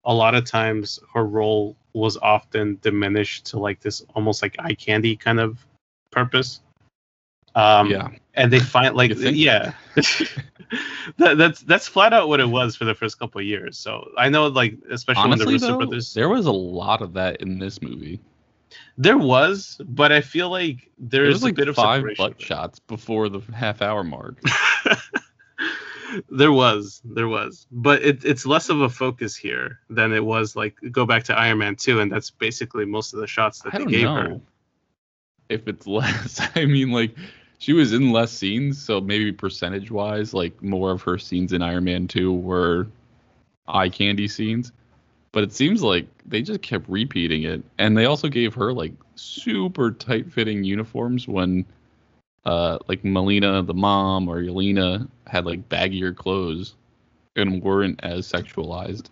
a 0.05 0.13
lot 0.13 0.35
of 0.35 0.45
times 0.45 0.99
her 1.13 1.25
role 1.25 1.75
was 1.93 2.17
often 2.17 2.77
diminished 2.81 3.45
to 3.47 3.59
like 3.59 3.79
this 3.79 4.05
almost 4.13 4.41
like 4.41 4.55
eye 4.59 4.73
candy 4.73 5.15
kind 5.15 5.39
of 5.39 5.65
purpose. 6.15 6.61
Um, 7.53 7.89
yeah, 7.89 8.09
and 8.33 8.51
they 8.51 8.59
find 8.59 8.95
like 9.01 9.11
yeah, 9.15 9.73
that, 11.17 11.37
that's 11.37 11.61
that's 11.61 11.87
flat 11.87 12.13
out 12.13 12.27
what 12.27 12.39
it 12.39 12.49
was 12.49 12.75
for 12.75 12.85
the 12.85 12.95
first 12.95 13.19
couple 13.19 13.39
of 13.39 13.45
years. 13.45 13.77
So 13.77 14.09
I 14.17 14.29
know 14.29 14.47
like 14.47 14.77
especially 14.89 15.23
Honestly, 15.23 15.45
when 15.45 15.47
the 15.47 15.53
Russo 15.53 15.67
though, 15.67 15.77
brothers, 15.77 16.13
there 16.13 16.29
was 16.29 16.45
a 16.45 16.51
lot 16.51 17.01
of 17.01 17.13
that 17.13 17.41
in 17.41 17.59
this 17.59 17.81
movie. 17.81 18.19
There 18.97 19.17
was, 19.17 19.79
but 19.85 20.11
I 20.11 20.21
feel 20.21 20.49
like 20.49 20.89
there's 20.97 21.33
was 21.33 21.43
like 21.43 21.53
a 21.53 21.55
bit 21.55 21.67
of 21.67 21.75
five 21.75 22.03
butt 22.17 22.41
shots 22.41 22.79
before 22.79 23.29
the 23.29 23.39
half 23.53 23.81
hour 23.81 24.03
mark. 24.03 24.41
there 26.29 26.51
was, 26.51 27.01
there 27.05 27.27
was, 27.27 27.67
but 27.71 28.03
it, 28.03 28.25
it's 28.25 28.45
less 28.45 28.69
of 28.69 28.81
a 28.81 28.89
focus 28.89 29.35
here 29.35 29.79
than 29.89 30.13
it 30.13 30.23
was 30.23 30.55
like 30.55 30.75
go 30.91 31.05
back 31.05 31.23
to 31.25 31.37
Iron 31.37 31.59
Man 31.59 31.75
two, 31.75 31.99
and 31.99 32.11
that's 32.11 32.31
basically 32.31 32.85
most 32.85 33.13
of 33.13 33.19
the 33.19 33.27
shots 33.27 33.61
that 33.61 33.75
I 33.75 33.79
they 33.79 33.85
gave 33.85 34.03
know. 34.03 34.15
her. 34.15 34.41
If 35.49 35.67
it's 35.67 35.87
less, 35.87 36.41
I 36.55 36.65
mean, 36.65 36.91
like 36.91 37.15
she 37.57 37.73
was 37.73 37.93
in 37.93 38.11
less 38.11 38.31
scenes, 38.31 38.81
so 38.81 39.01
maybe 39.01 39.31
percentage 39.31 39.91
wise, 39.91 40.33
like 40.33 40.61
more 40.61 40.91
of 40.91 41.01
her 41.03 41.17
scenes 41.17 41.53
in 41.53 41.61
Iron 41.61 41.85
Man 41.85 42.07
2 42.07 42.33
were 42.33 42.87
eye 43.67 43.89
candy 43.89 44.27
scenes. 44.27 44.71
But 45.31 45.43
it 45.43 45.53
seems 45.53 45.81
like 45.83 46.07
they 46.25 46.41
just 46.41 46.61
kept 46.61 46.87
repeating 46.87 47.43
it. 47.43 47.61
And 47.77 47.97
they 47.97 48.05
also 48.05 48.29
gave 48.29 48.53
her 48.53 48.71
like 48.71 48.93
super 49.15 49.91
tight 49.91 50.31
fitting 50.31 50.63
uniforms 50.63 51.27
when 51.27 51.65
uh 52.45 52.77
like 52.87 53.03
Melina, 53.03 53.61
the 53.63 53.73
mom, 53.73 54.29
or 54.29 54.41
Yelena 54.41 55.09
had 55.27 55.45
like 55.45 55.67
baggier 55.67 56.15
clothes 56.15 56.75
and 57.35 57.61
weren't 57.61 57.99
as 58.03 58.31
sexualized. 58.31 59.07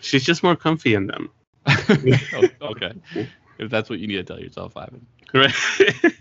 She's 0.00 0.24
just 0.24 0.42
more 0.42 0.56
comfy 0.56 0.94
in 0.94 1.06
them. 1.06 1.30
oh, 1.66 2.48
okay. 2.62 2.92
If 3.58 3.70
that's 3.70 3.88
what 3.88 3.98
you 3.98 4.06
need 4.06 4.16
to 4.16 4.24
tell 4.24 4.40
yourself, 4.40 4.76
Ivan. 4.76 5.06
Right. 5.32 5.54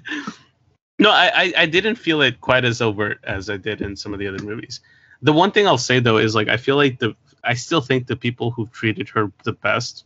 No, 1.00 1.10
I, 1.10 1.52
I, 1.58 1.66
didn't 1.66 1.96
feel 1.96 2.22
it 2.22 2.40
quite 2.40 2.64
as 2.64 2.82
overt 2.82 3.20
as 3.24 3.50
I 3.50 3.58
did 3.58 3.82
in 3.82 3.96
some 3.96 4.14
of 4.14 4.20
the 4.20 4.28
other 4.28 4.44
movies. 4.44 4.80
The 5.22 5.34
one 5.34 5.52
thing 5.52 5.68
I'll 5.68 5.78
say 5.78 6.00
though 6.00 6.18
is 6.18 6.36
like 6.36 6.50
I 6.50 6.58
feel 6.58 6.76
like 6.76 7.00
the 7.00 7.16
I 7.44 7.56
still 7.56 7.82
think 7.82 8.08
the 8.08 8.16
people 8.16 8.52
who've 8.52 8.72
treated 8.72 9.10
her 9.10 9.32
the 9.44 9.54
best 9.54 10.06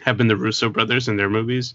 have 0.00 0.16
been 0.16 0.28
the 0.28 0.36
Russo 0.36 0.68
brothers 0.68 1.08
in 1.08 1.16
their 1.16 1.30
movies. 1.30 1.74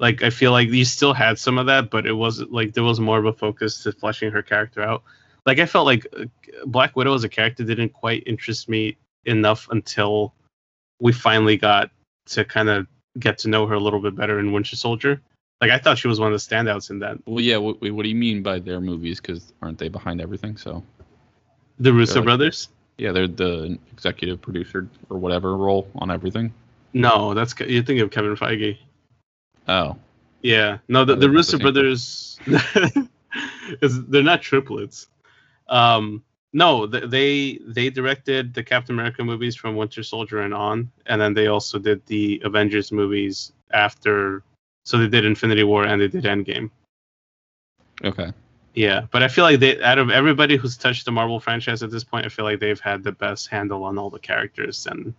Like 0.00 0.22
I 0.22 0.30
feel 0.30 0.52
like 0.52 0.68
you 0.68 0.84
still 0.84 1.14
had 1.14 1.38
some 1.38 1.56
of 1.56 1.66
that, 1.66 1.88
but 1.88 2.06
it 2.06 2.12
wasn't 2.12 2.52
like 2.52 2.74
there 2.74 2.84
was 2.84 3.00
more 3.00 3.18
of 3.18 3.26
a 3.26 3.32
focus 3.32 3.82
to 3.84 3.92
fleshing 3.92 4.32
her 4.32 4.42
character 4.42 4.82
out. 4.82 5.02
like 5.46 5.58
I 5.58 5.66
felt 5.66 5.86
like 5.86 6.06
uh, 6.18 6.24
Black 6.66 6.96
Widow 6.96 7.14
as 7.14 7.24
a 7.24 7.28
character 7.28 7.64
didn't 7.64 7.92
quite 7.92 8.22
interest 8.26 8.68
me 8.68 8.96
enough 9.24 9.68
until 9.70 10.34
we 11.00 11.12
finally 11.12 11.56
got 11.56 11.90
to 12.26 12.44
kind 12.44 12.68
of 12.68 12.86
get 13.18 13.38
to 13.38 13.48
know 13.48 13.66
her 13.66 13.74
a 13.74 13.80
little 13.80 14.00
bit 14.00 14.14
better 14.16 14.38
in 14.38 14.52
Winter 14.52 14.76
Soldier. 14.76 15.20
Like 15.60 15.70
I 15.70 15.78
thought 15.78 15.98
she 15.98 16.08
was 16.08 16.20
one 16.20 16.32
of 16.32 16.40
the 16.40 16.54
standouts 16.54 16.90
in 16.90 16.98
that. 17.00 17.18
Well, 17.26 17.40
yeah. 17.42 17.56
What, 17.56 17.80
what 17.80 18.02
do 18.02 18.08
you 18.08 18.14
mean 18.14 18.42
by 18.42 18.58
their 18.60 18.80
movies? 18.80 19.20
Because 19.20 19.52
aren't 19.62 19.78
they 19.78 19.88
behind 19.88 20.20
everything? 20.20 20.56
So 20.56 20.82
The 21.80 21.92
Russo 21.92 22.16
like- 22.16 22.24
brothers? 22.24 22.68
yeah, 22.98 23.12
they're 23.12 23.28
the 23.28 23.78
executive 23.92 24.40
producer 24.40 24.88
or 25.08 25.18
whatever 25.18 25.56
role 25.56 25.88
on 25.96 26.10
everything. 26.10 26.52
No, 26.94 27.32
that's 27.34 27.54
you're 27.60 27.82
thinking 27.84 28.00
of 28.00 28.10
Kevin 28.10 28.34
Feige. 28.34 28.76
Oh, 29.68 29.96
Yeah, 30.42 30.78
no, 30.88 31.04
the, 31.04 31.14
the 31.14 31.28
Russo 31.30 31.58
the 31.58 31.62
brothers, 31.62 32.40
is 33.82 34.04
they're 34.06 34.22
not 34.22 34.42
triplets. 34.42 35.08
Um, 35.68 36.22
no, 36.52 36.86
they 36.86 37.58
they 37.66 37.90
directed 37.90 38.54
the 38.54 38.64
Captain 38.64 38.94
America 38.94 39.22
movies 39.24 39.54
from 39.54 39.76
Winter 39.76 40.02
Soldier 40.02 40.40
and 40.40 40.54
on, 40.54 40.90
and 41.06 41.20
then 41.20 41.34
they 41.34 41.48
also 41.48 41.78
did 41.78 42.04
the 42.06 42.40
Avengers 42.44 42.90
movies 42.90 43.52
after. 43.72 44.42
So 44.84 44.96
they 44.96 45.08
did 45.08 45.26
Infinity 45.26 45.64
War 45.64 45.84
and 45.84 46.00
they 46.00 46.08
did 46.08 46.24
Endgame. 46.24 46.70
okay. 48.02 48.32
Yeah, 48.74 49.06
but 49.10 49.22
I 49.22 49.28
feel 49.28 49.44
like 49.44 49.60
they 49.60 49.82
out 49.82 49.98
of 49.98 50.10
everybody 50.10 50.56
who's 50.56 50.76
touched 50.76 51.04
the 51.04 51.12
Marvel 51.12 51.40
franchise 51.40 51.82
at 51.82 51.90
this 51.90 52.04
point, 52.04 52.24
I 52.24 52.28
feel 52.28 52.44
like 52.44 52.60
they've 52.60 52.80
had 52.80 53.02
the 53.02 53.12
best 53.12 53.48
handle 53.48 53.84
on 53.84 53.98
all 53.98 54.08
the 54.08 54.20
characters 54.20 54.86
and 54.86 55.12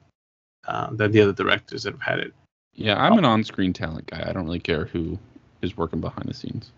uh, 0.67 0.89
than 0.91 1.11
the 1.11 1.21
other 1.21 1.33
directors 1.33 1.83
that 1.83 1.93
have 1.93 2.01
had 2.01 2.19
it. 2.19 2.33
Yeah, 2.73 2.95
I'm 2.95 3.17
an 3.17 3.25
on-screen 3.25 3.73
talent 3.73 4.07
guy. 4.07 4.23
I 4.25 4.31
don't 4.31 4.45
really 4.45 4.59
care 4.59 4.85
who 4.85 5.19
is 5.61 5.75
working 5.75 5.99
behind 5.99 6.29
the 6.29 6.33
scenes. 6.33 6.71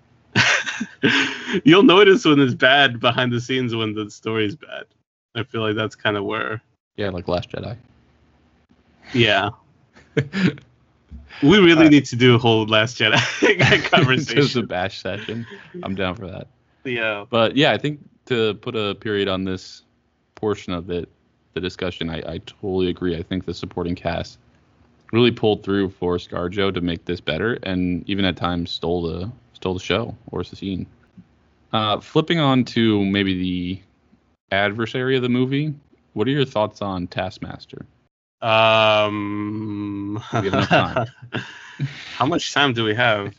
You'll 1.63 1.84
notice 1.84 2.26
when 2.26 2.39
it's 2.39 2.54
bad 2.54 3.00
behind 3.00 3.32
the 3.32 3.41
scenes 3.41 3.76
when 3.76 3.94
the 3.94 4.10
story's 4.12 4.56
bad. 4.56 4.86
I 5.36 5.44
feel 5.44 5.62
like 5.62 5.76
that's 5.76 5.96
kind 5.96 6.17
of 6.17 6.26
where, 6.26 6.62
Yeah, 6.98 7.10
like 7.10 7.28
Last 7.28 7.50
Jedi. 7.52 7.78
yeah. 9.13 9.50
We 11.41 11.58
really 11.58 11.88
Uh, 11.88 11.89
need 11.89 12.06
to 12.06 12.15
do 12.15 12.36
a 12.36 12.38
whole 12.38 12.65
Last 12.67 13.00
Jedi 13.00 13.84
conversation. 13.91 14.41
Just 14.44 14.56
a 14.58 14.63
bash 14.63 15.02
session. 15.02 15.46
I'm 15.82 15.96
down 15.96 16.15
for 16.15 16.28
that. 16.28 16.48
yeah. 16.84 17.26
But 17.30 17.56
yeah, 17.56 17.72
I 17.72 17.78
think 17.78 18.00
to 18.28 18.54
put 18.56 18.76
a 18.76 18.96
period 18.96 19.28
on 19.28 19.44
this 19.46 19.82
portion 20.36 20.74
of 20.74 20.89
it, 20.91 21.10
the 21.54 21.60
discussion, 21.62 22.10
I, 22.10 22.17
I 22.34 22.38
totally 22.46 22.89
agree. 22.89 23.17
I 23.17 23.24
think 23.24 23.46
the 23.46 23.54
supporting 23.54 23.96
cast 23.96 24.38
really 25.13 25.32
pulled 25.32 25.63
through 25.63 25.89
for 25.89 26.17
ScarJo 26.17 26.74
to 26.74 26.82
make 26.82 27.06
this 27.06 27.20
better, 27.22 27.54
and 27.63 28.08
even 28.10 28.24
at 28.26 28.36
times 28.38 28.70
stole 28.72 29.02
the 29.02 29.32
stole 29.62 29.76
the 29.76 29.80
show 29.80 30.17
or 30.32 30.43
the 30.43 30.56
scene. 30.56 30.88
Uh, 31.71 32.00
flipping 32.00 32.39
on 32.39 32.65
to 32.65 33.06
maybe 33.06 33.38
the 33.38 33.80
adversary 34.52 35.15
of 35.15 35.21
the 35.21 35.30
movie, 35.30 35.74
what 36.13 36.28
are 36.28 36.32
your 36.32 36.45
thoughts 36.45 36.82
on 36.82 37.08
Taskmaster? 37.08 37.86
Um. 38.41 40.15
We 40.34 40.38
have 40.38 40.45
enough 40.47 40.69
time. 40.69 41.08
how 42.15 42.26
much 42.26 42.54
time 42.54 42.74
do 42.74 42.84
we 42.84 42.95
have? 42.95 43.36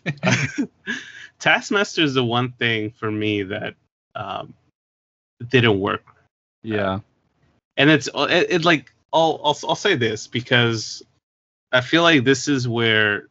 Taskmaster 1.40 2.02
is 2.02 2.14
the 2.14 2.24
one 2.24 2.52
thing 2.52 2.92
for 2.92 3.10
me 3.10 3.42
that 3.42 3.74
um, 4.14 4.54
didn't 5.48 5.80
work 5.80 6.04
Yeah, 6.62 7.00
and 7.76 7.90
it's 7.90 8.08
it, 8.14 8.46
it 8.48 8.64
like 8.64 8.92
I'll, 9.12 9.40
I'll 9.42 9.58
I'll 9.68 9.74
say 9.74 9.96
this 9.96 10.28
because 10.28 11.02
I 11.72 11.80
feel 11.80 12.02
like 12.02 12.22
this 12.22 12.46
is 12.46 12.68
where 12.68 13.26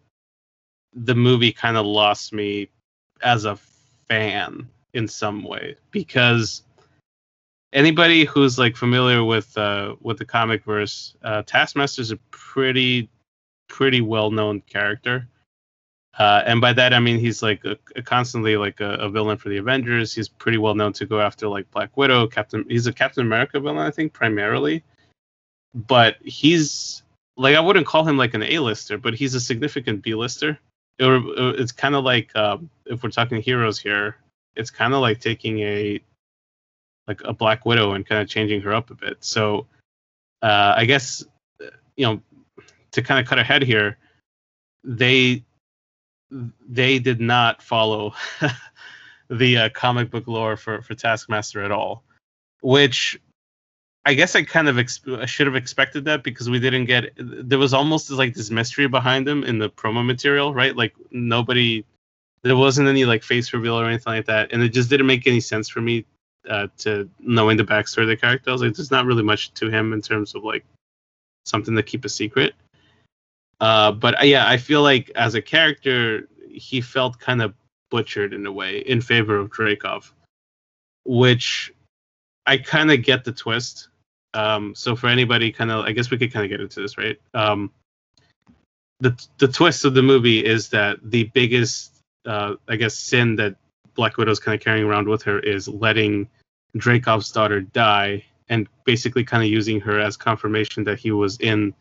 the 0.94 1.16
movie 1.16 1.54
kind 1.54 1.78
of 1.78 1.86
lost 1.86 2.34
me 2.34 2.70
as 3.24 3.46
a 3.46 3.58
fan 4.08 4.68
in 4.94 5.08
some 5.08 5.44
way 5.44 5.76
because 5.92 6.64
anybody 7.74 8.26
who's 8.26 8.60
like 8.60 8.76
familiar 8.76 9.24
with 9.24 9.58
uh 9.58 9.96
with 10.02 10.18
the 10.18 10.26
comic 10.26 10.64
verse 10.66 11.16
uh 11.24 11.42
taskmaster 11.44 12.02
is 12.02 12.12
a 12.12 12.18
pretty 12.32 13.10
pretty 13.70 14.02
well 14.02 14.32
known 14.32 14.62
character. 14.62 15.28
Uh 16.18 16.44
and 16.46 16.60
by 16.60 16.74
that 16.74 16.94
i 16.94 17.00
mean 17.00 17.20
he's 17.20 17.42
like 17.42 17.64
a, 17.64 17.78
a 17.96 18.02
constantly 18.02 18.58
like 18.58 18.82
a, 18.82 18.96
a 18.96 19.10
villain 19.10 19.38
for 19.38 19.50
the 19.50 19.58
avengers. 19.58 20.14
He's 20.14 20.28
pretty 20.28 20.58
well 20.58 20.76
known 20.76 20.94
to 20.94 21.06
go 21.06 21.22
after 21.22 21.48
like 21.48 21.72
black 21.72 21.96
widow 21.96 22.28
captain 22.28 22.66
he's 22.68 22.88
a 22.88 22.94
captain 22.94 23.26
america 23.26 23.60
villain 23.60 23.78
i 23.78 23.92
think 23.92 24.14
primarily. 24.14 24.84
But 25.74 26.18
he's 26.22 27.04
like 27.38 27.56
i 27.56 27.62
wouldn't 27.62 27.88
call 27.88 28.06
him 28.06 28.18
like 28.18 28.34
an 28.34 28.44
a-lister 28.44 28.98
but 28.98 29.14
he's 29.14 29.36
a 29.36 29.40
significant 29.40 30.02
b-lister 30.02 30.60
or 31.00 31.22
it's 31.60 31.72
kind 31.72 31.96
of 31.96 32.04
like 32.04 32.36
um, 32.36 32.70
if 32.86 33.04
we're 33.04 33.10
talking 33.10 33.42
heroes 33.42 33.80
here 33.80 34.18
it's 34.56 34.70
kind 34.70 34.94
of 34.94 35.02
like 35.02 35.20
taking 35.20 35.60
a 35.60 36.00
like 37.08 37.22
a 37.24 37.34
black 37.34 37.66
widow 37.66 37.94
and 37.94 38.06
kind 38.06 38.22
of 38.22 38.28
changing 38.28 38.62
her 38.62 38.74
up 38.74 38.90
a 38.92 38.96
bit. 38.96 39.18
So 39.22 39.68
uh 40.42 40.74
i 40.76 40.86
guess 40.86 41.24
uh, 41.62 41.70
you 41.96 42.06
know 42.06 42.22
to 42.92 43.02
kind 43.02 43.20
of 43.20 43.28
cut 43.28 43.40
ahead 43.40 43.62
here 43.62 43.98
they 44.84 45.44
they 46.68 47.00
did 47.00 47.20
not 47.20 47.62
follow 47.62 48.14
the 49.30 49.58
uh, 49.58 49.70
comic 49.70 50.10
book 50.10 50.28
lore 50.28 50.58
for 50.58 50.82
for 50.82 50.96
taskmaster 50.96 51.64
at 51.64 51.72
all 51.72 52.04
which 52.62 53.20
I 54.06 54.16
guess 54.16 54.36
I 54.36 54.44
kind 54.44 54.68
of 54.68 54.80
ex- 54.80 55.02
I 55.08 55.26
should 55.26 55.48
have 55.48 55.56
expected 55.56 56.06
that 56.06 56.24
because 56.24 56.50
we 56.50 56.60
didn't 56.60 56.86
get 56.86 57.14
there 57.18 57.60
was 57.60 57.74
almost 57.74 58.10
like 58.10 58.34
this 58.34 58.50
mystery 58.50 58.88
behind 58.88 59.28
him 59.28 59.44
in 59.44 59.60
the 59.60 59.70
promo 59.70 60.04
material, 60.04 60.54
right? 60.54 60.76
Like 60.76 60.96
nobody 61.12 61.86
there 62.44 62.58
wasn't 62.58 62.88
any 62.88 63.06
like 63.06 63.24
face 63.24 63.54
reveal 63.54 63.80
or 63.80 63.86
anything 63.86 64.14
like 64.14 64.26
that, 64.26 64.52
and 64.52 64.64
it 64.64 64.70
just 64.70 64.90
didn't 64.90 65.06
make 65.06 65.28
any 65.28 65.40
sense 65.40 65.70
for 65.70 65.82
me 65.82 66.06
uh, 66.50 66.68
to 66.80 67.10
knowing 67.20 67.58
the 67.58 67.64
backstory 67.64 68.04
of 68.04 68.08
the 68.08 68.18
character. 68.18 68.50
I 68.50 68.54
was 68.54 68.62
like, 68.62 68.74
there's 68.74 68.92
not 68.92 69.06
really 69.06 69.24
much 69.24 69.54
to 69.56 69.70
him 69.70 69.94
in 69.94 70.02
terms 70.02 70.34
of 70.34 70.44
like 70.44 70.66
something 71.46 71.76
to 71.76 71.84
keep 71.84 72.06
a 72.06 72.10
secret. 72.10 72.54
Uh, 73.60 73.92
but 73.92 74.20
uh, 74.20 74.24
yeah, 74.24 74.48
I 74.48 74.58
feel 74.58 74.82
like 74.82 75.12
as 75.16 75.36
a 75.36 75.42
character, 75.42 76.28
he 76.50 76.82
felt 76.82 77.20
kind 77.20 77.42
of 77.42 77.54
butchered 77.92 78.34
in 78.34 78.46
a 78.46 78.52
way 78.52 78.80
in 78.80 79.02
favor 79.02 79.38
of 79.38 79.52
Dreykov, 79.52 80.12
which 81.06 81.72
I 82.48 82.58
kind 82.58 82.92
of 82.92 83.04
get 83.04 83.24
the 83.24 83.32
twist. 83.32 83.90
Um, 84.34 84.74
so 84.76 84.96
for 84.96 85.08
anybody, 85.08 85.52
kind 85.52 85.72
of, 85.72 85.86
I 85.86 85.92
guess 85.92 86.10
we 86.10 86.18
could 86.18 86.32
kind 86.32 86.46
of 86.46 86.50
get 86.50 86.62
into 86.62 86.82
this, 86.82 86.98
right? 86.98 87.20
Um, 87.34 87.72
the 89.00 89.20
the 89.40 89.48
twist 89.48 89.84
of 89.84 89.94
the 89.94 90.04
movie 90.04 90.46
is 90.46 90.70
that 90.70 91.00
the 91.04 91.26
biggest, 91.26 92.02
uh, 92.26 92.56
I 92.68 92.76
guess, 92.76 92.98
sin 92.98 93.36
that 93.38 93.56
Black 93.96 94.18
Widow's 94.18 94.40
kind 94.40 94.56
of 94.56 94.64
carrying 94.64 94.86
around 94.86 95.08
with 95.08 95.24
her 95.24 95.40
is 95.40 95.68
letting 95.68 96.30
Dreykov's 96.78 97.32
daughter 97.32 97.62
die, 97.62 98.24
and 98.50 98.68
basically 98.86 99.24
kind 99.24 99.44
of 99.44 99.50
using 99.50 99.82
her 99.82 100.00
as 100.00 100.16
confirmation 100.16 100.84
that 100.86 101.00
he 101.00 101.12
was 101.12 101.38
in 101.40 101.74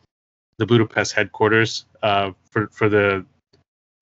the 0.57 0.67
Budapest 0.67 1.13
headquarters 1.13 1.85
uh, 2.03 2.33
for 2.51 2.69
for 2.69 2.89
the 2.89 3.25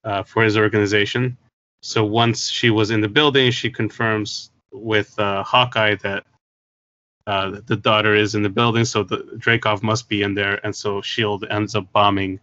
uh, 0.04 0.22
for 0.22 0.42
his 0.44 0.56
organization. 0.56 1.36
So 1.82 2.04
once 2.04 2.48
she 2.48 2.70
was 2.70 2.90
in 2.90 3.00
the 3.00 3.08
building, 3.08 3.50
she 3.50 3.70
confirms 3.70 4.50
with 4.72 5.18
uh, 5.18 5.42
Hawkeye 5.42 5.96
that 5.96 6.24
uh, 7.28 7.60
the 7.66 7.76
daughter 7.76 8.14
is 8.14 8.34
in 8.34 8.42
the 8.42 8.48
building, 8.48 8.86
so 8.86 9.02
the 9.02 9.18
Dreykov 9.36 9.82
must 9.82 10.08
be 10.08 10.22
in 10.22 10.32
there, 10.32 10.64
and 10.64 10.74
so 10.74 11.02
Shield 11.02 11.44
ends 11.50 11.74
up 11.74 11.92
bombing 11.92 12.40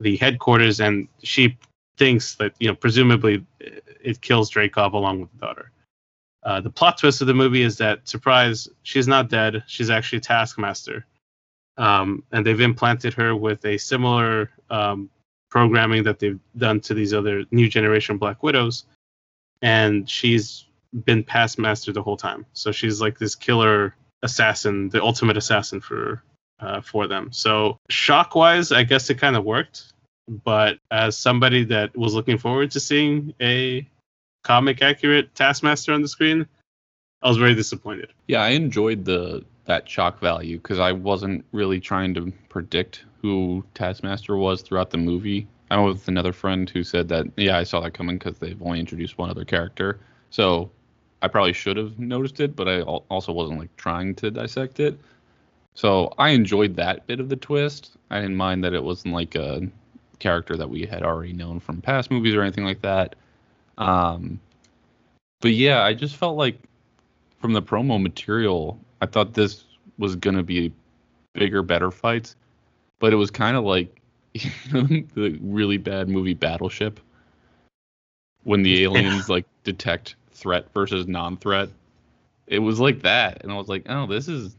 the 0.00 0.16
headquarters, 0.16 0.80
and 0.80 1.06
she 1.22 1.56
thinks 1.98 2.34
that 2.34 2.52
you 2.58 2.66
know 2.66 2.74
presumably 2.74 3.46
it 3.60 4.20
kills 4.20 4.50
Dreykov 4.50 4.92
along 4.92 5.20
with 5.20 5.30
the 5.30 5.38
daughter. 5.38 5.70
Uh, 6.42 6.60
the 6.60 6.70
plot 6.70 6.98
twist 6.98 7.20
of 7.20 7.28
the 7.28 7.34
movie 7.34 7.62
is 7.62 7.78
that 7.78 8.08
surprise, 8.08 8.66
she's 8.82 9.06
not 9.06 9.30
dead. 9.30 9.62
She's 9.68 9.88
actually 9.88 10.18
Taskmaster, 10.18 11.06
um, 11.76 12.24
and 12.32 12.44
they've 12.44 12.60
implanted 12.60 13.14
her 13.14 13.36
with 13.36 13.64
a 13.66 13.78
similar 13.78 14.50
um, 14.68 15.10
programming 15.48 16.02
that 16.02 16.18
they've 16.18 16.40
done 16.56 16.80
to 16.80 16.92
these 16.92 17.14
other 17.14 17.44
new 17.52 17.68
generation 17.68 18.18
Black 18.18 18.42
Widows, 18.42 18.84
and 19.62 20.10
she's 20.10 20.64
been 21.04 21.22
Taskmaster 21.22 21.92
the 21.92 22.02
whole 22.02 22.16
time. 22.16 22.46
So 22.52 22.72
she's 22.72 23.00
like 23.00 23.16
this 23.16 23.36
killer 23.36 23.94
assassin, 24.22 24.88
the 24.88 25.02
ultimate 25.02 25.36
assassin 25.36 25.80
for 25.80 26.22
uh, 26.60 26.80
for 26.80 27.06
them. 27.06 27.32
So 27.32 27.78
shock 27.88 28.34
wise, 28.34 28.72
I 28.72 28.82
guess 28.82 29.10
it 29.10 29.16
kind 29.16 29.36
of 29.36 29.44
worked. 29.44 29.92
But 30.28 30.78
as 30.90 31.16
somebody 31.16 31.64
that 31.64 31.96
was 31.96 32.14
looking 32.14 32.38
forward 32.38 32.72
to 32.72 32.80
seeing 32.80 33.34
a 33.40 33.88
comic 34.42 34.82
accurate 34.82 35.34
Taskmaster 35.34 35.92
on 35.92 36.02
the 36.02 36.08
screen, 36.08 36.46
I 37.22 37.28
was 37.28 37.38
very 37.38 37.54
disappointed. 37.54 38.12
Yeah, 38.26 38.42
I 38.42 38.50
enjoyed 38.50 39.04
the 39.04 39.44
that 39.64 39.88
shock 39.88 40.18
value 40.20 40.56
because 40.56 40.78
I 40.78 40.92
wasn't 40.92 41.44
really 41.52 41.78
trying 41.78 42.14
to 42.14 42.32
predict 42.48 43.04
who 43.20 43.64
Taskmaster 43.74 44.36
was 44.36 44.62
throughout 44.62 44.90
the 44.90 44.98
movie. 44.98 45.46
I'm 45.70 45.84
with 45.84 46.08
another 46.08 46.32
friend 46.32 46.68
who 46.68 46.82
said 46.82 47.08
that 47.08 47.26
yeah, 47.36 47.58
I 47.58 47.64
saw 47.64 47.80
that 47.80 47.92
coming 47.92 48.18
because 48.18 48.38
they've 48.38 48.60
only 48.62 48.80
introduced 48.80 49.18
one 49.18 49.30
other 49.30 49.44
character. 49.44 50.00
So 50.30 50.70
I 51.22 51.28
probably 51.28 51.52
should 51.52 51.76
have 51.76 51.98
noticed 51.98 52.40
it, 52.40 52.54
but 52.54 52.68
I 52.68 52.82
also 52.82 53.32
wasn't 53.32 53.58
like 53.58 53.76
trying 53.76 54.14
to 54.16 54.30
dissect 54.30 54.80
it. 54.80 54.98
So 55.74 56.12
I 56.18 56.30
enjoyed 56.30 56.76
that 56.76 57.06
bit 57.06 57.20
of 57.20 57.28
the 57.28 57.36
twist. 57.36 57.96
I 58.10 58.20
didn't 58.20 58.36
mind 58.36 58.64
that 58.64 58.74
it 58.74 58.82
wasn't 58.82 59.14
like 59.14 59.34
a 59.34 59.68
character 60.18 60.56
that 60.56 60.68
we 60.68 60.84
had 60.84 61.02
already 61.02 61.32
known 61.32 61.60
from 61.60 61.80
past 61.80 62.10
movies 62.10 62.34
or 62.34 62.42
anything 62.42 62.64
like 62.64 62.82
that. 62.82 63.14
Um, 63.78 64.40
but 65.40 65.52
yeah, 65.52 65.84
I 65.84 65.94
just 65.94 66.16
felt 66.16 66.36
like 66.36 66.58
from 67.40 67.52
the 67.52 67.62
promo 67.62 68.00
material, 68.00 68.78
I 69.00 69.06
thought 69.06 69.34
this 69.34 69.64
was 69.98 70.16
gonna 70.16 70.42
be 70.42 70.72
bigger, 71.34 71.62
better 71.62 71.90
fights, 71.90 72.36
but 72.98 73.12
it 73.12 73.16
was 73.16 73.30
kind 73.30 73.56
of 73.56 73.64
like 73.64 74.00
the 74.32 75.38
really 75.40 75.78
bad 75.78 76.08
movie 76.08 76.34
Battleship 76.34 77.00
when 78.44 78.62
the 78.62 78.82
aliens 78.84 79.28
like 79.28 79.46
detect 79.64 80.16
threat 80.38 80.72
versus 80.72 81.06
non-threat. 81.06 81.68
It 82.46 82.60
was 82.60 82.80
like 82.80 83.02
that, 83.02 83.42
and 83.42 83.52
I 83.52 83.56
was 83.56 83.68
like, 83.68 83.84
oh, 83.88 84.06
this 84.06 84.28
is 84.28 84.56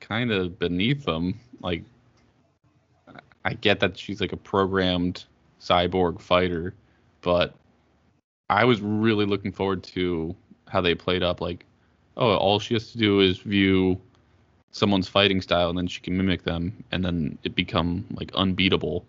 kind 0.00 0.30
of 0.30 0.58
beneath 0.58 1.04
them. 1.04 1.38
Like, 1.60 1.84
I 3.44 3.54
get 3.54 3.80
that 3.80 3.96
she's 3.96 4.20
like 4.20 4.32
a 4.32 4.36
programmed 4.36 5.24
cyborg 5.60 6.20
fighter, 6.20 6.74
but 7.22 7.54
I 8.50 8.64
was 8.64 8.80
really 8.80 9.24
looking 9.24 9.52
forward 9.52 9.82
to 9.84 10.34
how 10.68 10.80
they 10.80 10.94
played 10.94 11.22
up. 11.22 11.40
Like, 11.40 11.64
oh, 12.16 12.36
all 12.36 12.58
she 12.58 12.74
has 12.74 12.92
to 12.92 12.98
do 12.98 13.20
is 13.20 13.38
view 13.38 14.00
someone's 14.72 15.08
fighting 15.08 15.40
style, 15.40 15.70
and 15.70 15.78
then 15.78 15.86
she 15.86 16.00
can 16.00 16.16
mimic 16.16 16.42
them, 16.42 16.84
and 16.92 17.04
then 17.04 17.38
it 17.44 17.54
become 17.54 18.04
like 18.14 18.30
unbeatable. 18.34 19.06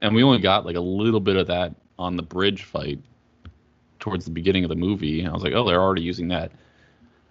And 0.00 0.14
we 0.14 0.24
only 0.24 0.40
got 0.40 0.66
like 0.66 0.76
a 0.76 0.80
little 0.80 1.20
bit 1.20 1.36
of 1.36 1.46
that 1.46 1.74
on 1.98 2.16
the 2.16 2.22
bridge 2.22 2.64
fight 2.64 2.98
towards 4.04 4.26
the 4.26 4.30
beginning 4.30 4.64
of 4.64 4.68
the 4.68 4.76
movie. 4.76 5.26
I 5.26 5.32
was 5.32 5.42
like, 5.42 5.54
oh, 5.54 5.64
they're 5.64 5.80
already 5.80 6.02
using 6.02 6.28
that. 6.28 6.52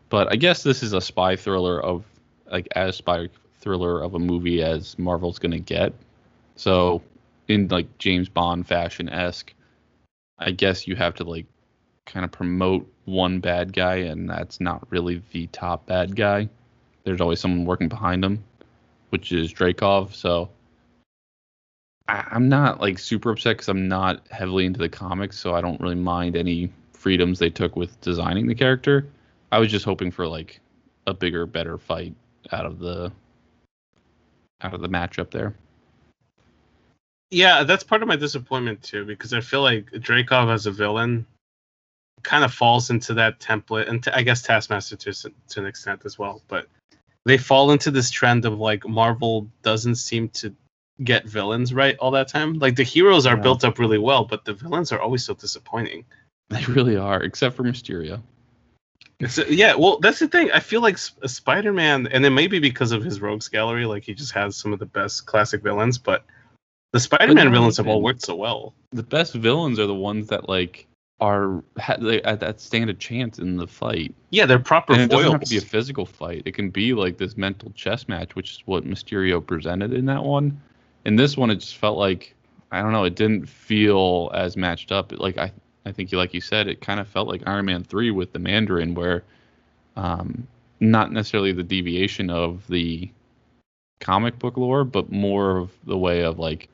But 0.10 0.32
I 0.32 0.36
guess 0.36 0.64
this 0.64 0.82
is 0.82 0.94
a 0.94 1.02
spy 1.02 1.36
thriller 1.36 1.80
of 1.80 2.04
like 2.52 2.68
as 2.76 2.98
spy 2.98 3.30
thriller 3.60 4.02
of 4.02 4.16
a 4.16 4.20
movie 4.20 4.64
as 4.64 4.98
Marvel's 4.98 5.38
gonna 5.38 5.60
get. 5.60 5.94
So 6.56 7.04
in 7.48 7.68
like 7.68 7.96
James 8.00 8.28
Bond 8.28 8.66
fashion 8.66 9.08
esque, 9.08 9.54
I 10.40 10.50
guess 10.50 10.88
you 10.88 10.96
have 10.96 11.14
to 11.16 11.24
like 11.24 11.46
kind 12.08 12.26
of 12.26 12.32
promote 12.32 12.92
one 13.06 13.40
bad 13.40 13.72
guy, 13.72 13.98
and 13.98 14.28
that's 14.28 14.60
not 14.60 14.88
really 14.90 15.22
the 15.32 15.46
top 15.48 15.86
bad 15.86 16.16
guy. 16.16 16.50
There's 17.04 17.22
always 17.22 17.40
someone 17.40 17.66
working 17.66 17.88
behind 17.88 18.26
him, 18.26 18.44
which 19.12 19.32
is 19.32 19.54
Dreykov. 19.54 20.12
So 20.16 20.50
I'm 22.08 22.50
not 22.50 22.82
like 22.82 23.00
super 23.00 23.32
upset 23.32 23.58
because 23.58 23.70
I'm 23.70 23.88
not 23.88 24.28
heavily 24.30 24.66
into 24.66 24.80
the 24.80 24.90
comics, 24.90 25.40
so 25.40 25.56
I 25.56 25.62
don't 25.62 25.80
really 25.80 25.96
mind 25.96 26.36
any 26.36 26.70
freedoms 26.92 27.40
they 27.40 27.50
took 27.50 27.76
with 27.76 28.00
designing 28.02 28.48
the 28.48 28.56
character. 28.56 29.08
I 29.52 29.60
was 29.60 29.72
just 29.72 29.86
hoping 29.86 30.12
for 30.12 30.28
like 30.28 30.60
a 31.08 31.14
bigger, 31.14 31.46
better 31.46 31.78
fight 31.78 32.14
out 32.52 32.66
of 32.66 32.80
the 32.80 33.12
out 34.62 34.74
of 34.74 34.82
the 34.82 34.90
matchup 34.90 35.32
there. 35.32 35.56
Yeah, 37.32 37.64
that's 37.64 37.84
part 37.84 38.02
of 38.02 38.08
my 38.08 38.16
disappointment 38.16 38.84
too, 38.84 39.06
because 39.06 39.34
I 39.34 39.42
feel 39.42 39.62
like 39.62 39.90
Dreykov 39.92 40.54
as 40.54 40.66
a 40.66 40.72
villain 40.72 41.26
kind 42.24 42.44
of 42.44 42.54
falls 42.54 42.90
into 42.90 43.14
that 43.16 43.40
template, 43.40 43.90
and 43.90 44.04
t- 44.04 44.12
I 44.12 44.24
guess 44.24 44.42
Taskmaster 44.42 44.98
to 44.98 45.14
to 45.14 45.60
an 45.60 45.66
extent 45.66 46.02
as 46.06 46.20
well. 46.20 46.42
But 46.48 46.68
they 47.26 47.38
fall 47.38 47.72
into 47.72 47.92
this 47.92 48.12
trend 48.12 48.46
of 48.46 48.60
like 48.60 48.88
Marvel 48.88 49.48
doesn't 49.62 49.96
seem 49.96 50.30
to 50.30 50.54
get 51.04 51.26
villains 51.26 51.74
right 51.74 51.98
all 51.98 52.12
that 52.12 52.28
time. 52.28 52.60
Like 52.60 52.76
the 52.76 52.84
heroes 52.84 53.26
are 53.26 53.36
Yeah. 53.36 53.42
built 53.44 53.64
up 53.64 53.80
really 53.80 53.98
well, 53.98 54.26
but 54.26 54.46
the 54.46 54.54
villains 54.54 54.92
are 54.92 55.00
always 55.00 55.24
so 55.24 55.34
disappointing. 55.34 56.06
They 56.50 56.64
really 56.66 56.98
are, 56.98 57.22
except 57.24 57.56
for 57.56 57.64
Mysterio. 57.64 58.22
It's, 59.20 59.38
yeah, 59.50 59.76
well, 59.76 60.00
that's 60.00 60.20
the 60.20 60.28
thing. 60.28 60.52
I 60.52 60.60
feel 60.60 60.82
like 60.82 60.98
Sp- 61.00 61.26
Spider-Man, 61.26 62.08
and 62.08 62.26
it 62.26 62.32
may 62.32 62.48
be 62.48 62.60
because 62.60 62.92
of 62.92 63.04
his 63.04 63.22
rogues 63.22 63.48
gallery, 63.48 63.86
like 63.86 64.04
he 64.04 64.14
just 64.14 64.34
has 64.34 64.56
some 64.58 64.74
of 64.74 64.80
the 64.80 64.86
best 64.86 65.26
classic 65.26 65.62
villains. 65.64 65.98
But 65.98 66.26
the 66.92 67.00
Spider-Man 67.00 67.52
villains 67.52 67.78
have 67.78 67.88
all 67.88 68.02
worked 68.02 68.24
so 68.24 68.36
well. 68.36 68.74
The 68.92 69.04
best 69.04 69.34
villains 69.34 69.80
are 69.80 69.88
the 69.88 69.94
ones 69.94 70.28
that 70.28 70.50
like 70.50 70.88
are 71.22 71.64
ha- 71.78 71.98
they, 72.00 72.22
uh, 72.24 72.36
that 72.36 72.60
stand 72.60 72.90
a 72.90 72.94
chance 72.94 73.40
in 73.40 73.56
the 73.56 73.68
fight. 73.68 74.14
Yeah, 74.32 74.46
they're 74.46 74.60
proper 74.60 74.94
and 74.94 75.04
it 75.04 75.10
doesn't 75.10 75.32
have 75.32 75.42
to 75.42 75.50
be 75.50 75.58
a 75.58 75.62
physical 75.62 76.06
fight. 76.06 76.44
It 76.46 76.54
can 76.54 76.70
be 76.70 76.94
like 76.94 77.18
this 77.18 77.38
mental 77.38 77.72
chess 77.76 78.10
match, 78.10 78.36
which 78.36 78.52
is 78.52 78.64
what 78.66 78.84
Mysterio 78.84 79.46
presented 79.46 79.94
in 79.94 80.06
that 80.08 80.24
one. 80.24 80.60
In 81.06 81.16
this 81.16 81.38
one, 81.38 81.50
it 81.50 81.56
just 81.56 81.78
felt 81.78 81.98
like 81.98 82.36
I 82.72 82.82
don't 82.82 82.92
know. 82.92 83.04
It 83.04 83.16
didn't 83.16 83.48
feel 83.48 84.32
as 84.34 84.58
matched 84.58 84.92
up. 84.92 85.12
Like 85.12 85.38
I, 85.38 85.52
I 85.86 85.92
think 85.92 86.12
you 86.12 86.18
like 86.18 86.34
you 86.34 86.42
said, 86.42 86.68
it 86.68 86.82
kind 86.82 87.00
of 87.00 87.08
felt 87.08 87.28
like 87.28 87.44
Iron 87.46 87.66
Man 87.66 87.84
three 87.84 88.12
with 88.12 88.34
the 88.34 88.40
Mandarin, 88.40 88.96
where 88.96 89.24
um, 89.96 90.48
not 90.80 91.12
necessarily 91.12 91.52
the 91.52 91.64
deviation 91.64 92.30
of 92.30 92.66
the 92.68 93.12
comic 94.00 94.40
book 94.40 94.58
lore, 94.58 94.84
but 94.84 95.12
more 95.12 95.58
of 95.58 95.72
the 95.86 95.98
way 95.98 96.24
of 96.24 96.40
like 96.40 96.70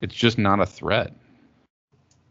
it's 0.00 0.14
just 0.14 0.38
not 0.38 0.60
a 0.60 0.66
threat. 0.66 1.12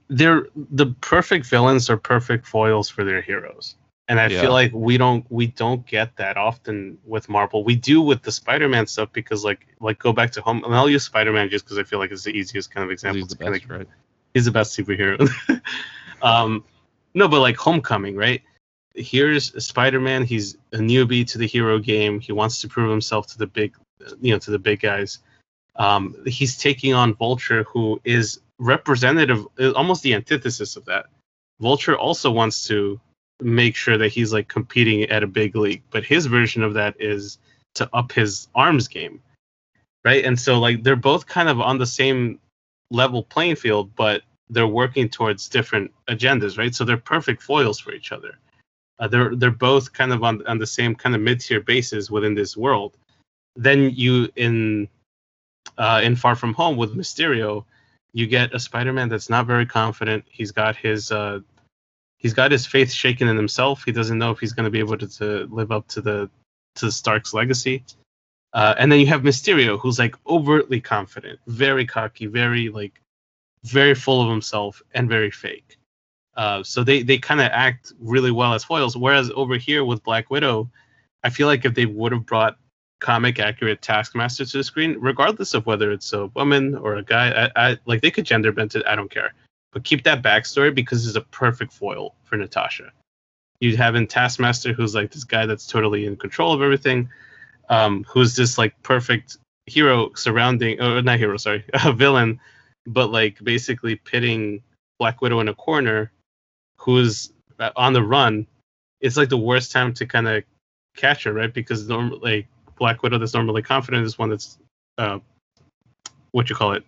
they're 0.10 0.48
the 0.72 0.88
perfect 1.02 1.46
villains 1.46 1.90
are 1.90 1.98
perfect 1.98 2.48
foils 2.48 2.90
for 2.90 3.04
their 3.04 3.22
heroes 3.22 3.76
and 4.10 4.20
i 4.20 4.28
Yeah. 4.28 4.42
feel 4.42 4.52
like 4.52 4.72
we 4.74 4.98
don't 4.98 5.24
we 5.30 5.48
don't 5.48 5.86
get 5.86 6.16
that 6.18 6.36
often 6.36 6.98
with 7.06 7.30
marvel. 7.30 7.64
We 7.64 7.76
do 7.76 8.02
with 8.02 8.22
the 8.24 8.32
spider-man 8.32 8.88
stuff 8.88 9.10
because 9.14 9.46
like 9.46 9.66
like 9.80 10.00
go 10.00 10.12
back 10.12 10.32
to 10.32 10.42
home 10.42 10.64
and 10.66 10.76
i'll 10.76 10.90
use 10.90 11.04
spider-man 11.04 11.50
just 11.50 11.64
because 11.66 11.78
i 11.78 11.84
feel 11.84 12.00
like 12.00 12.12
it's 12.12 12.24
the 12.26 12.32
easiest 12.32 12.72
kind 12.72 12.84
of 12.84 12.92
example 12.92 13.22
He's 13.22 13.28
the 13.30 13.36
best, 13.38 13.70
right? 13.70 13.88
he's 14.34 14.46
the 14.46 14.52
best 14.52 14.78
superhero. 14.78 15.18
Um 16.22 16.66
no 17.14 17.28
but 17.30 17.40
like 17.40 17.56
homecoming 17.56 18.16
right? 18.16 18.42
Here's 18.96 19.44
spider-man. 19.64 20.26
He's 20.26 20.58
a 20.74 20.78
newbie 20.78 21.26
to 21.28 21.38
the 21.38 21.48
hero 21.48 21.80
game. 21.80 22.20
He 22.20 22.34
wants 22.34 22.60
to 22.62 22.68
prove 22.68 22.90
himself 22.90 23.28
to 23.28 23.38
the 23.38 23.48
big 23.48 23.74
you 24.20 24.34
know 24.34 24.40
to 24.40 24.52
the 24.52 24.60
big 24.60 24.82
guys. 24.82 25.20
Um 25.76 26.16
he's 26.26 26.58
taking 26.58 26.94
on 26.94 27.14
vulture 27.14 27.64
who 27.64 28.02
is 28.04 28.42
representative 28.58 29.48
uh, 29.60 29.72
almost 29.72 30.04
the 30.04 30.14
antithesis 30.14 30.76
of 30.76 30.84
that. 30.86 31.06
Vulture 31.62 31.98
also 31.98 32.30
wants 32.32 32.68
to 32.68 33.00
make 33.42 33.76
sure 33.76 33.98
that 33.98 34.10
he's 34.10 34.34
like 34.34 34.48
competing 34.48 35.04
at 35.04 35.24
a 35.24 35.28
big 35.28 35.56
league 35.56 35.84
but 35.92 36.04
his 36.04 36.26
version 36.26 36.64
of 36.64 36.74
that 36.74 36.96
is 37.00 37.38
to 37.74 37.90
up 37.94 38.12
his 38.12 38.48
arms 38.56 38.88
game 38.88 39.22
right? 40.06 40.26
And 40.26 40.40
so 40.40 40.60
like 40.60 40.84
they're 40.84 40.96
both 40.96 41.26
kind 41.26 41.50
of 41.50 41.60
on 41.60 41.78
the 41.78 41.86
same 41.86 42.40
level 42.92 43.24
playing 43.24 43.56
field 43.56 43.96
but 43.96 44.24
they're 44.50 44.68
working 44.68 45.10
towards 45.10 45.50
different 45.50 45.92
agendas 46.08 46.58
right? 46.58 46.74
So 46.74 46.84
they're 46.84 46.98
perfect 46.98 47.42
foils 47.42 47.80
for 47.80 47.92
each 47.94 48.12
other. 48.12 48.38
Uh, 49.00 49.08
they're 49.08 49.36
they're 49.36 49.52
both 49.52 49.94
kind 49.94 50.12
of 50.12 50.24
on 50.24 50.46
on 50.48 50.58
the 50.58 50.68
same 50.68 50.96
kind 50.96 51.16
of 51.16 51.22
mid-tier 51.22 51.62
basis 51.62 52.12
within 52.12 52.34
this 52.34 52.58
world. 52.58 52.98
Then 53.56 53.92
you 53.92 54.30
in 54.36 54.90
uh, 55.78 56.02
in 56.04 56.16
far 56.16 56.36
from 56.36 56.54
home 56.54 56.78
with 56.78 56.98
mysterio 56.98 57.66
you 58.12 58.26
get 58.26 58.56
a 58.56 58.60
spider-man 58.60 59.08
that's 59.08 59.30
not 59.30 59.46
very 59.46 59.68
confident. 59.68 60.26
He's 60.30 60.52
got 60.52 60.76
his 60.76 61.12
uh 61.12 61.40
he's 62.20 62.34
got 62.34 62.52
his 62.52 62.66
faith 62.66 62.92
shaken 62.92 63.28
in 63.28 63.36
himself. 63.36 63.84
He 63.84 63.92
doesn't 63.92 64.18
know 64.18 64.32
if 64.32 64.40
he's 64.40 64.54
going 64.54 64.66
to 64.66 64.70
be 64.70 64.80
able 64.80 64.98
to, 64.98 65.08
to 65.18 65.48
live 65.52 65.72
up 65.72 65.88
to 65.90 66.02
the 66.02 66.30
to 66.76 66.92
stark's 66.92 67.34
legacy. 67.34 67.84
Uh, 68.54 68.76
and 68.78 68.92
then 68.92 69.00
you 69.00 69.08
have 69.08 69.22
mysterio 69.22 69.80
who's 69.80 70.00
like 70.00 70.16
overtly 70.28 70.82
confident 70.82 71.40
very 71.48 71.86
cocky 71.86 72.26
very 72.26 72.70
like 72.70 73.00
very 73.64 73.94
full 73.94 74.22
of 74.22 74.30
himself 74.30 74.82
and 74.94 75.10
very 75.10 75.30
fake. 75.30 75.78
Uh, 76.36 76.64
so 76.64 76.84
they 76.84 77.04
they 77.04 77.18
kind 77.18 77.42
of 77.42 77.50
act 77.52 77.92
really 78.00 78.32
well 78.32 78.54
as 78.54 78.64
foils 78.64 78.96
whereas 78.96 79.30
over 79.36 79.58
here 79.58 79.84
with 79.84 80.02
black 80.04 80.30
widow 80.30 80.70
i 81.24 81.30
feel 81.30 81.48
like 81.48 81.66
if 81.66 81.74
they 81.74 81.86
would 81.86 82.14
have 82.14 82.26
brought 82.26 82.58
comic 83.00 83.40
accurate 83.40 83.82
taskmaster 83.82 84.46
to 84.46 84.58
the 84.58 84.64
screen 84.64 84.96
regardless 85.02 85.54
of 85.54 85.66
whether 85.66 85.92
it's 85.92 86.14
a 86.14 86.28
woman 86.28 86.76
or 86.76 86.96
a 86.96 87.04
guy 87.04 87.52
i, 87.56 87.72
I 87.72 87.78
like 87.86 88.02
they 88.02 88.12
could 88.12 88.26
gender 88.26 88.54
bend 88.54 88.74
it 88.76 88.86
i 88.86 88.96
don't 88.96 89.12
care 89.12 89.34
but 89.72 89.84
keep 89.84 90.04
that 90.04 90.24
backstory 90.24 90.74
because 90.74 91.08
it's 91.08 91.16
a 91.16 91.22
perfect 91.22 91.72
foil 91.72 92.16
for 92.24 92.38
natasha. 92.38 92.92
You 93.60 93.76
have 93.78 93.96
in 93.96 94.08
taskmaster 94.08 94.74
who's 94.74 94.96
like 94.96 95.12
this 95.12 95.24
guy 95.24 95.46
that's 95.46 95.68
totally 95.68 96.06
in 96.06 96.16
control 96.16 96.54
of 96.54 96.62
everything 96.62 97.10
um, 97.70 98.06
who's 98.06 98.36
this 98.36 98.58
like 98.58 98.82
perfect 98.84 99.38
hero 99.66 100.12
surrounding 100.16 100.82
or 100.82 101.02
not 101.02 101.20
hero 101.20 101.38
sorry 101.38 101.64
a 101.86 101.92
villain 101.94 102.40
but 102.88 103.12
like 103.12 103.42
basically 103.44 103.96
pitting 103.96 104.64
black 104.98 105.22
widow 105.22 105.40
in 105.40 105.48
a 105.48 105.54
corner 105.54 106.12
who's 106.78 107.32
uh, 107.60 107.72
on 107.76 107.94
the 107.94 108.04
run. 108.04 108.48
It's 109.02 109.18
like 109.18 109.30
the 109.30 109.38
worst 109.38 109.72
time 109.72 109.94
to 109.94 110.06
kind 110.06 110.28
of 110.28 110.44
catch 110.96 111.24
her 111.24 111.34
right? 111.34 111.54
Because 111.54 111.88
normally 111.88 112.20
like 112.22 112.48
black 112.78 113.04
widow 113.04 113.18
that's 113.18 113.34
normally 113.34 113.62
confident 113.62 114.06
is 114.06 114.18
one 114.18 114.30
that's 114.30 114.58
uh 114.98 115.20
what 116.32 116.50
you 116.50 116.56
call 116.56 116.74
it 116.74 116.84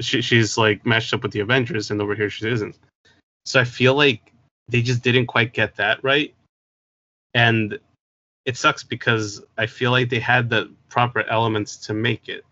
she, 0.00 0.22
she's 0.22 0.56
like 0.58 0.84
matched 0.86 1.12
up 1.14 1.22
with 1.22 1.32
the 1.32 1.40
avengers 1.40 1.90
and 1.90 2.00
over 2.00 2.14
here 2.14 2.30
she 2.30 2.48
isn't 2.48 2.76
so 3.44 3.60
i 3.60 3.64
feel 3.64 3.94
like 3.94 4.32
they 4.68 4.82
just 4.82 5.02
didn't 5.02 5.26
quite 5.26 5.52
get 5.52 5.76
that 5.76 6.02
right 6.02 6.34
and 7.34 7.78
it 8.44 8.56
sucks 8.56 8.82
because 8.82 9.42
i 9.58 9.66
feel 9.66 9.90
like 9.90 10.08
they 10.08 10.20
had 10.20 10.48
the 10.48 10.70
proper 10.88 11.22
elements 11.28 11.76
to 11.76 11.94
make 11.94 12.28
it 12.28 12.44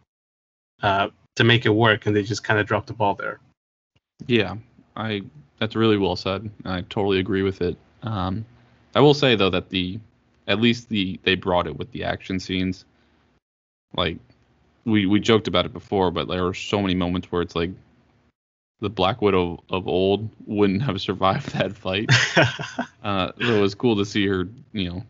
uh 0.83 1.09
to 1.37 1.45
make 1.45 1.67
it 1.67 1.71
work 1.71 2.07
and 2.07 2.15
they 2.15 2.23
just 2.23 2.45
kind 2.45 2.61
of 2.61 2.67
dropped 2.67 2.87
the 2.87 2.93
ball 2.93 3.15
there 3.15 3.41
Yeah, 4.27 4.57
I 4.97 5.23
that's 5.59 5.77
really 5.77 5.99
well 5.99 6.17
said. 6.17 6.51
I 6.65 6.83
totally 6.83 7.19
agree 7.19 7.43
with 7.43 7.61
it. 7.63 7.77
Um, 8.03 8.45
I 8.95 9.01
will 9.01 9.15
say 9.15 9.37
though 9.37 9.51
that 9.51 9.71
the 9.71 9.99
at 10.47 10.61
least 10.61 10.89
the 10.89 11.19
they 11.25 11.35
brought 11.35 11.67
it 11.67 11.77
with 11.77 11.91
the 11.93 12.05
action 12.05 12.39
scenes. 12.39 12.85
Like 13.97 14.19
we 14.85 15.07
we 15.07 15.21
joked 15.21 15.49
about 15.49 15.67
it 15.67 15.73
before, 15.73 16.11
but 16.11 16.29
there 16.29 16.45
were 16.45 16.55
so 16.55 16.81
many 16.81 16.95
moments 16.95 17.31
where 17.31 17.43
it's 17.43 17.57
like 17.57 17.71
the 18.81 18.91
Black 18.91 19.23
Widow 19.23 19.63
of 19.71 19.89
old 19.89 20.29
wouldn't 20.47 20.83
have 20.83 21.01
survived 21.01 21.55
that 21.55 21.77
fight. 21.77 22.11
uh, 23.03 23.33
it 23.39 23.61
was 23.61 23.75
cool 23.75 23.97
to 23.97 24.05
see 24.05 24.27
her, 24.27 24.49
you 24.73 24.91
know, 24.91 25.05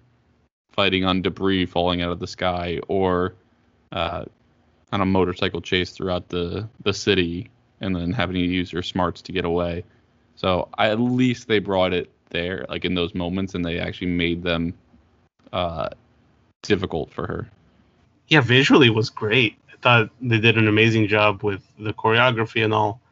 fighting 0.72 1.04
on 1.04 1.22
debris 1.22 1.66
falling 1.66 2.02
out 2.02 2.12
of 2.12 2.20
the 2.20 2.26
sky 2.26 2.80
or 2.88 3.34
uh, 3.92 4.24
on 4.92 5.00
a 5.00 5.06
motorcycle 5.06 5.60
chase 5.60 5.90
throughout 5.90 6.28
the 6.28 6.68
the 6.82 6.92
city, 6.92 7.50
and 7.80 7.94
then 7.94 8.12
having 8.12 8.34
to 8.34 8.40
use 8.40 8.70
her 8.70 8.82
smarts 8.82 9.22
to 9.22 9.32
get 9.32 9.44
away. 9.44 9.84
So 10.36 10.68
I, 10.76 10.90
at 10.90 11.00
least 11.00 11.48
they 11.48 11.58
brought 11.58 11.92
it 11.92 12.10
there, 12.30 12.66
like 12.68 12.84
in 12.84 12.94
those 12.94 13.14
moments, 13.14 13.54
and 13.54 13.64
they 13.64 13.78
actually 13.78 14.08
made 14.08 14.42
them 14.42 14.74
uh, 15.52 15.88
difficult 16.62 17.12
for 17.12 17.26
her. 17.26 17.48
Yeah, 18.28 18.40
visually 18.40 18.90
was 18.90 19.10
great. 19.10 19.56
Thought 19.84 20.08
they 20.22 20.38
did 20.38 20.56
an 20.56 20.66
amazing 20.66 21.08
job 21.08 21.42
with 21.42 21.60
the 21.78 21.92
choreography 21.92 22.64
and 22.64 22.72
all. 22.72 23.02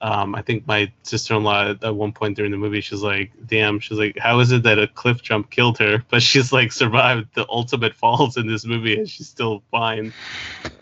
Um, 0.00 0.34
I 0.34 0.42
think 0.42 0.66
my 0.66 0.92
sister-in-law 1.04 1.76
at 1.80 1.94
one 1.94 2.10
point 2.10 2.36
during 2.36 2.50
the 2.50 2.56
movie, 2.56 2.80
she's 2.80 3.02
like, 3.02 3.30
"Damn," 3.46 3.78
she's 3.78 3.98
like, 3.98 4.18
"How 4.18 4.40
is 4.40 4.50
it 4.50 4.64
that 4.64 4.80
a 4.80 4.88
cliff 4.88 5.22
jump 5.22 5.50
killed 5.50 5.78
her, 5.78 6.02
but 6.10 6.20
she's 6.20 6.52
like 6.52 6.72
survived 6.72 7.28
the 7.36 7.46
ultimate 7.48 7.94
falls 7.94 8.36
in 8.36 8.48
this 8.48 8.64
movie 8.64 8.98
and 8.98 9.08
she's 9.08 9.28
still 9.28 9.62
fine?" 9.70 10.12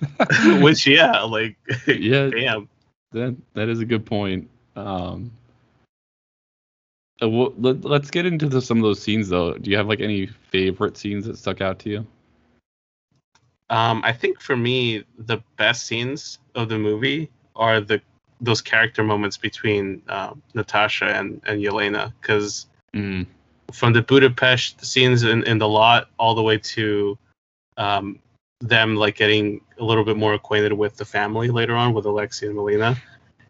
Which, 0.62 0.86
yeah, 0.86 1.20
like, 1.20 1.58
yeah, 1.86 2.30
damn. 2.30 2.66
That 3.12 3.36
that 3.52 3.68
is 3.68 3.80
a 3.80 3.84
good 3.84 4.06
point. 4.06 4.48
Um, 4.74 5.30
uh, 7.22 7.28
well, 7.28 7.52
let, 7.58 7.84
us 7.84 8.10
get 8.10 8.24
into 8.24 8.48
the, 8.48 8.62
some 8.62 8.78
of 8.78 8.84
those 8.84 9.02
scenes 9.02 9.28
though. 9.28 9.52
Do 9.52 9.70
you 9.70 9.76
have 9.76 9.86
like 9.86 10.00
any 10.00 10.28
favorite 10.48 10.96
scenes 10.96 11.26
that 11.26 11.36
stuck 11.36 11.60
out 11.60 11.78
to 11.80 11.90
you? 11.90 12.06
Um, 13.70 14.00
I 14.04 14.12
think 14.12 14.40
for 14.40 14.56
me, 14.56 15.04
the 15.18 15.38
best 15.56 15.86
scenes 15.86 16.38
of 16.54 16.68
the 16.68 16.78
movie 16.78 17.30
are 17.54 17.80
the 17.80 18.00
those 18.40 18.60
character 18.60 19.02
moments 19.02 19.38
between 19.38 20.02
uh, 20.08 20.34
Natasha 20.54 21.06
and 21.06 21.40
and 21.46 21.62
Yelena, 21.62 22.12
because 22.20 22.66
mm. 22.94 23.26
from 23.72 23.92
the 23.92 24.02
Budapest 24.02 24.84
scenes 24.84 25.22
in, 25.22 25.42
in 25.44 25.58
the 25.58 25.68
lot 25.68 26.10
all 26.18 26.34
the 26.34 26.42
way 26.42 26.58
to 26.58 27.18
um, 27.76 28.18
them 28.60 28.96
like 28.96 29.16
getting 29.16 29.60
a 29.78 29.84
little 29.84 30.04
bit 30.04 30.16
more 30.16 30.34
acquainted 30.34 30.72
with 30.72 30.96
the 30.96 31.04
family 31.04 31.48
later 31.48 31.74
on 31.74 31.92
with 31.92 32.04
Alexei 32.04 32.46
and 32.46 32.56
Melina. 32.56 32.96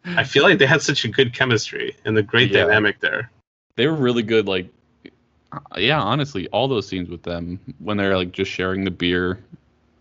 I 0.05 0.23
feel 0.23 0.45
like 0.45 0.59
they 0.59 0.67
had 0.67 0.83
such 0.83 1.05
a 1.05 1.09
good 1.09 1.33
chemistry 1.33 1.97
and 2.05 2.17
the 2.17 2.23
great 2.23 2.53
yeah. 2.53 2.62
dynamic 2.64 3.01
there. 3.01 3.31
They 3.75 3.89
were 3.89 3.95
really 3.95 4.23
good. 4.23 4.47
Like, 4.47 4.69
uh, 5.53 5.59
yeah, 5.79 6.01
honestly, 6.01 6.47
all 6.49 6.69
those 6.69 6.87
scenes 6.87 7.09
with 7.09 7.25
them 7.25 7.59
when 7.81 7.97
they're 7.97 8.17
like 8.17 8.31
just 8.31 8.51
sharing 8.51 8.85
the 8.85 8.91
beer 8.91 9.41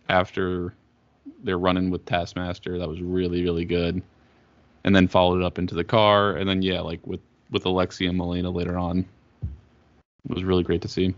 after 0.10 0.74
they're 1.44 1.58
running 1.58 1.90
with 1.90 2.06
Taskmaster, 2.06 2.78
that 2.80 2.88
was 2.88 3.02
really 3.02 3.44
really 3.44 3.66
good. 3.66 4.02
And 4.84 4.96
then 4.96 5.08
followed 5.08 5.42
it 5.42 5.44
up 5.44 5.58
into 5.58 5.74
the 5.74 5.84
car, 5.84 6.36
and 6.36 6.48
then 6.48 6.62
yeah, 6.62 6.82
like 6.82 7.06
with 7.06 7.22
with 7.52 7.66
Alexei 7.66 8.06
and 8.06 8.18
Melina 8.18 8.50
later 8.50 8.78
on, 8.78 9.00
it 9.42 10.34
was 10.34 10.44
really 10.44 10.64
great 10.64 10.82
to 10.84 10.88
see. 10.88 11.16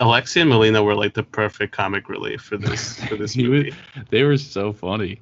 Alexei 0.00 0.40
and 0.42 0.50
Melina 0.50 0.82
were 0.82 0.94
like 0.94 1.14
the 1.14 1.22
perfect 1.22 1.72
comic 1.72 2.08
relief 2.08 2.42
for 2.42 2.56
this 2.56 3.00
for 3.06 3.16
this 3.16 3.36
movie. 3.36 3.74
they 4.10 4.22
were 4.22 4.36
so 4.36 4.72
funny. 4.72 5.20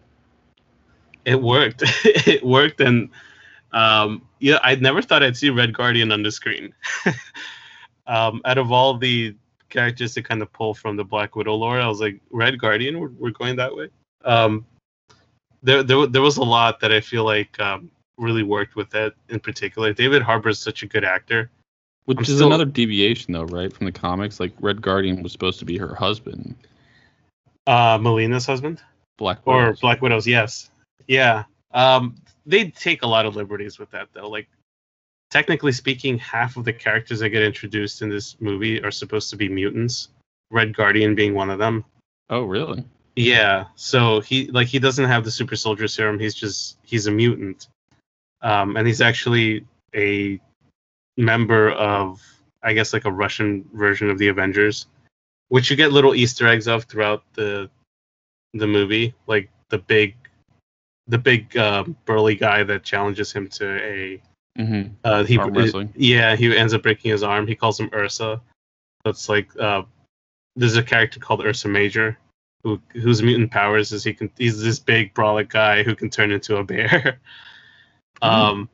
It 1.24 1.40
worked. 1.40 1.82
it 2.04 2.44
worked, 2.44 2.80
and 2.80 3.08
um, 3.72 4.22
yeah, 4.40 4.58
I 4.62 4.74
never 4.76 5.02
thought 5.02 5.22
I'd 5.22 5.36
see 5.36 5.50
Red 5.50 5.74
Guardian 5.74 6.12
on 6.12 6.22
the 6.22 6.30
screen. 6.30 6.74
um, 8.06 8.40
out 8.44 8.58
of 8.58 8.72
all 8.72 8.96
the 8.96 9.34
characters 9.68 10.14
to 10.14 10.22
kind 10.22 10.42
of 10.42 10.52
pull 10.52 10.74
from 10.74 10.96
the 10.96 11.04
Black 11.04 11.36
Widow 11.36 11.54
lore, 11.54 11.80
I 11.80 11.86
was 11.86 12.00
like, 12.00 12.20
Red 12.30 12.58
Guardian, 12.58 12.98
we're, 12.98 13.08
we're 13.08 13.30
going 13.30 13.56
that 13.56 13.74
way. 13.74 13.88
Um, 14.24 14.64
there, 15.62 15.82
there, 15.82 16.06
there 16.06 16.22
was 16.22 16.36
a 16.36 16.42
lot 16.42 16.80
that 16.80 16.92
I 16.92 17.00
feel 17.00 17.24
like 17.24 17.58
um, 17.60 17.90
really 18.18 18.42
worked 18.42 18.76
with 18.76 18.90
that 18.90 19.14
in 19.28 19.40
particular. 19.40 19.92
David 19.92 20.22
Harbour 20.22 20.50
is 20.50 20.58
such 20.58 20.82
a 20.82 20.86
good 20.86 21.04
actor. 21.04 21.50
Which 22.04 22.18
I'm 22.18 22.22
is 22.22 22.34
still... 22.34 22.48
another 22.48 22.66
deviation, 22.66 23.32
though, 23.32 23.44
right, 23.44 23.72
from 23.72 23.86
the 23.86 23.92
comics. 23.92 24.38
Like 24.38 24.52
Red 24.60 24.82
Guardian 24.82 25.22
was 25.22 25.32
supposed 25.32 25.58
to 25.60 25.64
be 25.64 25.78
her 25.78 25.94
husband. 25.94 26.54
Uh, 27.66 27.98
Melina's 27.98 28.44
husband. 28.44 28.82
Black 29.16 29.46
Widows. 29.46 29.78
or 29.78 29.80
Black 29.80 30.02
Widows. 30.02 30.26
Yes, 30.26 30.70
yeah. 31.06 31.44
Um, 31.72 32.16
they 32.44 32.70
take 32.70 33.02
a 33.02 33.06
lot 33.06 33.24
of 33.24 33.36
liberties 33.36 33.78
with 33.78 33.90
that, 33.92 34.08
though. 34.12 34.28
Like, 34.28 34.48
technically 35.34 35.72
speaking, 35.72 36.16
half 36.16 36.56
of 36.56 36.64
the 36.64 36.72
characters 36.72 37.18
that 37.18 37.30
get 37.30 37.42
introduced 37.42 38.02
in 38.02 38.08
this 38.08 38.36
movie 38.40 38.80
are 38.84 38.92
supposed 38.92 39.30
to 39.30 39.36
be 39.36 39.48
mutants. 39.48 40.10
Red 40.52 40.76
Guardian 40.76 41.16
being 41.16 41.34
one 41.34 41.50
of 41.50 41.58
them. 41.58 41.84
Oh, 42.30 42.44
really? 42.44 42.84
Yeah. 43.16 43.64
So 43.74 44.20
he 44.20 44.46
like 44.52 44.68
he 44.68 44.78
doesn't 44.78 45.04
have 45.04 45.24
the 45.24 45.32
super 45.32 45.56
soldier 45.56 45.88
serum. 45.88 46.20
He's 46.20 46.36
just 46.36 46.78
he's 46.84 47.08
a 47.08 47.10
mutant. 47.10 47.66
Um, 48.42 48.76
and 48.76 48.86
he's 48.86 49.00
actually 49.00 49.66
a 49.96 50.40
member 51.16 51.72
of 51.72 52.22
I 52.62 52.72
guess 52.72 52.92
like 52.92 53.04
a 53.04 53.10
Russian 53.10 53.68
version 53.72 54.10
of 54.10 54.18
the 54.18 54.28
Avengers, 54.28 54.86
which 55.48 55.68
you 55.68 55.76
get 55.76 55.90
little 55.90 56.14
Easter 56.14 56.46
eggs 56.46 56.68
of 56.68 56.84
throughout 56.84 57.24
the 57.34 57.68
the 58.52 58.68
movie, 58.68 59.14
like 59.26 59.50
the 59.70 59.78
big 59.78 60.14
the 61.08 61.18
big 61.18 61.56
uh, 61.56 61.82
burly 62.04 62.36
guy 62.36 62.62
that 62.62 62.84
challenges 62.84 63.32
him 63.32 63.48
to 63.48 63.82
a 63.82 64.22
mm-hmm. 64.58 64.92
uh, 65.04 65.24
he 65.24 65.38
yeah 65.96 66.36
he 66.36 66.56
ends 66.56 66.74
up 66.74 66.82
breaking 66.82 67.10
his 67.10 67.22
arm. 67.22 67.46
He 67.46 67.54
calls 67.54 67.78
him 67.78 67.90
Ursa. 67.92 68.40
That's 69.04 69.28
like 69.28 69.48
uh, 69.58 69.82
there's 70.56 70.76
a 70.76 70.82
character 70.82 71.20
called 71.20 71.44
Ursa 71.44 71.68
Major, 71.68 72.18
who 72.62 72.80
whose 72.92 73.22
mutant 73.22 73.50
powers 73.50 73.92
is 73.92 74.04
he 74.04 74.14
can 74.14 74.30
he's 74.38 74.60
this 74.60 74.78
big 74.78 75.14
brolic 75.14 75.48
guy 75.48 75.82
who 75.82 75.94
can 75.94 76.10
turn 76.10 76.32
into 76.32 76.56
a 76.56 76.64
bear. 76.64 77.20
mm. 78.22 78.28
Um, 78.28 78.68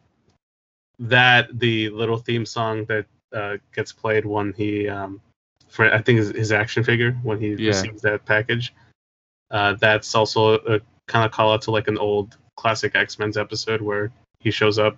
that 0.98 1.58
the 1.58 1.88
little 1.90 2.18
theme 2.18 2.44
song 2.44 2.84
that 2.86 3.06
uh, 3.32 3.56
gets 3.74 3.92
played 3.92 4.26
when 4.26 4.52
he 4.52 4.88
um, 4.88 5.20
for 5.68 5.92
I 5.92 6.02
think 6.02 6.18
his, 6.18 6.30
his 6.30 6.52
action 6.52 6.84
figure 6.84 7.12
when 7.22 7.40
he 7.40 7.54
yeah. 7.54 7.68
receives 7.68 8.02
that 8.02 8.24
package. 8.26 8.74
Uh, 9.50 9.74
that's 9.80 10.14
also 10.14 10.54
a 10.54 10.80
kind 11.08 11.24
of 11.24 11.32
call 11.32 11.52
out 11.52 11.62
to 11.62 11.70
like 11.70 11.88
an 11.88 11.98
old 11.98 12.36
classic 12.56 12.94
X 12.94 13.18
Men's 13.18 13.36
episode 13.36 13.80
where 13.80 14.12
he 14.40 14.50
shows 14.50 14.78
up. 14.78 14.96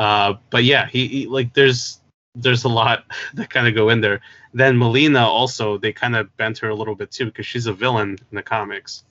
Uh, 0.00 0.34
but 0.48 0.64
yeah, 0.64 0.86
he, 0.86 1.06
he 1.06 1.26
like 1.26 1.52
there's 1.52 2.00
there's 2.34 2.64
a 2.64 2.68
lot 2.68 3.04
that 3.34 3.50
kind 3.50 3.68
of 3.68 3.74
go 3.74 3.90
in 3.90 4.00
there. 4.00 4.20
Then 4.54 4.78
Melina 4.78 5.20
also 5.20 5.76
they 5.76 5.92
kind 5.92 6.16
of 6.16 6.34
bent 6.38 6.58
her 6.58 6.70
a 6.70 6.74
little 6.74 6.94
bit 6.94 7.10
too 7.10 7.26
because 7.26 7.46
she's 7.46 7.66
a 7.66 7.72
villain 7.72 8.16
in 8.30 8.34
the 8.34 8.42
comics. 8.42 9.04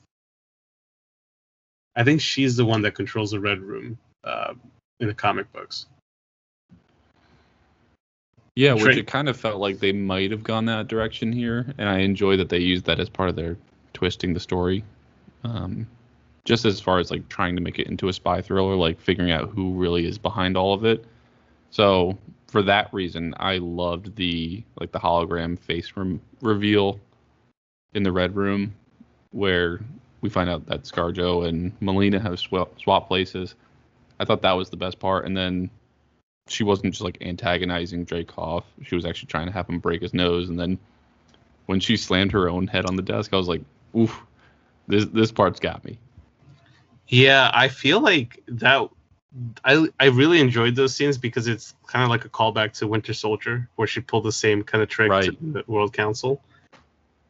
I 1.96 2.04
think 2.04 2.22
she's 2.22 2.56
the 2.56 2.66
one 2.66 2.82
that 2.82 2.96
controls 2.96 3.32
the 3.32 3.40
Red 3.40 3.60
Room 3.60 4.00
uh, 4.24 4.56
in 5.00 5.08
the 5.08 5.14
comic 5.14 5.52
books. 5.54 5.86
Yeah, 8.56 8.74
which 8.74 8.98
it 8.98 9.08
kind 9.08 9.30
of 9.30 9.38
felt 9.38 9.60
like 9.60 9.80
they 9.80 9.92
might 9.92 10.32
have 10.32 10.44
gone 10.44 10.66
that 10.66 10.88
direction 10.88 11.32
here, 11.32 11.72
and 11.78 11.88
I 11.88 12.00
enjoy 12.00 12.36
that 12.38 12.50
they 12.50 12.58
used 12.58 12.86
that 12.86 13.00
as 13.00 13.10
part 13.10 13.30
of 13.30 13.36
their 13.36 13.58
twisting 13.94 14.34
the 14.34 14.40
story. 14.40 14.84
Um, 15.44 15.88
just 16.46 16.66
as 16.66 16.80
far 16.80 17.00
as 17.00 17.12
like 17.12 17.28
trying 17.30 17.56
to 17.56 17.62
make 17.62 17.80
it 17.80 17.88
into 17.88 18.08
a 18.08 18.14
spy 18.14 18.42
thriller, 18.42 18.76
like 18.76 19.00
figuring 19.00 19.32
out 19.32 19.50
who 19.50 19.74
really 19.74 20.06
is 20.06 20.18
behind 20.18 20.58
all 20.58 20.74
of 20.74 20.86
it. 20.86 21.06
So 21.72 22.18
for 22.48 22.62
that 22.64 22.94
reason, 22.94 23.34
I 23.38 23.58
loved 23.58 24.16
the 24.16 24.64
like 24.80 24.92
the 24.92 25.00
hologram 25.00 25.60
face 25.60 25.92
re- 25.96 26.20
reveal 26.42 27.00
in 27.94 28.04
the 28.04 28.12
red 28.12 28.36
room, 28.36 28.74
where 29.32 29.80
we 30.22 30.30
find 30.30 30.50
out 30.50 30.66
that 30.68 30.84
ScarJo 30.84 31.48
and 31.48 31.72
Melina 31.82 32.20
have 32.20 32.40
sw- 32.40 32.70
swap 32.82 33.08
places. 33.08 33.56
I 34.20 34.26
thought 34.26 34.42
that 34.42 34.54
was 34.54 34.70
the 34.70 34.78
best 34.78 35.00
part, 35.00 35.26
and 35.26 35.36
then 35.36 35.70
she 36.48 36.64
wasn't 36.64 36.94
just 36.94 37.04
like 37.04 37.18
antagonizing 37.22 38.06
Dreykov. 38.06 38.64
She 38.84 38.96
was 38.96 39.06
actually 39.06 39.28
trying 39.28 39.48
to 39.48 39.54
have 39.54 39.70
him 39.70 39.80
break 39.80 40.02
his 40.02 40.14
nose, 40.14 40.50
and 40.50 40.60
then 40.60 40.78
when 41.68 41.80
she 41.80 41.96
slammed 41.98 42.32
her 42.32 42.50
own 42.50 42.68
head 42.68 42.86
on 42.86 42.96
the 42.96 43.04
desk, 43.04 43.32
I 43.34 43.38
was 43.38 43.48
like, 43.48 43.62
"Oof, 43.96 44.20
this 44.88 45.06
this 45.06 45.32
part's 45.32 45.60
got 45.60 45.86
me." 45.86 46.00
Yeah, 47.10 47.52
I 47.54 47.68
feel 47.68 48.00
like 48.00 48.42
that. 48.48 48.88
I 49.64 49.88
I 50.00 50.06
really 50.06 50.40
enjoyed 50.40 50.76
those 50.76 50.96
scenes 50.96 51.18
because 51.18 51.48
it's 51.48 51.76
kind 51.86 52.04
of 52.04 52.10
like 52.10 52.26
a 52.26 52.30
callback 52.30 52.74
to 52.74 52.88
Winter 52.88 53.14
Soldier, 53.14 53.68
where 53.76 53.88
she 53.88 54.00
pulled 54.00 54.26
the 54.26 54.32
same 54.32 54.64
kind 54.64 54.82
of 54.82 54.90
trick 54.90 55.12
right. 55.12 55.26
to 55.26 55.38
the 55.42 55.64
World 55.68 55.94
Council. 55.94 56.42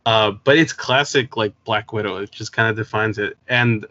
Uh, 0.06 0.32
but 0.32 0.58
it's 0.58 0.74
classic 0.74 1.38
like 1.38 1.54
Black 1.64 1.94
Widow. 1.94 2.18
It 2.18 2.32
just 2.32 2.52
kind 2.54 2.70
of 2.70 2.76
defines 2.76 3.18
it. 3.18 3.38
And 3.48 3.86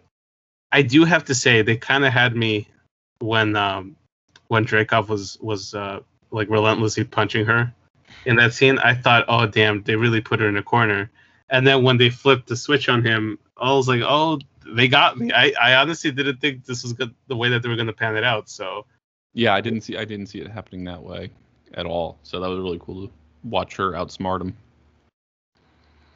I 0.73 0.83
do 0.83 1.05
have 1.05 1.25
to 1.27 1.35
say 1.35 1.63
they 1.63 1.77
kind 1.77 2.05
of 2.05 2.13
had 2.13 2.37
me 2.37 2.69
when 3.21 3.57
um, 3.57 3.97
when 4.49 4.65
Dreykov 4.65 5.09
was 5.09 5.39
was 5.41 5.75
uh, 5.75 6.01
like 6.31 6.51
relentlessly 6.51 7.05
punching 7.05 7.47
her 7.47 7.73
in 8.27 8.37
that 8.37 8.53
scene. 8.53 8.79
I 8.79 8.95
thought, 8.95 9.25
oh 9.29 9.47
damn, 9.47 9.83
they 9.83 9.97
really 9.97 10.21
put 10.21 10.41
her 10.41 10.49
in 10.49 10.57
a 10.57 10.63
corner. 10.63 11.11
And 11.51 11.67
then 11.67 11.83
when 11.83 11.97
they 11.97 12.11
flipped 12.11 12.49
the 12.49 12.57
switch 12.57 12.89
on 12.89 13.05
him, 13.05 13.39
I 13.57 13.73
was 13.73 13.89
like, 13.89 14.03
oh 14.05 14.39
they 14.69 14.89
got 14.89 15.19
me. 15.19 15.33
I, 15.33 15.53
I 15.61 15.75
honestly 15.77 16.11
didn't 16.11 16.41
think 16.41 16.65
this 16.65 16.83
was 16.83 16.93
good 16.93 17.15
the 17.27 17.37
way 17.37 17.49
that 17.49 17.63
they 17.63 17.69
were 17.69 17.77
going 17.77 17.87
to 17.87 17.93
pan 17.93 18.17
it 18.17 18.25
out. 18.25 18.49
So 18.49 18.87
yeah, 19.33 19.55
I 19.55 19.61
didn't 19.61 19.83
see 19.83 19.97
I 19.97 20.05
didn't 20.05 20.27
see 20.27 20.41
it 20.41 20.51
happening 20.51 20.85
that 20.85 21.03
way 21.03 21.31
at 21.75 21.87
all. 21.87 22.19
So 22.23 22.41
that 22.41 22.49
was 22.49 22.59
really 22.59 22.79
cool 22.81 23.07
to 23.07 23.13
watch 23.45 23.77
her 23.77 23.93
outsmart 23.93 24.41
him. 24.41 24.57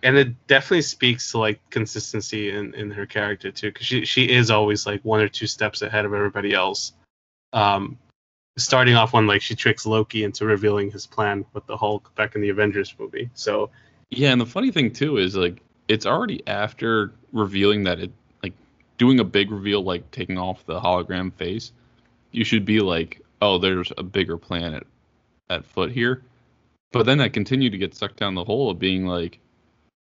And 0.05 0.17
it 0.17 0.47
definitely 0.49 0.83
speaks 0.83 1.31
to 1.31 1.39
like 1.39 1.61
consistency 1.71 2.51
in, 2.51 2.75
in 2.75 2.91
her 2.91 3.07
character 3.07 3.51
too, 3.51 3.69
because 3.69 3.87
she 3.87 4.05
she 4.05 4.25
is 4.25 4.51
always 4.51 4.87
like 4.87 5.05
one 5.05 5.21
or 5.21 5.29
two 5.29 5.47
steps 5.47 5.83
ahead 5.83 6.05
of 6.05 6.13
everybody 6.13 6.53
else. 6.53 6.93
Um, 7.53 7.99
starting 8.59 8.95
off 8.95 9.13
when 9.13 9.27
like 9.27 9.43
she 9.43 9.55
tricks 9.55 9.87
Loki 9.87 10.25
into 10.25 10.45
revealing 10.45 10.91
his 10.91 11.07
plan 11.07 11.45
with 11.53 11.67
the 11.67 11.77
Hulk 11.77 12.15
back 12.17 12.35
in 12.35 12.41
the 12.41 12.49
Avengers 12.49 12.95
movie. 12.99 13.31
So 13.35 13.71
Yeah, 14.11 14.33
and 14.33 14.41
the 14.41 14.47
funny 14.47 14.71
thing 14.71 14.93
too 14.93 15.19
is 15.19 15.37
like 15.37 15.63
it's 15.89 16.07
already 16.07 16.43
after 16.47 17.13
revealing 17.33 17.85
that 17.85 18.01
it 18.01 18.11
doing 19.03 19.19
a 19.19 19.25
big 19.25 19.51
reveal 19.51 19.83
like 19.83 20.09
taking 20.13 20.39
off 20.39 20.65
the 20.65 20.81
hologram 20.81 21.33
face. 21.33 21.73
You 22.31 22.45
should 22.45 22.65
be 22.65 22.79
like, 22.79 23.21
oh, 23.41 23.59
there's 23.59 23.93
a 23.99 24.03
bigger 24.05 24.37
plan 24.37 24.75
at, 24.75 24.85
at 25.51 25.65
foot 25.65 25.91
here. 25.91 26.23
But 26.93 27.07
then 27.07 27.21
I 27.21 27.29
continue 27.29 27.69
to 27.69 27.77
get 27.77 27.97
sucked 27.97 28.19
down 28.19 28.37
the 28.37 28.45
hole 28.45 28.71
of 28.71 28.79
being 28.79 29.05
like, 29.05 29.41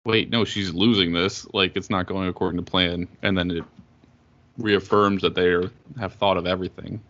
wait, 0.05 0.30
no, 0.30 0.44
she's 0.44 0.74
losing 0.74 1.12
this. 1.12 1.46
Like 1.55 1.76
it's 1.76 1.90
not 1.90 2.09
going 2.09 2.26
according 2.28 2.57
to 2.59 2.68
plan, 2.68 3.07
and 3.22 3.38
then 3.38 3.53
it 3.53 3.62
reaffirms 4.57 5.22
that 5.22 5.36
they 5.36 5.46
are, 5.46 5.70
have 6.01 6.14
thought 6.14 6.36
of 6.36 6.49
everything. 6.49 7.01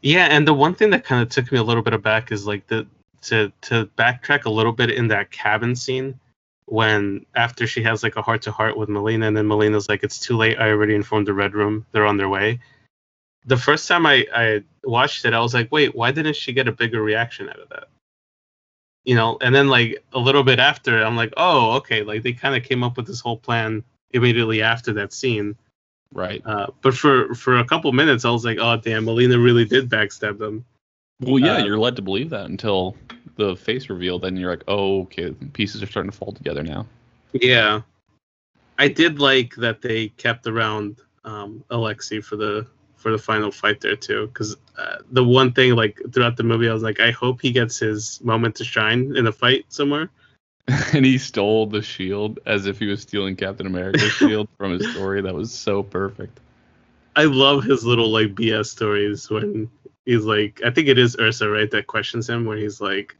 Yeah, 0.00 0.28
and 0.30 0.48
the 0.48 0.54
one 0.54 0.74
thing 0.74 0.88
that 0.88 1.04
kind 1.04 1.20
of 1.20 1.28
took 1.28 1.52
me 1.52 1.58
a 1.58 1.62
little 1.62 1.82
bit 1.82 1.92
aback 1.92 2.32
is 2.32 2.46
like 2.46 2.66
the 2.68 2.86
to 3.24 3.52
to 3.60 3.90
backtrack 3.98 4.46
a 4.46 4.50
little 4.50 4.72
bit 4.72 4.88
in 4.88 5.08
that 5.08 5.30
cabin 5.30 5.76
scene 5.76 6.18
when 6.66 7.26
after 7.34 7.66
she 7.66 7.82
has 7.82 8.02
like 8.02 8.16
a 8.16 8.22
heart 8.22 8.42
to 8.42 8.52
heart 8.52 8.76
with 8.76 8.88
Melina 8.88 9.26
and 9.26 9.36
then 9.36 9.46
Melina's 9.46 9.88
like 9.88 10.02
it's 10.02 10.18
too 10.18 10.36
late 10.36 10.58
I 10.58 10.70
already 10.70 10.94
informed 10.94 11.26
the 11.26 11.34
red 11.34 11.54
room 11.54 11.86
they're 11.92 12.06
on 12.06 12.16
their 12.16 12.28
way. 12.28 12.60
The 13.44 13.56
first 13.56 13.86
time 13.88 14.06
I 14.06 14.26
I 14.34 14.62
watched 14.82 15.24
it 15.24 15.34
I 15.34 15.40
was 15.40 15.52
like 15.54 15.70
wait 15.70 15.94
why 15.94 16.10
didn't 16.10 16.36
she 16.36 16.52
get 16.52 16.68
a 16.68 16.72
bigger 16.72 17.02
reaction 17.02 17.48
out 17.48 17.60
of 17.60 17.68
that? 17.68 17.88
You 19.04 19.14
know, 19.14 19.36
and 19.42 19.54
then 19.54 19.68
like 19.68 20.02
a 20.14 20.18
little 20.18 20.42
bit 20.42 20.58
after 20.58 21.02
I'm 21.04 21.16
like 21.16 21.34
oh 21.36 21.72
okay 21.76 22.02
like 22.02 22.22
they 22.22 22.32
kind 22.32 22.56
of 22.56 22.62
came 22.62 22.82
up 22.82 22.96
with 22.96 23.06
this 23.06 23.20
whole 23.20 23.36
plan 23.36 23.84
immediately 24.12 24.62
after 24.62 24.92
that 24.94 25.12
scene 25.12 25.56
Right. 26.12 26.40
uh, 26.46 26.68
but 26.80 26.94
for 26.94 27.34
for 27.34 27.58
a 27.58 27.64
couple 27.64 27.90
minutes, 27.90 28.24
I 28.24 28.30
was 28.30 28.44
like, 28.44 28.58
"Oh 28.60 28.76
damn, 28.76 29.04
Melina 29.06 29.36
really 29.36 29.64
did 29.64 29.90
backstab 29.90 30.38
them." 30.38 30.64
Well, 31.18 31.40
yeah, 31.40 31.56
Uh, 31.56 31.64
you're 31.64 31.78
led 31.78 31.96
to 31.96 32.02
believe 32.02 32.30
that 32.30 32.46
until 32.46 32.94
the 33.36 33.56
face 33.56 33.88
reveal. 33.88 34.18
Then 34.18 34.36
you're 34.36 34.50
like, 34.50 34.64
oh, 34.68 35.02
okay, 35.02 35.30
pieces 35.52 35.82
are 35.82 35.86
starting 35.86 36.10
to 36.10 36.16
fall 36.16 36.32
together 36.32 36.62
now. 36.62 36.86
Yeah, 37.32 37.82
I 38.78 38.88
did 38.88 39.18
like 39.18 39.54
that 39.56 39.82
they 39.82 40.08
kept 40.08 40.46
around 40.46 41.00
um, 41.24 41.64
Alexei 41.70 42.20
for 42.20 42.36
the 42.36 42.66
for 42.96 43.10
the 43.10 43.18
final 43.18 43.50
fight 43.50 43.80
there 43.80 43.96
too, 43.96 44.28
because 44.28 44.56
uh, 44.78 44.96
the 45.12 45.22
one 45.22 45.52
thing 45.52 45.74
like 45.74 46.00
throughout 46.12 46.36
the 46.36 46.42
movie, 46.42 46.68
I 46.68 46.72
was 46.72 46.82
like, 46.82 47.00
I 47.00 47.10
hope 47.10 47.42
he 47.42 47.52
gets 47.52 47.78
his 47.78 48.20
moment 48.22 48.54
to 48.56 48.64
shine 48.64 49.14
in 49.16 49.26
a 49.26 49.32
fight 49.32 49.66
somewhere. 49.68 50.08
and 50.94 51.04
he 51.04 51.18
stole 51.18 51.66
the 51.66 51.82
shield 51.82 52.38
as 52.46 52.64
if 52.66 52.78
he 52.78 52.86
was 52.86 53.02
stealing 53.02 53.36
Captain 53.36 53.66
America's 53.66 54.12
shield 54.12 54.48
from 54.56 54.72
his 54.72 54.90
story. 54.92 55.20
That 55.20 55.34
was 55.34 55.52
so 55.52 55.82
perfect. 55.82 56.40
I 57.14 57.24
love 57.24 57.62
his 57.62 57.84
little 57.84 58.10
like 58.10 58.34
BS 58.34 58.66
stories 58.66 59.28
when 59.28 59.70
he's 60.06 60.24
like, 60.24 60.62
I 60.64 60.70
think 60.70 60.88
it 60.88 60.98
is 60.98 61.16
Ursa, 61.20 61.48
right, 61.48 61.70
that 61.70 61.86
questions 61.86 62.28
him 62.28 62.46
where 62.46 62.56
he's 62.56 62.80
like, 62.80 63.14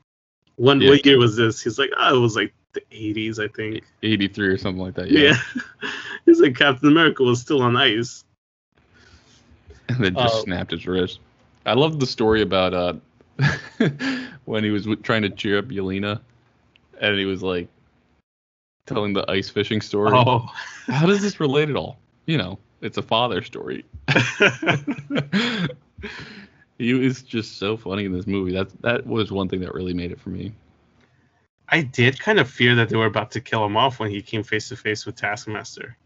"When 0.57 0.80
Yeah. 0.80 0.90
what 0.90 1.07
year 1.07 1.18
was 1.18 1.36
this?" 1.36 1.62
He's 1.62 1.78
like, 1.78 1.90
"Oh, 1.96 2.16
it 2.16 2.20
was 2.20 2.36
like 2.36 2.52
the 2.72 2.82
'80s, 2.92 3.38
I 3.38 3.48
think." 3.48 3.84
83 4.02 4.48
or 4.48 4.59
something 4.59 4.82
like 4.82 4.94
that. 4.94 5.11
Yeah. 5.11 5.34
Yeah. 5.55 5.90
He's 6.26 6.40
like 6.40 6.57
Captain 6.57 6.88
America 6.88 7.22
was 7.22 7.40
still 7.40 7.62
on 7.62 7.76
ice. 7.76 8.24
And 9.88 10.02
then 10.02 10.14
just 10.14 10.34
Oh. 10.36 10.42
snapped 10.44 10.70
his 10.70 10.86
wrist. 10.86 11.18
I 11.66 11.74
love 11.74 12.00
the 12.00 12.07
story 12.07 12.40
about 12.42 12.72
uh 12.74 12.94
when 14.46 14.64
he 14.64 14.70
was 14.70 14.84
w- 14.84 15.00
trying 15.02 15.22
to 15.22 15.30
cheer 15.30 15.59
up 15.59 15.66
Yelena, 15.66 16.20
and 17.00 17.18
he 17.18 17.26
was 17.26 17.42
like 17.42 17.68
telling 18.86 19.12
the 19.12 19.28
ice 19.30 19.50
fishing 19.50 19.80
story. 19.82 20.12
Oh. 20.14 20.46
How 20.86 21.07
does 21.07 21.20
this 21.20 21.40
relate 21.40 21.68
at 21.68 21.76
all? 21.76 21.98
You 22.26 22.38
know, 22.38 22.59
it's 22.80 22.96
a 22.96 23.02
father 23.02 23.42
story. 23.42 23.84
He 26.79 26.95
was 26.95 27.22
just 27.22 27.59
so 27.59 27.77
funny 27.77 28.05
in 28.05 28.12
this 28.12 28.27
movie. 28.27 28.53
That 28.53 28.70
that 28.83 29.07
was 29.07 29.31
one 29.31 29.49
thing 29.49 29.61
that 29.61 29.75
really 29.75 29.95
made 29.95 30.12
it 30.12 30.20
for 30.20 30.31
me. 30.31 30.53
I 31.68 31.83
did 31.83 32.20
kind 32.20 32.39
of 32.39 32.51
fear 32.51 32.75
that 32.75 32.89
they 32.89 32.97
were 32.97 33.07
about 33.07 33.31
to 33.33 33.41
kill 33.41 33.64
him 33.64 33.77
off 33.77 33.99
when 33.99 34.11
he 34.11 34.22
came 34.22 34.43
face 34.43 34.68
to 34.68 34.77
face 34.77 35.07
with 35.07 35.16
Taskmaster. 35.16 35.97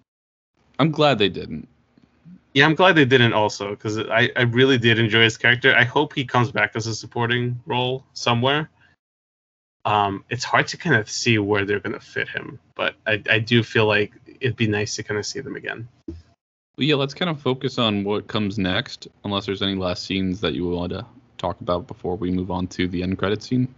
I'm 0.78 0.90
glad 0.90 1.18
they 1.18 1.28
didn't. 1.28 1.68
Yeah, 2.54 2.64
I'm 2.64 2.74
glad 2.74 2.94
they 2.94 3.04
didn't 3.04 3.32
also 3.32 3.70
because 3.70 3.98
I, 3.98 4.30
I 4.36 4.42
really 4.42 4.78
did 4.78 4.98
enjoy 4.98 5.22
his 5.22 5.36
character. 5.36 5.74
I 5.74 5.84
hope 5.84 6.14
he 6.14 6.24
comes 6.24 6.50
back 6.50 6.72
as 6.74 6.86
a 6.86 6.94
supporting 6.94 7.60
role 7.66 8.04
somewhere. 8.14 8.70
Um, 9.84 10.24
it's 10.28 10.44
hard 10.44 10.68
to 10.68 10.76
kind 10.76 10.96
of 10.96 11.10
see 11.10 11.38
where 11.38 11.64
they're 11.64 11.80
going 11.80 11.94
to 11.94 12.00
fit 12.00 12.28
him, 12.28 12.58
but 12.74 12.94
I, 13.06 13.22
I 13.30 13.38
do 13.38 13.62
feel 13.62 13.86
like 13.86 14.12
it'd 14.40 14.56
be 14.56 14.66
nice 14.66 14.96
to 14.96 15.02
kind 15.02 15.18
of 15.18 15.24
see 15.24 15.40
them 15.40 15.56
again. 15.56 15.88
Yeah, 16.78 16.94
let's 16.94 17.14
kind 17.14 17.28
of 17.30 17.40
focus 17.40 17.78
on 17.78 18.04
what 18.04 18.28
comes 18.28 18.58
next, 18.58 19.08
unless 19.24 19.46
there's 19.46 19.62
any 19.62 19.74
last 19.74 20.04
scenes 20.04 20.40
that 20.40 20.54
you 20.54 20.68
want 20.68 20.92
to 20.92 21.04
talk 21.36 21.60
about 21.60 21.86
before 21.86 22.16
we 22.16 22.30
move 22.30 22.50
on 22.50 22.66
to 22.68 22.86
the 22.88 23.02
end 23.02 23.18
credit 23.18 23.42
scene. 23.42 23.74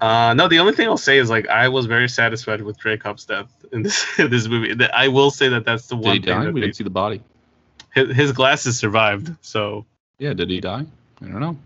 Uh, 0.00 0.32
no, 0.34 0.48
the 0.48 0.58
only 0.58 0.72
thing 0.72 0.88
I'll 0.88 0.96
say 0.96 1.18
is 1.18 1.28
like 1.28 1.46
I 1.48 1.68
was 1.68 1.84
very 1.86 2.08
satisfied 2.08 2.62
with 2.62 2.78
Dreykov's 2.78 3.26
death 3.26 3.52
in 3.72 3.82
this 3.82 4.06
in 4.18 4.30
this 4.30 4.48
movie. 4.48 4.74
I 4.94 5.08
will 5.08 5.30
say 5.30 5.48
that 5.50 5.64
that's 5.66 5.88
the 5.88 5.96
Did 5.96 6.04
one 6.04 6.14
he 6.16 6.20
thing 6.22 6.34
die? 6.38 6.46
We 6.48 6.52
they- 6.54 6.66
didn't 6.68 6.76
see 6.76 6.84
the 6.84 6.90
body. 6.90 7.20
his, 7.94 8.16
his 8.16 8.32
glasses 8.32 8.78
survived. 8.78 9.30
So 9.42 9.84
Yeah, 10.18 10.32
did 10.32 10.48
he 10.48 10.60
die? 10.60 10.86
I 11.20 11.26
don't 11.26 11.40
know. 11.40 11.56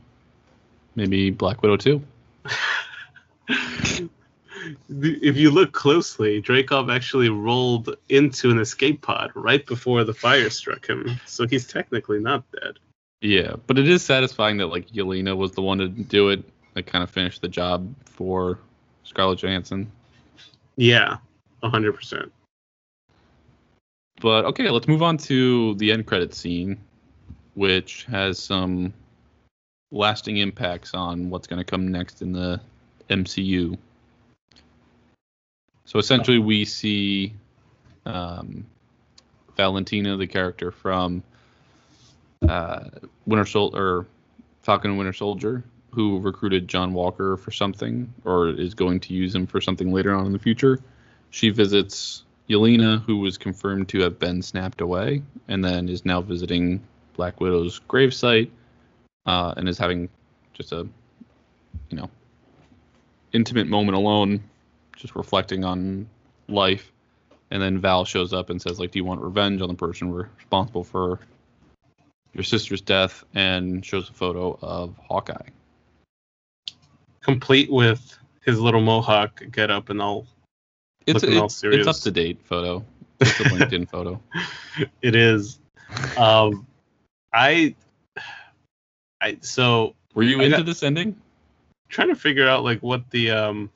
Maybe 0.96 1.30
Black 1.30 1.62
Widow 1.62 1.76
too. 1.76 2.02
if 4.88 5.36
you 5.36 5.50
look 5.50 5.72
closely, 5.72 6.40
Dreykov 6.42 6.94
actually 6.94 7.28
rolled 7.28 7.96
into 8.08 8.50
an 8.50 8.58
escape 8.58 9.02
pod 9.02 9.30
right 9.34 9.64
before 9.66 10.04
the 10.04 10.14
fire 10.14 10.50
struck 10.50 10.86
him. 10.86 11.20
So 11.26 11.46
he's 11.46 11.66
technically 11.66 12.20
not 12.20 12.44
dead. 12.52 12.78
Yeah, 13.20 13.54
but 13.66 13.78
it 13.78 13.88
is 13.88 14.04
satisfying 14.04 14.58
that 14.58 14.66
like 14.66 14.88
Yelena 14.90 15.36
was 15.36 15.52
the 15.52 15.62
one 15.62 15.78
to 15.78 15.88
do 15.88 16.28
it. 16.28 16.44
That 16.74 16.86
kind 16.86 17.02
of 17.02 17.10
finished 17.10 17.40
the 17.40 17.48
job 17.48 17.94
for 18.04 18.58
Scarlett 19.04 19.38
Johansson. 19.38 19.90
Yeah, 20.76 21.18
hundred 21.62 21.92
percent. 21.92 22.32
But 24.20 24.44
okay, 24.46 24.70
let's 24.70 24.88
move 24.88 25.02
on 25.02 25.16
to 25.18 25.74
the 25.76 25.92
end 25.92 26.06
credit 26.06 26.34
scene, 26.34 26.78
which 27.54 28.04
has 28.04 28.38
some 28.38 28.92
lasting 29.90 30.38
impacts 30.38 30.94
on 30.94 31.30
what's 31.30 31.46
going 31.46 31.58
to 31.58 31.64
come 31.64 31.90
next 31.90 32.22
in 32.22 32.32
the 32.32 32.60
MCU. 33.08 33.78
So 35.86 35.98
essentially, 35.98 36.38
we 36.38 36.64
see 36.64 37.34
um, 38.06 38.66
Valentina, 39.56 40.16
the 40.16 40.26
character 40.26 40.70
from 40.70 41.22
uh, 42.48 42.84
Winter 43.26 43.46
Soldier, 43.46 43.78
or 43.78 44.06
Falcon 44.62 44.90
and 44.90 44.98
Winter 44.98 45.12
Soldier, 45.12 45.62
who 45.90 46.18
recruited 46.20 46.68
John 46.68 46.92
Walker 46.92 47.36
for 47.36 47.50
something, 47.50 48.12
or 48.24 48.48
is 48.48 48.74
going 48.74 49.00
to 49.00 49.14
use 49.14 49.34
him 49.34 49.46
for 49.46 49.60
something 49.60 49.92
later 49.92 50.14
on 50.14 50.26
in 50.26 50.32
the 50.32 50.38
future. 50.38 50.80
She 51.30 51.50
visits 51.50 52.24
Yelena, 52.48 53.02
who 53.02 53.18
was 53.18 53.38
confirmed 53.38 53.88
to 53.90 54.00
have 54.00 54.18
been 54.18 54.42
snapped 54.42 54.80
away, 54.80 55.22
and 55.48 55.64
then 55.64 55.88
is 55.88 56.04
now 56.04 56.20
visiting 56.20 56.82
Black 57.14 57.40
Widow's 57.40 57.80
gravesite, 57.88 58.50
uh, 59.26 59.54
and 59.56 59.68
is 59.68 59.78
having 59.78 60.08
just 60.52 60.72
a, 60.72 60.86
you 61.90 61.96
know, 61.96 62.10
intimate 63.32 63.66
moment 63.66 63.96
alone, 63.96 64.42
just 64.96 65.14
reflecting 65.16 65.64
on 65.64 66.08
life. 66.48 66.92
And 67.50 67.62
then 67.62 67.78
Val 67.78 68.04
shows 68.04 68.32
up 68.32 68.50
and 68.50 68.60
says, 68.60 68.80
like, 68.80 68.90
do 68.90 68.98
you 68.98 69.04
want 69.04 69.20
revenge 69.20 69.60
on 69.60 69.68
the 69.68 69.74
person 69.74 70.12
responsible 70.12 70.82
for 70.84 71.20
your 72.32 72.42
sister's 72.42 72.80
death? 72.80 73.24
And 73.34 73.84
shows 73.84 74.08
a 74.08 74.12
photo 74.12 74.58
of 74.60 74.96
Hawkeye. 74.98 75.48
Complete 77.20 77.70
with 77.70 78.18
his 78.44 78.60
little 78.60 78.80
mohawk 78.80 79.42
get 79.50 79.70
up 79.70 79.88
and 79.90 80.02
all. 80.02 80.26
It's 81.06 81.22
it's, 81.22 81.54
serious. 81.54 81.86
it's 81.86 81.98
up 81.98 82.02
to 82.04 82.10
date 82.10 82.38
photo. 82.44 82.84
It's 83.20 83.40
a 83.40 83.44
LinkedIn 83.44 83.88
photo. 83.88 84.20
It 85.00 85.14
is. 85.14 85.60
Um, 86.18 86.66
I, 87.32 87.76
I 89.20 89.38
so 89.40 89.94
Were 90.14 90.24
you 90.24 90.40
I 90.40 90.44
into 90.46 90.56
got- 90.58 90.66
this 90.66 90.82
ending? 90.82 91.16
trying 91.88 92.08
to 92.08 92.16
figure 92.16 92.48
out 92.48 92.64
like 92.64 92.80
what 92.82 93.08
the 93.10 93.30
um, 93.30 93.70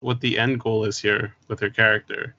what 0.00 0.20
the 0.20 0.38
end 0.38 0.60
goal 0.60 0.84
is 0.84 0.98
here 0.98 1.34
with 1.48 1.60
her 1.60 1.70
character. 1.70 2.34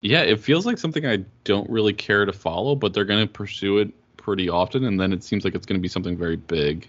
Yeah, 0.00 0.22
it 0.22 0.40
feels 0.40 0.66
like 0.66 0.78
something 0.78 1.06
I 1.06 1.24
don't 1.44 1.68
really 1.70 1.92
care 1.92 2.24
to 2.24 2.32
follow, 2.32 2.74
but 2.74 2.92
they're 2.92 3.04
going 3.04 3.26
to 3.26 3.32
pursue 3.32 3.78
it 3.78 3.92
pretty 4.16 4.48
often, 4.48 4.84
and 4.84 4.98
then 4.98 5.12
it 5.12 5.22
seems 5.22 5.44
like 5.44 5.54
it's 5.54 5.66
going 5.66 5.78
to 5.78 5.82
be 5.82 5.88
something 5.88 6.16
very 6.16 6.36
big. 6.36 6.88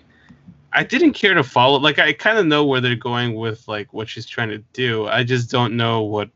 I 0.72 0.84
didn't 0.84 1.14
care 1.14 1.36
to 1.36 1.44
follow. 1.44 1.78
Like 1.80 2.00
I 2.00 2.14
kind 2.14 2.38
of 2.38 2.48
know 2.48 2.66
where 2.66 2.82
they're 2.82 2.96
going 2.96 3.36
with 3.36 3.68
like 3.68 3.94
what 3.94 4.10
she's 4.10 4.26
trying 4.26 4.50
to 4.50 4.58
do. 4.74 5.08
I 5.08 5.24
just 5.24 5.52
don't 5.52 5.78
know 5.78 6.02
what. 6.02 6.30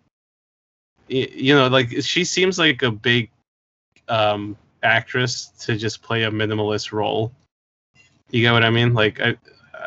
You 1.07 1.55
know, 1.55 1.67
like 1.67 1.89
she 2.01 2.23
seems 2.23 2.59
like 2.59 2.83
a 2.83 2.91
big 2.91 3.31
um, 4.09 4.57
actress 4.83 5.47
to 5.61 5.77
just 5.77 6.01
play 6.01 6.23
a 6.23 6.31
minimalist 6.31 6.91
role. 6.91 7.31
You 8.29 8.41
get 8.41 8.51
what 8.51 8.63
I 8.63 8.69
mean? 8.69 8.93
Like, 8.93 9.21
I, 9.21 9.37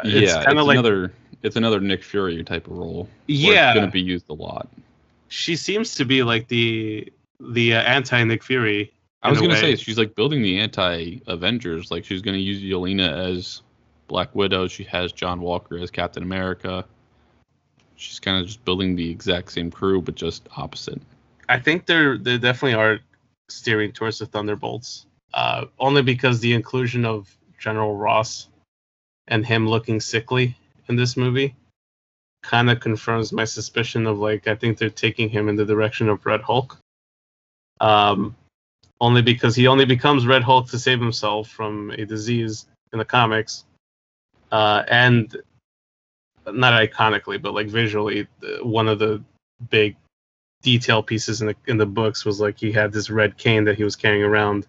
it's 0.02 0.32
yeah, 0.32 0.42
kind 0.42 0.58
of 0.58 0.66
like 0.66 0.78
another 0.78 1.12
it's 1.42 1.56
another 1.56 1.80
Nick 1.80 2.02
Fury 2.02 2.42
type 2.44 2.66
of 2.66 2.74
role. 2.74 3.08
yeah, 3.26 3.70
it's 3.70 3.76
going 3.76 3.86
to 3.86 3.92
be 3.92 4.00
used 4.00 4.28
a 4.28 4.34
lot. 4.34 4.68
she 5.28 5.56
seems 5.56 5.94
to 5.96 6.04
be 6.04 6.22
like 6.22 6.48
the 6.48 7.12
the 7.40 7.74
uh, 7.74 7.82
anti 7.82 8.22
Nick 8.24 8.42
Fury 8.42 8.92
I 9.22 9.30
was 9.30 9.40
gonna 9.40 9.56
say 9.56 9.76
she's 9.76 9.98
like 9.98 10.14
building 10.14 10.42
the 10.42 10.58
anti-Avengers. 10.58 11.90
Like 11.90 12.04
she's 12.04 12.22
gonna 12.22 12.38
use 12.38 12.62
Yelena 12.62 13.12
as 13.32 13.62
Black 14.06 14.34
Widow. 14.34 14.66
She 14.66 14.84
has 14.84 15.12
John 15.12 15.40
Walker 15.40 15.78
as 15.78 15.90
Captain 15.90 16.22
America. 16.22 16.86
She's 17.96 18.18
kind 18.18 18.40
of 18.40 18.46
just 18.46 18.64
building 18.64 18.96
the 18.96 19.10
exact 19.10 19.52
same 19.52 19.70
crew, 19.70 20.00
but 20.00 20.14
just 20.14 20.48
opposite. 20.56 21.00
I 21.50 21.58
think 21.58 21.84
they're 21.84 22.16
they 22.16 22.38
definitely 22.38 22.74
are 22.74 23.00
steering 23.48 23.92
towards 23.92 24.18
the 24.18 24.26
Thunderbolts. 24.26 25.06
Uh, 25.34 25.66
only 25.78 26.02
because 26.02 26.40
the 26.40 26.54
inclusion 26.54 27.04
of 27.04 27.36
General 27.58 27.96
Ross 27.96 28.48
and 29.28 29.46
him 29.46 29.68
looking 29.68 30.00
sickly 30.00 30.56
in 30.90 30.96
this 30.96 31.16
movie 31.16 31.54
kind 32.42 32.70
of 32.70 32.80
confirms 32.80 33.32
my 33.32 33.44
suspicion 33.44 34.06
of 34.06 34.18
like 34.18 34.46
I 34.46 34.54
think 34.54 34.76
they're 34.76 34.90
taking 34.90 35.28
him 35.30 35.48
in 35.48 35.56
the 35.56 35.64
direction 35.64 36.08
of 36.08 36.26
Red 36.26 36.42
Hulk. 36.42 36.78
Um, 37.80 38.36
only 39.00 39.22
because 39.22 39.56
he 39.56 39.66
only 39.66 39.86
becomes 39.86 40.26
Red 40.26 40.42
Hulk 40.42 40.68
to 40.68 40.78
save 40.78 41.00
himself 41.00 41.48
from 41.48 41.90
a 41.92 42.04
disease 42.04 42.66
in 42.92 42.98
the 42.98 43.04
comics, 43.04 43.64
uh, 44.52 44.82
and 44.88 45.34
not 46.46 46.74
iconically, 46.74 47.40
but 47.40 47.54
like 47.54 47.68
visually, 47.68 48.26
one 48.60 48.88
of 48.88 48.98
the 48.98 49.22
big 49.70 49.96
detail 50.62 51.02
pieces 51.02 51.40
in 51.40 51.46
the 51.46 51.56
in 51.66 51.78
the 51.78 51.86
books 51.86 52.26
was 52.26 52.40
like 52.40 52.58
he 52.58 52.70
had 52.70 52.92
this 52.92 53.08
red 53.08 53.38
cane 53.38 53.64
that 53.64 53.76
he 53.76 53.84
was 53.84 53.96
carrying 53.96 54.24
around. 54.24 54.66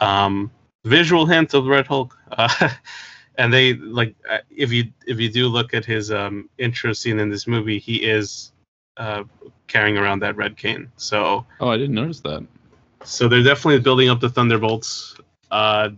Um, 0.00 0.50
visual 0.84 1.24
hint 1.26 1.54
of 1.54 1.66
Red 1.66 1.86
Hulk. 1.86 2.18
Uh, 2.32 2.70
and 3.36 3.52
they 3.52 3.74
like 3.74 4.14
uh, 4.30 4.38
if 4.50 4.72
you 4.72 4.84
if 5.06 5.18
you 5.20 5.30
do 5.30 5.48
look 5.48 5.74
at 5.74 5.84
his 5.84 6.10
um, 6.12 6.48
intro 6.58 6.92
scene 6.92 7.18
in 7.18 7.30
this 7.30 7.46
movie, 7.46 7.78
he 7.78 7.96
is 7.96 8.52
uh, 8.96 9.24
carrying 9.66 9.98
around 9.98 10.20
that 10.20 10.36
red 10.36 10.56
cane. 10.56 10.90
So 10.96 11.44
Oh, 11.60 11.68
I 11.68 11.76
didn't 11.76 11.94
notice 11.94 12.20
that. 12.20 12.46
so 13.04 13.28
they're 13.28 13.42
definitely 13.42 13.80
building 13.80 14.08
up 14.08 14.20
the 14.20 14.28
Thunderbolts. 14.30 15.16
Uh, 15.50 15.90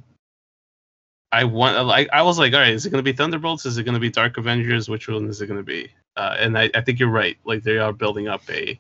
I 1.32 1.45
want 1.45 1.84
like 1.87 2.09
I 2.12 2.22
was 2.22 2.39
like, 2.39 2.55
all 2.55 2.61
right, 2.61 2.72
is 2.72 2.87
it 2.87 2.91
going 2.91 3.05
to 3.05 3.11
be 3.12 3.16
Thunderbolts? 3.16 3.66
Is 3.66 3.76
it 3.78 3.82
going 3.84 3.95
to 3.95 4.01
be 4.01 4.11
Dark 4.11 4.39
Avengers? 4.39 4.89
Which 4.89 5.09
one 5.09 5.26
is 5.28 5.41
it 5.43 5.47
going 5.47 5.61
to 5.61 5.64
be? 5.64 5.91
Uh, 6.16 6.37
and 6.39 6.57
I, 6.57 6.70
I 6.74 6.80
think 6.80 6.99
you're 6.99 7.11
right. 7.11 7.37
Like 7.45 7.62
they 7.62 7.78
are 7.78 7.93
building 7.93 8.28
up 8.28 8.43
a 8.49 8.78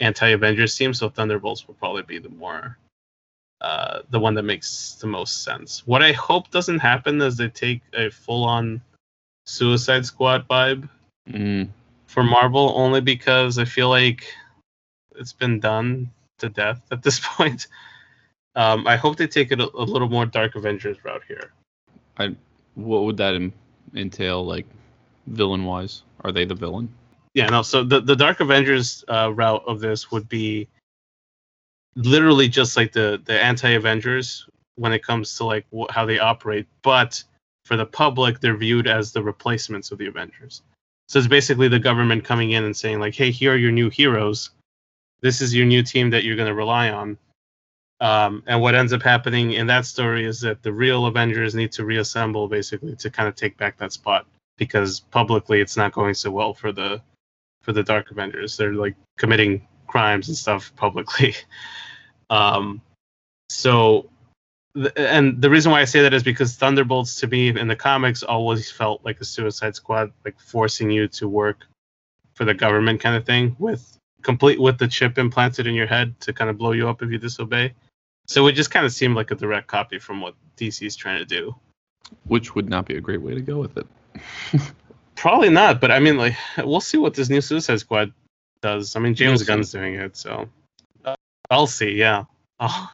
anti-Avengers 0.00 0.76
team, 0.76 0.92
so 0.92 1.08
Thunderbolts 1.08 1.66
will 1.66 1.74
probably 1.74 2.02
be 2.02 2.18
the 2.18 2.28
more 2.30 2.76
uh, 3.60 4.00
the 4.10 4.20
one 4.20 4.34
that 4.34 4.42
makes 4.42 4.96
the 5.00 5.06
most 5.06 5.42
sense. 5.42 5.86
What 5.86 6.02
I 6.02 6.12
hope 6.12 6.50
doesn't 6.50 6.78
happen 6.78 7.20
is 7.22 7.36
they 7.36 7.48
take 7.48 7.82
a 7.94 8.10
full-on 8.10 8.82
Suicide 9.46 10.04
Squad 10.04 10.46
vibe 10.48 10.88
Mm, 11.28 11.68
for 12.06 12.22
Marvel, 12.22 12.72
only 12.76 13.00
because 13.00 13.58
I 13.58 13.64
feel 13.64 13.88
like 13.88 14.26
it's 15.16 15.32
been 15.32 15.60
done 15.60 16.10
to 16.38 16.48
death 16.48 16.80
at 16.90 17.02
this 17.02 17.20
point. 17.24 17.66
Um, 18.54 18.86
I 18.86 18.96
hope 18.96 19.16
they 19.16 19.26
take 19.26 19.52
it 19.52 19.60
a, 19.60 19.64
a 19.74 19.84
little 19.84 20.08
more 20.08 20.26
Dark 20.26 20.54
Avengers 20.54 21.04
route 21.04 21.22
here. 21.28 21.52
I 22.18 22.34
what 22.74 23.04
would 23.04 23.16
that 23.18 23.34
entail, 23.94 24.44
like 24.44 24.66
villain-wise? 25.26 26.02
Are 26.22 26.32
they 26.32 26.44
the 26.44 26.54
villain? 26.54 26.92
Yeah, 27.34 27.46
no. 27.46 27.62
So 27.62 27.84
the 27.84 28.00
the 28.00 28.16
Dark 28.16 28.40
Avengers 28.40 29.04
uh, 29.08 29.32
route 29.34 29.64
of 29.66 29.80
this 29.80 30.10
would 30.10 30.28
be 30.28 30.68
literally 31.96 32.48
just 32.48 32.76
like 32.76 32.92
the 32.92 33.20
the 33.24 33.42
anti 33.42 33.70
Avengers 33.70 34.48
when 34.76 34.92
it 34.92 35.02
comes 35.02 35.36
to 35.36 35.44
like 35.44 35.66
wh- 35.74 35.90
how 35.90 36.04
they 36.04 36.18
operate, 36.18 36.66
but 36.82 37.22
for 37.64 37.76
the 37.76 37.86
public, 37.86 38.40
they're 38.40 38.56
viewed 38.56 38.86
as 38.86 39.12
the 39.12 39.22
replacements 39.22 39.90
of 39.90 39.98
the 39.98 40.06
Avengers. 40.06 40.62
So 41.08 41.18
it's 41.18 41.28
basically 41.28 41.68
the 41.68 41.78
government 41.78 42.24
coming 42.24 42.52
in 42.52 42.64
and 42.64 42.76
saying 42.76 43.00
like, 43.00 43.14
"Hey, 43.14 43.30
here 43.30 43.54
are 43.54 43.56
your 43.56 43.72
new 43.72 43.90
heroes. 43.90 44.50
This 45.20 45.40
is 45.40 45.54
your 45.54 45.66
new 45.66 45.82
team 45.82 46.10
that 46.10 46.24
you're 46.24 46.36
going 46.36 46.48
to 46.48 46.54
rely 46.54 46.90
on." 46.90 47.18
Um, 48.00 48.42
and 48.46 48.60
what 48.60 48.74
ends 48.74 48.92
up 48.92 49.02
happening 49.02 49.52
in 49.52 49.66
that 49.68 49.86
story 49.86 50.26
is 50.26 50.40
that 50.40 50.62
the 50.62 50.72
real 50.72 51.06
Avengers 51.06 51.54
need 51.54 51.72
to 51.72 51.84
reassemble 51.84 52.46
basically 52.46 52.94
to 52.96 53.10
kind 53.10 53.28
of 53.28 53.34
take 53.34 53.56
back 53.56 53.78
that 53.78 53.92
spot 53.92 54.26
because 54.58 55.00
publicly 55.00 55.60
it's 55.60 55.78
not 55.78 55.92
going 55.92 56.12
so 56.12 56.30
well 56.30 56.52
for 56.52 56.72
the 56.72 57.00
for 57.62 57.72
the 57.72 57.82
Dark 57.82 58.10
Avengers. 58.10 58.56
They're 58.56 58.74
like 58.74 58.94
committing 59.16 59.66
crimes 59.86 60.28
and 60.28 60.36
stuff 60.36 60.72
publicly. 60.76 61.34
Um, 62.30 62.80
so, 63.48 64.08
th- 64.74 64.92
and 64.96 65.40
the 65.40 65.50
reason 65.50 65.72
why 65.72 65.80
I 65.80 65.84
say 65.84 66.02
that 66.02 66.14
is 66.14 66.22
because 66.22 66.56
Thunderbolts 66.56 67.20
to 67.20 67.26
me 67.26 67.48
in 67.48 67.68
the 67.68 67.76
comics 67.76 68.22
always 68.22 68.70
felt 68.70 69.04
like 69.04 69.20
a 69.20 69.24
Suicide 69.24 69.76
Squad, 69.76 70.12
like 70.24 70.38
forcing 70.40 70.90
you 70.90 71.08
to 71.08 71.28
work 71.28 71.66
for 72.34 72.44
the 72.44 72.54
government 72.54 73.00
kind 73.00 73.16
of 73.16 73.24
thing, 73.24 73.56
with 73.58 73.98
complete 74.22 74.60
with 74.60 74.78
the 74.78 74.88
chip 74.88 75.18
implanted 75.18 75.66
in 75.66 75.74
your 75.74 75.86
head 75.86 76.18
to 76.20 76.32
kind 76.32 76.50
of 76.50 76.58
blow 76.58 76.72
you 76.72 76.88
up 76.88 77.02
if 77.02 77.10
you 77.10 77.18
disobey. 77.18 77.72
So 78.26 78.46
it 78.48 78.52
just 78.52 78.70
kind 78.70 78.84
of 78.84 78.92
seemed 78.92 79.14
like 79.14 79.30
a 79.30 79.36
direct 79.36 79.68
copy 79.68 79.98
from 79.98 80.20
what 80.20 80.34
DC 80.56 80.84
is 80.84 80.96
trying 80.96 81.18
to 81.18 81.24
do. 81.24 81.54
Which 82.24 82.54
would 82.54 82.68
not 82.68 82.86
be 82.86 82.96
a 82.96 83.00
great 83.00 83.22
way 83.22 83.34
to 83.34 83.40
go 83.40 83.58
with 83.58 83.76
it. 83.76 83.86
Probably 85.14 85.48
not, 85.48 85.80
but 85.80 85.90
I 85.90 85.98
mean, 85.98 86.18
like, 86.18 86.34
we'll 86.58 86.80
see 86.80 86.98
what 86.98 87.14
this 87.14 87.30
new 87.30 87.40
Suicide 87.40 87.80
Squad 87.80 88.12
does. 88.60 88.96
I 88.96 89.00
mean, 89.00 89.14
James. 89.14 89.42
Gunn's 89.44 89.70
doing 89.70 89.94
it, 89.94 90.16
so 90.16 90.48
I'll 91.50 91.66
see. 91.66 91.92
Yeah, 91.92 92.24
oh, 92.60 92.90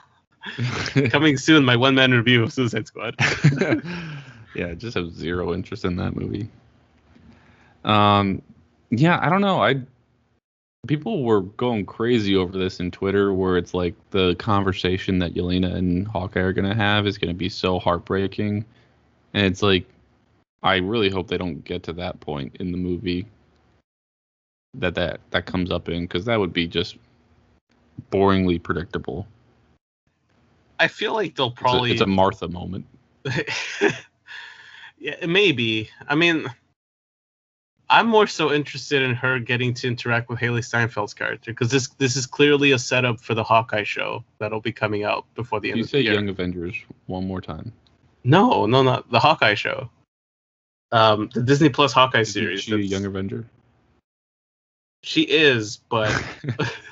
coming 1.10 1.36
soon, 1.36 1.64
my 1.64 1.76
one 1.76 1.94
man 1.94 2.12
review 2.12 2.42
of 2.42 2.52
Suicide 2.52 2.86
Squad. 2.86 3.14
yeah, 4.54 4.68
I 4.68 4.74
just 4.74 4.96
have 4.96 5.12
zero 5.12 5.54
interest 5.54 5.84
in 5.84 5.96
that 5.96 6.16
movie. 6.16 6.48
Um, 7.84 8.42
yeah, 8.90 9.18
I 9.20 9.28
don't 9.28 9.40
know. 9.40 9.62
I 9.62 9.80
people 10.86 11.22
were 11.22 11.42
going 11.42 11.86
crazy 11.86 12.34
over 12.34 12.58
this 12.58 12.80
in 12.80 12.90
Twitter, 12.90 13.32
where 13.32 13.56
it's 13.56 13.74
like 13.74 13.94
the 14.10 14.34
conversation 14.36 15.18
that 15.20 15.34
Yelena 15.34 15.74
and 15.74 16.06
Hawkeye 16.08 16.40
are 16.40 16.52
gonna 16.52 16.74
have 16.74 17.06
is 17.06 17.18
gonna 17.18 17.34
be 17.34 17.48
so 17.48 17.78
heartbreaking, 17.78 18.64
and 19.34 19.46
it's 19.46 19.62
like, 19.62 19.86
I 20.62 20.76
really 20.76 21.10
hope 21.10 21.28
they 21.28 21.38
don't 21.38 21.64
get 21.64 21.84
to 21.84 21.92
that 21.94 22.20
point 22.20 22.56
in 22.58 22.72
the 22.72 22.78
movie. 22.78 23.26
That 24.74 24.94
that 24.94 25.20
that 25.30 25.46
comes 25.46 25.70
up 25.70 25.88
in 25.88 26.02
because 26.02 26.24
that 26.24 26.40
would 26.40 26.52
be 26.52 26.66
just 26.66 26.96
boringly 28.10 28.62
predictable. 28.62 29.26
I 30.78 30.88
feel 30.88 31.12
like 31.14 31.36
they'll 31.36 31.48
It's 31.48 31.58
a- 31.58 31.62
probably. 31.62 31.92
it's 31.92 32.00
a 32.00 32.06
Martha 32.06 32.48
moment. 32.48 32.86
yeah, 34.98 35.26
maybe. 35.26 35.88
I 36.08 36.14
mean, 36.14 36.46
I'm 37.88 38.06
more 38.08 38.26
so 38.26 38.52
interested 38.52 39.02
in 39.02 39.14
her 39.14 39.38
getting 39.38 39.74
to 39.74 39.86
interact 39.86 40.28
with 40.28 40.38
Hailee 40.38 40.60
Steinfeld's 40.60 41.14
character 41.14 41.52
because 41.52 41.70
this 41.70 41.88
this 41.98 42.16
is 42.16 42.26
clearly 42.26 42.72
a 42.72 42.78
setup 42.78 43.20
for 43.20 43.34
the 43.34 43.44
Hawkeye 43.44 43.84
show 43.84 44.24
that'll 44.38 44.60
be 44.60 44.72
coming 44.72 45.04
out 45.04 45.24
before 45.34 45.60
the 45.60 45.68
end 45.70 45.78
You 45.78 45.84
of 45.84 45.90
the 45.90 45.98
year. 45.98 46.04
You 46.04 46.10
say. 46.10 46.20
Young 46.20 46.28
Avengers 46.30 46.74
one 47.06 47.26
more 47.26 47.40
time. 47.40 47.72
No, 48.24 48.66
no, 48.66 48.82
not 48.82 49.10
the 49.10 49.20
Hawkeye 49.20 49.54
show. 49.54 49.90
Um, 50.90 51.30
the 51.32 51.42
Disney 51.42 51.68
Plus 51.68 51.92
Hawkeye 51.92 52.20
Isn't 52.20 52.32
series. 52.32 52.62
she 52.62 52.72
a 52.74 52.76
Young 52.78 53.04
Avenger? 53.04 53.46
She 55.02 55.22
is, 55.22 55.78
but 55.88 56.10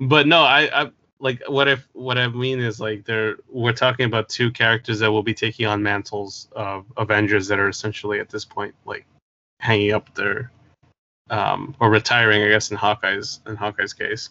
but 0.00 0.26
no, 0.26 0.42
I, 0.42 0.82
I 0.82 0.90
like 1.20 1.42
what 1.48 1.68
I 1.68 1.76
what 1.92 2.18
I 2.18 2.28
mean 2.28 2.60
is 2.60 2.80
like 2.80 3.04
they're 3.04 3.36
we're 3.48 3.72
talking 3.72 4.06
about 4.06 4.28
two 4.28 4.50
characters 4.50 5.00
that 5.00 5.10
will 5.10 5.22
be 5.22 5.34
taking 5.34 5.66
on 5.66 5.82
mantles 5.82 6.48
of 6.52 6.84
Avengers 6.96 7.48
that 7.48 7.58
are 7.58 7.68
essentially 7.68 8.20
at 8.20 8.28
this 8.28 8.44
point 8.44 8.74
like 8.84 9.06
hanging 9.60 9.92
up 9.92 10.14
their 10.14 10.52
um 11.30 11.74
or 11.80 11.90
retiring, 11.90 12.42
I 12.42 12.48
guess 12.48 12.70
in 12.70 12.76
Hawkeye's 12.76 13.40
in 13.46 13.56
Hawkeye's 13.56 13.92
case. 13.92 14.30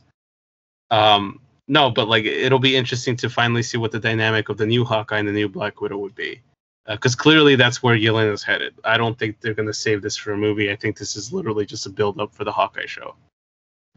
Um 0.90 1.42
no, 1.68 1.90
but 1.90 2.08
like 2.08 2.24
it'll 2.24 2.60
be 2.60 2.78
interesting 2.78 3.18
to 3.18 3.30
finally 3.30 3.64
see 3.64 3.78
what 3.78 3.92
the 3.92 4.00
dynamic 4.00 4.48
of 4.50 4.58
the 4.58 4.66
new 4.66 4.86
Hawkeye 4.86 5.20
and 5.20 5.28
the 5.28 5.34
new 5.34 5.50
Black 5.50 5.82
Widow 5.82 5.98
would 5.98 6.16
be. 6.16 6.42
Because 6.88 7.16
clearly 7.16 7.58
that's 7.58 7.84
where 7.84 7.98
Yelena 7.98 8.32
is 8.32 8.44
headed. 8.44 8.74
I 8.86 8.96
don't 8.96 9.20
think 9.20 9.42
they're 9.42 9.54
going 9.54 9.68
to 9.68 9.74
save 9.74 10.02
this 10.02 10.16
for 10.16 10.32
a 10.32 10.38
movie. 10.38 10.72
I 10.72 10.78
think 10.78 10.98
this 10.98 11.18
is 11.18 11.34
literally 11.34 11.66
just 11.66 11.86
a 11.86 11.90
build 11.90 12.18
up 12.18 12.34
for 12.34 12.46
the 12.46 12.52
Hawkeye 12.54 12.86
show. 12.86 13.14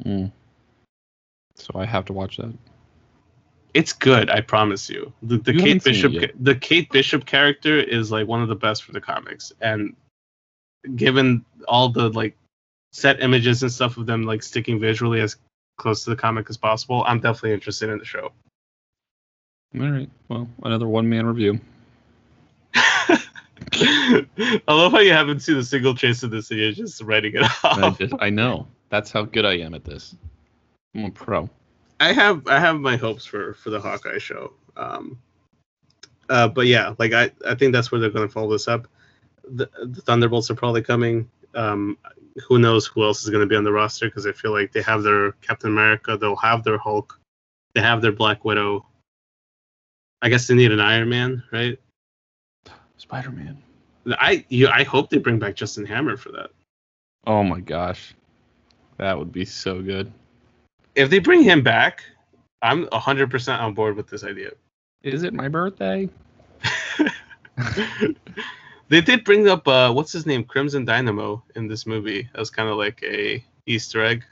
Mm. 0.05 0.33
So 1.55 1.79
I 1.79 1.85
have 1.85 2.05
to 2.07 2.13
watch 2.13 2.37
that. 2.39 2.53
It's 3.73 3.93
good, 3.93 4.31
I 4.31 4.41
promise 4.41 4.91
you. 4.91 5.13
The, 5.23 5.39
the 5.39 5.53
You 5.53 5.59
Kate 5.61 5.69
haven't 5.69 5.95
seen 5.95 5.95
it 5.95 6.21
Bishop 6.21 6.37
the 6.41 6.55
Kate 6.55 6.91
Bishop 6.91 7.27
character 7.27 7.79
is 7.79 8.11
like 8.11 8.27
one 8.27 8.43
of 8.43 8.49
the 8.49 8.57
best 8.57 8.83
for 8.83 8.93
the 8.93 9.01
comics. 9.01 9.53
And 9.61 9.95
given 10.97 11.45
all 11.69 11.89
the 11.89 12.09
like 12.11 12.37
set 12.93 13.23
images 13.23 13.63
and 13.63 13.71
stuff 13.71 13.97
of 13.97 14.07
them 14.07 14.25
like 14.25 14.43
sticking 14.43 14.81
visually 14.81 15.21
as 15.21 15.37
close 15.77 16.05
to 16.05 16.11
the 16.11 16.17
comic 16.17 16.51
as 16.51 16.57
possible, 16.57 17.05
I'm 17.07 17.21
definitely 17.21 17.53
interested 17.53 17.91
in 17.91 17.99
the 17.99 18.05
show. 18.05 18.33
All 19.79 19.89
right. 19.89 20.11
Well, 20.29 20.49
another 20.65 20.89
one 20.89 21.09
man 21.09 21.27
review. 21.27 21.61
I 22.75 24.27
love 24.69 24.93
how 24.93 24.99
you 24.99 25.13
haven't 25.13 25.41
seen 25.41 25.57
a 25.57 25.63
single 25.63 25.95
trace 25.95 26.25
of 26.25 26.31
this 26.33 26.51
and 26.51 26.59
you're 26.59 26.73
just 26.73 27.01
writing 27.03 27.35
it 27.37 27.43
I, 27.63 27.83
off. 27.83 27.99
just, 27.99 28.15
I 28.19 28.31
know. 28.31 28.67
That's 28.89 29.13
how 29.13 29.23
good 29.23 29.47
I 29.47 29.59
am 29.59 29.75
at 29.75 29.85
this. 29.85 30.17
I'm 30.95 31.05
a 31.07 31.11
pro. 31.11 31.49
I 32.01 32.13
have 32.13 32.47
I 32.47 32.59
have 32.59 32.81
my 32.81 32.97
hopes 32.97 33.25
for 33.25 33.55
for 33.55 33.71
the 33.71 33.81
Hawkeye 33.81 34.19
show. 34.19 34.53
Um, 34.77 35.19
uh, 36.29 36.49
but 36.49 36.67
yeah, 36.67 36.95
like 36.99 37.13
I 37.13 37.31
I 37.47 37.55
think 37.55 37.73
that's 37.73 37.93
where 37.93 38.01
they're 38.01 38.11
going 38.11 38.27
to 38.27 38.33
follow 38.33 38.51
this 38.51 38.69
up. 38.69 38.87
The, 39.45 39.69
the 39.83 40.01
Thunderbolts 40.03 40.51
are 40.51 40.55
probably 40.55 40.83
coming. 40.83 41.29
Um, 41.55 41.99
who 42.47 42.59
knows 42.59 42.87
who 42.87 43.03
else 43.05 43.23
is 43.25 43.31
going 43.31 43.41
to 43.41 43.47
be 43.47 43.57
on 43.57 43.65
the 43.65 43.73
roster? 43.73 44.07
Because 44.07 44.27
I 44.27 44.33
feel 44.33 44.53
like 44.53 44.73
they 44.73 44.83
have 44.83 45.03
their 45.03 45.33
Captain 45.33 45.71
America, 45.71 46.17
they'll 46.17 46.37
have 46.37 46.65
their 46.65 46.79
Hulk, 46.79 47.19
they 47.75 47.81
have 47.81 48.01
their 48.01 48.13
Black 48.13 48.45
Widow. 48.45 48.87
I 50.23 50.29
guess 50.29 50.47
they 50.47 50.55
need 50.55 50.71
an 50.71 50.81
Iron 50.81 51.09
Man, 51.09 51.43
right? 51.51 51.79
Spider 52.97 53.31
Man. 53.31 53.59
I 54.07 54.45
you, 54.49 54.69
I 54.69 54.85
hope 54.85 55.11
they 55.11 55.19
bring 55.19 55.39
back 55.39 55.57
Justin 55.57 55.85
Hammer 55.85 56.17
for 56.17 56.31
that. 56.33 56.51
Oh 57.27 57.43
my 57.43 57.61
gosh, 57.61 58.15
that 58.97 59.19
would 59.19 59.33
be 59.33 59.45
so 59.45 59.83
good. 59.83 60.13
If 60.95 61.11
they 61.11 61.19
bring 61.19 61.43
him 61.43 61.63
back, 61.63 62.05
I'm 62.63 62.87
100% 62.87 63.61
on 63.61 63.75
board 63.75 63.97
with 63.97 64.09
this 64.09 64.25
idea. 64.25 64.51
Is 65.03 65.23
it 65.23 65.33
my 65.33 65.49
birthday? 65.49 66.09
they 68.89 69.01
did 69.01 69.25
bring 69.25 69.49
up 69.49 69.67
uh, 69.67 69.93
what's 69.93 70.13
his 70.13 70.27
name, 70.27 70.45
Crimson 70.45 70.85
Dynamo, 70.85 71.43
in 71.57 71.69
this 71.69 71.87
movie 71.87 72.29
as 72.35 72.51
kind 72.51 72.69
of 72.69 72.77
like 72.77 73.03
a 73.03 73.43
Easter 73.67 74.05
egg. 74.05 74.25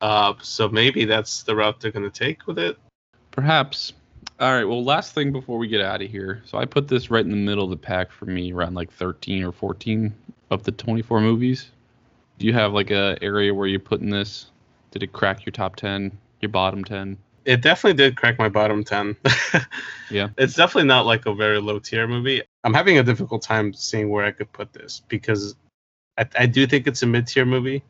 Uh, 0.00 0.34
so 0.42 0.68
maybe 0.68 1.04
that's 1.04 1.44
the 1.44 1.54
route 1.54 1.80
they're 1.80 1.92
gonna 1.92 2.10
take 2.10 2.46
with 2.46 2.58
it. 2.58 2.76
Perhaps. 3.30 3.92
All 4.40 4.52
right. 4.52 4.64
Well, 4.64 4.82
last 4.82 5.14
thing 5.14 5.30
before 5.30 5.58
we 5.58 5.68
get 5.68 5.80
out 5.80 6.02
of 6.02 6.10
here. 6.10 6.42
So 6.44 6.58
I 6.58 6.64
put 6.64 6.88
this 6.88 7.10
right 7.10 7.24
in 7.24 7.30
the 7.30 7.36
middle 7.36 7.64
of 7.64 7.70
the 7.70 7.76
pack 7.76 8.10
for 8.10 8.26
me, 8.26 8.52
around 8.52 8.74
like 8.74 8.90
13 8.90 9.44
or 9.44 9.52
14 9.52 10.12
of 10.50 10.64
the 10.64 10.72
24 10.72 11.20
movies. 11.20 11.70
Do 12.38 12.46
you 12.46 12.52
have 12.52 12.72
like 12.72 12.90
a 12.90 13.16
area 13.22 13.54
where 13.54 13.68
you're 13.68 13.78
putting 13.78 14.10
this? 14.10 14.46
Did 14.92 15.02
it 15.02 15.12
crack 15.12 15.44
your 15.44 15.52
top 15.52 15.76
10, 15.76 16.16
your 16.40 16.50
bottom 16.50 16.84
10? 16.84 17.18
It 17.44 17.60
definitely 17.60 17.96
did 17.96 18.16
crack 18.16 18.38
my 18.38 18.48
bottom 18.48 18.84
10. 18.84 19.16
Yeah. 20.10 20.28
It's 20.36 20.54
definitely 20.54 20.88
not 20.88 21.06
like 21.06 21.24
a 21.24 21.34
very 21.34 21.58
low 21.58 21.78
tier 21.78 22.06
movie. 22.06 22.42
I'm 22.64 22.74
having 22.74 22.98
a 22.98 23.02
difficult 23.02 23.40
time 23.40 23.72
seeing 23.72 24.10
where 24.10 24.26
I 24.26 24.30
could 24.30 24.52
put 24.52 24.72
this 24.74 25.00
because 25.08 25.56
I, 26.18 26.26
I 26.38 26.46
do 26.46 26.66
think 26.66 26.86
it's 26.86 27.02
a 27.02 27.06
mid 27.06 27.26
tier 27.26 27.46
movie. 27.46 27.82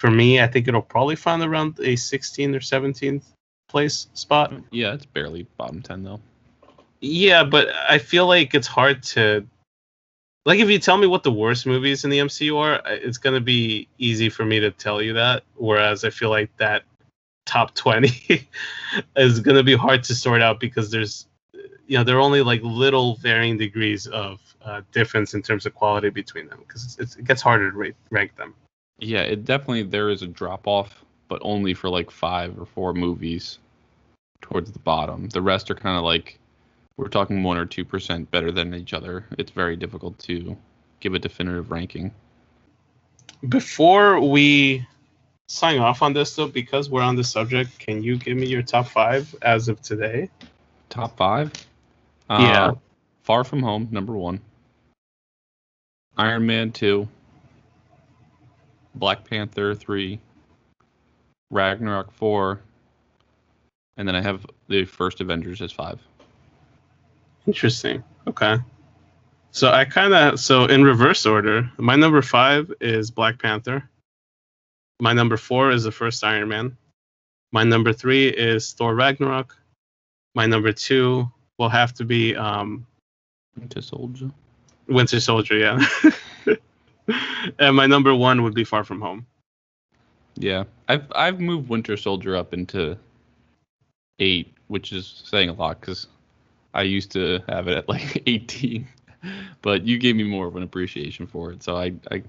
For 0.00 0.10
me, 0.10 0.40
I 0.40 0.46
think 0.46 0.68
it'll 0.68 0.80
probably 0.80 1.16
find 1.16 1.42
around 1.42 1.78
a 1.80 1.94
16th 1.94 2.54
or 2.54 2.60
17th 2.60 3.24
place 3.68 4.08
spot. 4.14 4.54
Yeah, 4.70 4.94
it's 4.94 5.04
barely 5.04 5.46
bottom 5.58 5.82
10 5.82 6.02
though. 6.02 6.20
Yeah, 7.00 7.44
but 7.44 7.68
I 7.88 7.98
feel 7.98 8.26
like 8.26 8.54
it's 8.54 8.66
hard 8.66 9.02
to 9.02 9.46
like 10.46 10.60
if 10.60 10.70
you 10.70 10.78
tell 10.78 10.96
me 10.96 11.08
what 11.08 11.24
the 11.24 11.32
worst 11.32 11.66
movies 11.66 12.04
in 12.04 12.10
the 12.10 12.20
MCU 12.20 12.56
are, 12.56 12.80
it's 12.86 13.18
gonna 13.18 13.40
be 13.40 13.88
easy 13.98 14.30
for 14.30 14.44
me 14.44 14.60
to 14.60 14.70
tell 14.70 15.02
you 15.02 15.12
that. 15.12 15.42
Whereas 15.56 16.04
I 16.04 16.10
feel 16.10 16.30
like 16.30 16.56
that 16.56 16.84
top 17.44 17.74
twenty 17.74 18.48
is 19.16 19.40
gonna 19.40 19.64
be 19.64 19.74
hard 19.74 20.04
to 20.04 20.14
sort 20.14 20.40
out 20.40 20.60
because 20.60 20.90
there's 20.90 21.26
you 21.86 21.98
know 21.98 22.04
there 22.04 22.16
are 22.16 22.20
only 22.20 22.42
like 22.42 22.60
little 22.62 23.16
varying 23.16 23.58
degrees 23.58 24.06
of 24.06 24.40
uh, 24.64 24.82
difference 24.92 25.34
in 25.34 25.42
terms 25.42 25.66
of 25.66 25.74
quality 25.74 26.10
between 26.10 26.48
them 26.48 26.60
because 26.66 26.96
it 26.98 27.24
gets 27.24 27.42
harder 27.42 27.70
to 27.70 27.76
rate, 27.76 27.96
rank 28.10 28.34
them. 28.36 28.54
Yeah, 28.98 29.22
it 29.22 29.44
definitely 29.44 29.82
there 29.82 30.10
is 30.10 30.22
a 30.22 30.26
drop 30.28 30.66
off, 30.66 31.04
but 31.28 31.40
only 31.44 31.74
for 31.74 31.90
like 31.90 32.10
five 32.10 32.58
or 32.58 32.66
four 32.66 32.94
movies 32.94 33.58
towards 34.40 34.70
the 34.70 34.78
bottom. 34.78 35.28
The 35.28 35.42
rest 35.42 35.70
are 35.72 35.74
kind 35.74 35.96
of 35.96 36.04
like 36.04 36.38
we're 36.96 37.08
talking 37.08 37.42
one 37.42 37.56
or 37.56 37.66
two 37.66 37.84
percent 37.84 38.30
better 38.30 38.50
than 38.50 38.74
each 38.74 38.94
other. 38.94 39.26
It's 39.38 39.50
very 39.50 39.76
difficult 39.76 40.18
to 40.20 40.56
give 41.00 41.14
a 41.14 41.18
definitive 41.18 41.70
ranking. 41.70 42.12
Before 43.48 44.20
we 44.20 44.86
sign 45.48 45.78
off 45.78 46.02
on 46.02 46.12
this 46.12 46.34
though, 46.34 46.48
because 46.48 46.88
we're 46.90 47.02
on 47.02 47.16
the 47.16 47.24
subject, 47.24 47.78
can 47.78 48.02
you 48.02 48.16
give 48.16 48.36
me 48.36 48.46
your 48.46 48.62
top 48.62 48.88
five 48.88 49.34
as 49.42 49.68
of 49.68 49.82
today? 49.82 50.30
Top 50.88 51.16
five. 51.16 51.52
Uh, 52.28 52.38
Yeah. 52.40 52.70
Far 53.22 53.44
From 53.44 53.62
Home, 53.62 53.88
number 53.90 54.12
one. 54.14 54.40
Iron 56.16 56.46
Man 56.46 56.72
two. 56.72 57.08
Black 58.94 59.28
Panther 59.28 59.74
three. 59.74 60.20
Ragnarok 61.50 62.10
four. 62.12 62.60
And 63.98 64.08
then 64.08 64.14
I 64.14 64.22
have 64.22 64.46
the 64.68 64.84
first 64.84 65.20
Avengers 65.20 65.60
as 65.60 65.72
five. 65.72 66.00
Interesting. 67.46 68.02
Okay. 68.26 68.56
So 69.50 69.70
I 69.70 69.84
kind 69.84 70.12
of 70.12 70.40
so 70.40 70.64
in 70.64 70.84
reverse 70.84 71.24
order. 71.24 71.70
My 71.78 71.96
number 71.96 72.20
five 72.22 72.72
is 72.80 73.10
Black 73.10 73.40
Panther. 73.40 73.88
My 75.00 75.12
number 75.12 75.36
four 75.36 75.70
is 75.70 75.84
the 75.84 75.92
first 75.92 76.24
Iron 76.24 76.48
Man. 76.48 76.76
My 77.52 77.64
number 77.64 77.92
three 77.92 78.28
is 78.28 78.72
Thor 78.72 78.94
Ragnarok. 78.94 79.56
My 80.34 80.46
number 80.46 80.72
two 80.72 81.30
will 81.58 81.68
have 81.68 81.94
to 81.94 82.04
be 82.04 82.36
um, 82.36 82.86
Winter 83.58 83.80
Soldier. 83.80 84.30
Winter 84.88 85.20
Soldier. 85.20 85.56
Yeah. 85.56 85.80
and 87.58 87.76
my 87.76 87.86
number 87.86 88.14
one 88.14 88.42
would 88.42 88.54
be 88.54 88.64
Far 88.64 88.84
From 88.84 89.00
Home. 89.00 89.26
Yeah, 90.34 90.64
I've 90.88 91.10
I've 91.14 91.40
moved 91.40 91.68
Winter 91.68 91.96
Soldier 91.96 92.36
up 92.36 92.52
into 92.52 92.98
eight, 94.18 94.54
which 94.68 94.92
is 94.92 95.22
saying 95.24 95.48
a 95.48 95.54
lot 95.54 95.80
because 95.80 96.08
I 96.76 96.82
used 96.82 97.10
to 97.12 97.42
have 97.48 97.68
it 97.68 97.78
at 97.78 97.88
like 97.88 98.22
18, 98.26 98.86
but 99.62 99.84
you 99.84 99.98
gave 99.98 100.14
me 100.14 100.24
more 100.24 100.46
of 100.46 100.56
an 100.56 100.62
appreciation 100.62 101.26
for 101.26 101.50
it, 101.50 101.62
so 101.62 101.76
I 101.76 101.94
I 102.10 102.22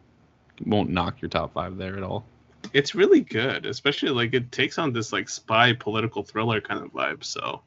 won't 0.66 0.90
knock 0.90 1.22
your 1.22 1.30
top 1.30 1.54
five 1.54 1.78
there 1.78 1.98
at 1.98 2.04
all. 2.04 2.26
It's 2.74 2.96
really 2.96 3.22
good, 3.22 3.66
especially 3.66 4.10
like 4.10 4.34
it 4.34 4.52
takes 4.52 4.78
on 4.78 4.94
this 4.94 5.12
like 5.12 5.30
spy 5.30 5.74
political 5.74 6.24
thriller 6.24 6.62
kind 6.62 6.84
of 6.84 6.92
vibe. 6.94 7.24
So 7.24 7.62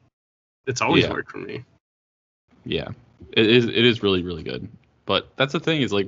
it's 0.65 0.81
always 0.81 1.05
Yeah. 1.05 1.11
worked 1.11 1.31
for 1.31 1.37
me. 1.37 1.63
Yeah, 2.65 2.89
it 3.33 3.47
is 3.47 3.65
it 3.65 3.85
is 3.85 4.01
really 4.01 4.23
really 4.23 4.43
good, 4.43 4.67
but 5.05 5.29
that's 5.35 5.53
the 5.53 5.59
thing 5.59 5.83
is 5.83 5.93
like 5.93 6.07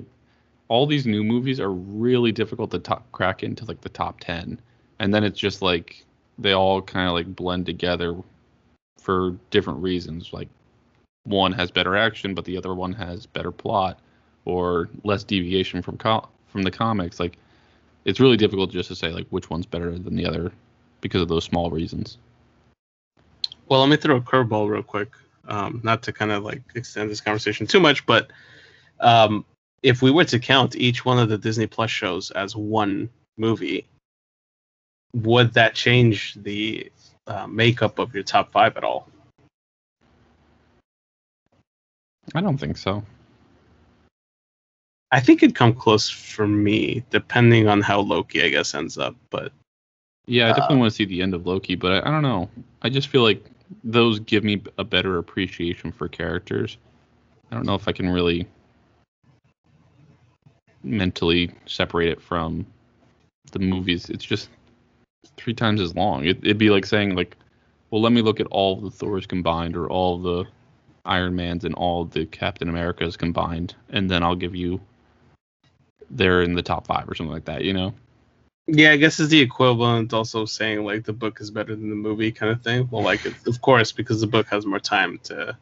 all 0.69 0.88
these 0.88 1.05
new 1.05 1.24
movies 1.24 1.59
are 1.59 1.71
really 1.71 2.32
difficult 2.32 2.71
to 2.71 2.80
top, 2.80 3.11
crack 3.11 3.43
into 3.43 3.63
like 3.65 3.82
the 3.82 3.89
top 3.89 4.19
10 4.21 4.59
and 4.99 5.13
then 5.13 5.24
it's 5.24 5.38
just 5.38 5.61
like 5.61 6.03
they 6.39 6.53
all 6.53 6.82
kind 6.82 7.07
of 7.07 7.13
like 7.13 7.36
blend 7.36 7.65
together 7.65 8.15
for 8.97 9.36
different 9.51 9.80
reasons 9.84 10.32
like 10.34 10.47
one 11.26 11.51
has 11.51 11.71
better 11.71 11.95
action 11.95 12.34
but 12.34 12.45
the 12.45 12.57
other 12.57 12.74
one 12.74 12.93
has 12.93 13.26
better 13.26 13.51
plot 13.51 13.99
or 14.45 14.89
less 15.03 15.24
deviation 15.24 15.82
from 15.82 15.97
from 16.47 16.63
the 16.63 16.71
comics 16.71 17.19
like 17.19 17.38
it's 18.05 18.19
really 18.19 18.38
difficult 18.38 18.71
just 18.71 18.89
to 18.89 18.95
say 18.95 19.09
like 19.09 19.28
which 19.30 19.49
one's 19.49 19.65
better 19.65 19.97
than 19.97 20.15
the 20.15 20.26
other 20.26 20.51
because 21.01 21.21
of 21.21 21.28
those 21.28 21.43
small 21.43 21.69
reasons 21.69 22.17
Well, 23.67 23.80
let 23.80 23.89
me 23.89 23.97
throw 23.97 24.17
a 24.17 24.21
curveball 24.21 24.69
real 24.69 24.84
quick. 24.84 25.11
Um, 25.47 25.82
not 25.84 26.03
to 26.03 26.13
kind 26.13 26.32
of 26.32 26.43
like 26.43 26.61
extend 26.76 27.09
this 27.09 27.19
conversation 27.19 27.67
too 27.67 27.80
much, 27.80 28.05
but 28.05 28.32
um, 28.99 29.43
if 29.82 30.01
we 30.01 30.11
were 30.11 30.26
to 30.26 30.39
count 30.39 30.76
each 30.76 31.03
one 31.03 31.19
of 31.19 31.28
the 31.30 31.38
Disney 31.38 31.67
Plus 31.67 31.91
shows 31.91 32.32
as 32.32 32.55
one 32.55 33.09
movie, 33.38 33.86
would 35.13 35.53
that 35.53 35.76
change 35.76 36.36
the 36.36 36.91
uh, 37.28 37.47
makeup 37.47 37.99
of 37.99 38.13
your 38.13 38.24
top 38.24 38.51
five 38.51 38.78
at 38.78 38.84
all? 38.84 39.09
I 42.34 42.41
don't 42.41 42.57
think 42.57 42.77
so 42.77 43.03
I 45.13 45.19
think 45.19 45.43
it'd 45.43 45.55
come 45.55 45.75
close 45.75 46.09
for 46.09 46.47
me, 46.47 47.03
depending 47.11 47.67
on 47.67 47.81
how 47.81 47.99
Loki, 47.99 48.41
I 48.41 48.49
guess, 48.49 48.73
ends 48.73 48.97
up. 48.97 49.15
But 49.29 49.51
Yeah, 50.25 50.45
I 50.45 50.49
definitely 50.49 50.77
Uh, 50.77 50.79
want 50.79 50.91
to 50.91 50.95
see 50.95 51.05
the 51.05 51.21
end 51.21 51.36
of 51.36 51.45
Loki, 51.45 51.75
but 51.75 51.91
I, 52.03 52.09
I 52.09 52.11
don't 52.11 52.23
know. 52.23 52.49
I 52.81 52.89
just 52.89 53.09
feel 53.09 53.21
like 53.21 53.45
those 53.84 54.19
give 54.21 54.43
me 54.43 54.63
a 54.79 54.84
better 54.84 55.19
appreciation 55.19 55.91
for 55.91 56.07
characters. 56.07 56.77
I 57.51 57.55
don't 57.55 57.67
know 57.67 57.75
if 57.75 57.88
I 57.88 57.91
can 57.91 58.09
really 58.09 58.47
mentally 60.81 61.51
separate 61.67 62.09
it 62.09 62.19
from 62.19 62.65
the 63.51 63.59
movies. 63.59 64.09
It's 64.09 64.25
just 64.25 64.49
three 65.38 65.53
times 65.53 65.79
as 65.79 65.95
long. 65.95 66.25
It, 66.25 66.38
it'd 66.38 66.57
be 66.57 66.71
like 66.71 66.88
saying 66.88 67.13
like, 67.13 67.38
well, 67.91 68.01
let 68.01 68.13
me 68.13 68.23
look 68.23 68.39
at 68.39 68.47
all 68.47 68.77
the 68.77 68.89
Thors 68.89 69.27
combined 69.27 69.77
or 69.77 69.88
all 69.89 70.17
the 70.17 70.45
Iron 71.06 71.36
Mans 71.36 71.66
and 71.66 71.76
all 71.76 72.06
the 72.06 72.26
Captain 72.26 72.70
Americas 72.70 73.18
combined, 73.18 73.76
and 73.89 74.10
then 74.10 74.24
I'll 74.24 74.36
give 74.36 74.56
you 74.56 74.80
they're 76.10 76.43
in 76.43 76.54
the 76.54 76.62
top 76.62 76.86
five 76.88 77.10
or 77.10 77.16
something 77.16 77.34
like 77.34 77.45
that. 77.45 77.64
You 77.64 77.74
know? 77.74 77.93
yeah, 78.68 78.91
I 78.91 78.97
guess 78.97 79.20
it's 79.20 79.30
the 79.30 79.41
equivalent 79.41 80.14
also 80.14 80.45
saying 80.45 80.86
like 80.86 81.04
the 81.04 81.14
book 81.14 81.41
is 81.41 81.51
better 81.51 81.76
than 81.76 81.89
the 81.89 81.95
movie 81.95 82.32
kind 82.32 82.51
of 82.51 82.62
thing. 82.62 82.88
Well, 82.89 83.04
like 83.04 83.26
of 83.26 83.62
course, 83.62 83.91
because 83.91 84.22
the 84.22 84.28
book 84.28 84.47
has 84.47 84.66
more 84.66 84.80
time 84.80 85.20
to, 85.24 85.58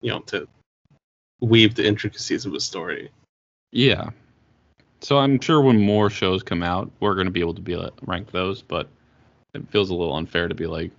you 0.00 0.10
know, 0.10 0.20
to 0.20 0.48
weave 1.40 1.74
the 1.74 1.86
intricacies 1.86 2.44
of 2.44 2.54
a 2.54 2.60
story. 2.60 3.10
Yeah. 3.70 4.10
So 5.00 5.18
I'm 5.18 5.38
sure 5.38 5.60
when 5.60 5.80
more 5.80 6.10
shows 6.10 6.42
come 6.42 6.64
out, 6.64 6.90
we're 6.98 7.14
going 7.14 7.28
to 7.28 7.32
be 7.32 7.40
able 7.40 7.54
to 7.54 7.60
be 7.60 7.74
to 7.74 7.92
rank 8.02 8.32
those, 8.32 8.62
but 8.62 8.88
it 9.54 9.68
feels 9.70 9.90
a 9.90 9.94
little 9.94 10.16
unfair 10.16 10.48
to 10.48 10.54
be 10.56 10.66
like, 10.66 10.90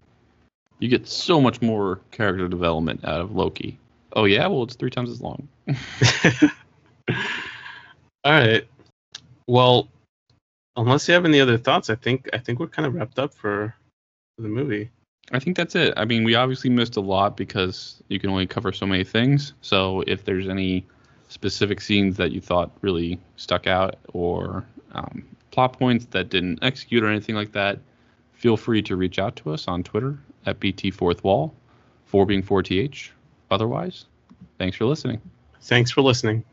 you 0.79 0.87
get 0.89 1.07
so 1.07 1.39
much 1.39 1.61
more 1.61 1.99
character 2.11 2.47
development 2.47 3.03
out 3.05 3.21
of 3.21 3.35
Loki. 3.35 3.77
Oh 4.13 4.25
yeah, 4.25 4.47
well 4.47 4.63
it's 4.63 4.75
three 4.75 4.89
times 4.89 5.09
as 5.09 5.21
long. 5.21 5.47
All 8.23 8.33
right. 8.33 8.67
Well, 9.47 9.87
unless 10.75 11.07
you 11.07 11.13
have 11.13 11.25
any 11.25 11.39
other 11.39 11.57
thoughts, 11.57 11.89
I 11.89 11.95
think 11.95 12.29
I 12.33 12.37
think 12.37 12.59
we're 12.59 12.67
kind 12.67 12.85
of 12.85 12.95
wrapped 12.95 13.19
up 13.19 13.33
for, 13.33 13.73
for 14.35 14.41
the 14.41 14.49
movie. 14.49 14.89
I 15.31 15.39
think 15.39 15.57
that's 15.57 15.75
it. 15.75 15.93
I 15.95 16.05
mean, 16.05 16.23
we 16.23 16.35
obviously 16.35 16.69
missed 16.69 16.97
a 16.97 17.01
lot 17.01 17.37
because 17.37 18.01
you 18.07 18.19
can 18.19 18.29
only 18.29 18.47
cover 18.47 18.71
so 18.71 18.87
many 18.87 19.03
things. 19.03 19.53
So 19.61 20.01
if 20.07 20.25
there's 20.25 20.47
any 20.47 20.85
specific 21.27 21.81
scenes 21.81 22.17
that 22.17 22.31
you 22.31 22.41
thought 22.41 22.71
really 22.81 23.19
stuck 23.35 23.67
out 23.67 23.97
or 24.13 24.65
um, 24.93 25.23
plot 25.51 25.73
points 25.73 26.05
that 26.11 26.29
didn't 26.29 26.59
execute 26.63 27.03
or 27.03 27.07
anything 27.07 27.35
like 27.35 27.51
that, 27.51 27.79
feel 28.39 28.55
free 28.55 28.81
to 28.81 28.95
reach 28.95 29.19
out 29.19 29.35
to 29.35 29.51
us 29.51 29.67
on 29.67 29.83
Twitter 29.83 30.17
at 30.45 30.59
BT4thWall, 30.61 31.51
4 32.05 32.25
being 32.25 32.41
4TH. 32.41 33.09
Otherwise, 33.51 34.05
thanks 34.57 34.77
for 34.77 34.85
listening. 34.85 35.21
Thanks 35.61 35.91
for 35.91 36.01
listening. 36.01 36.45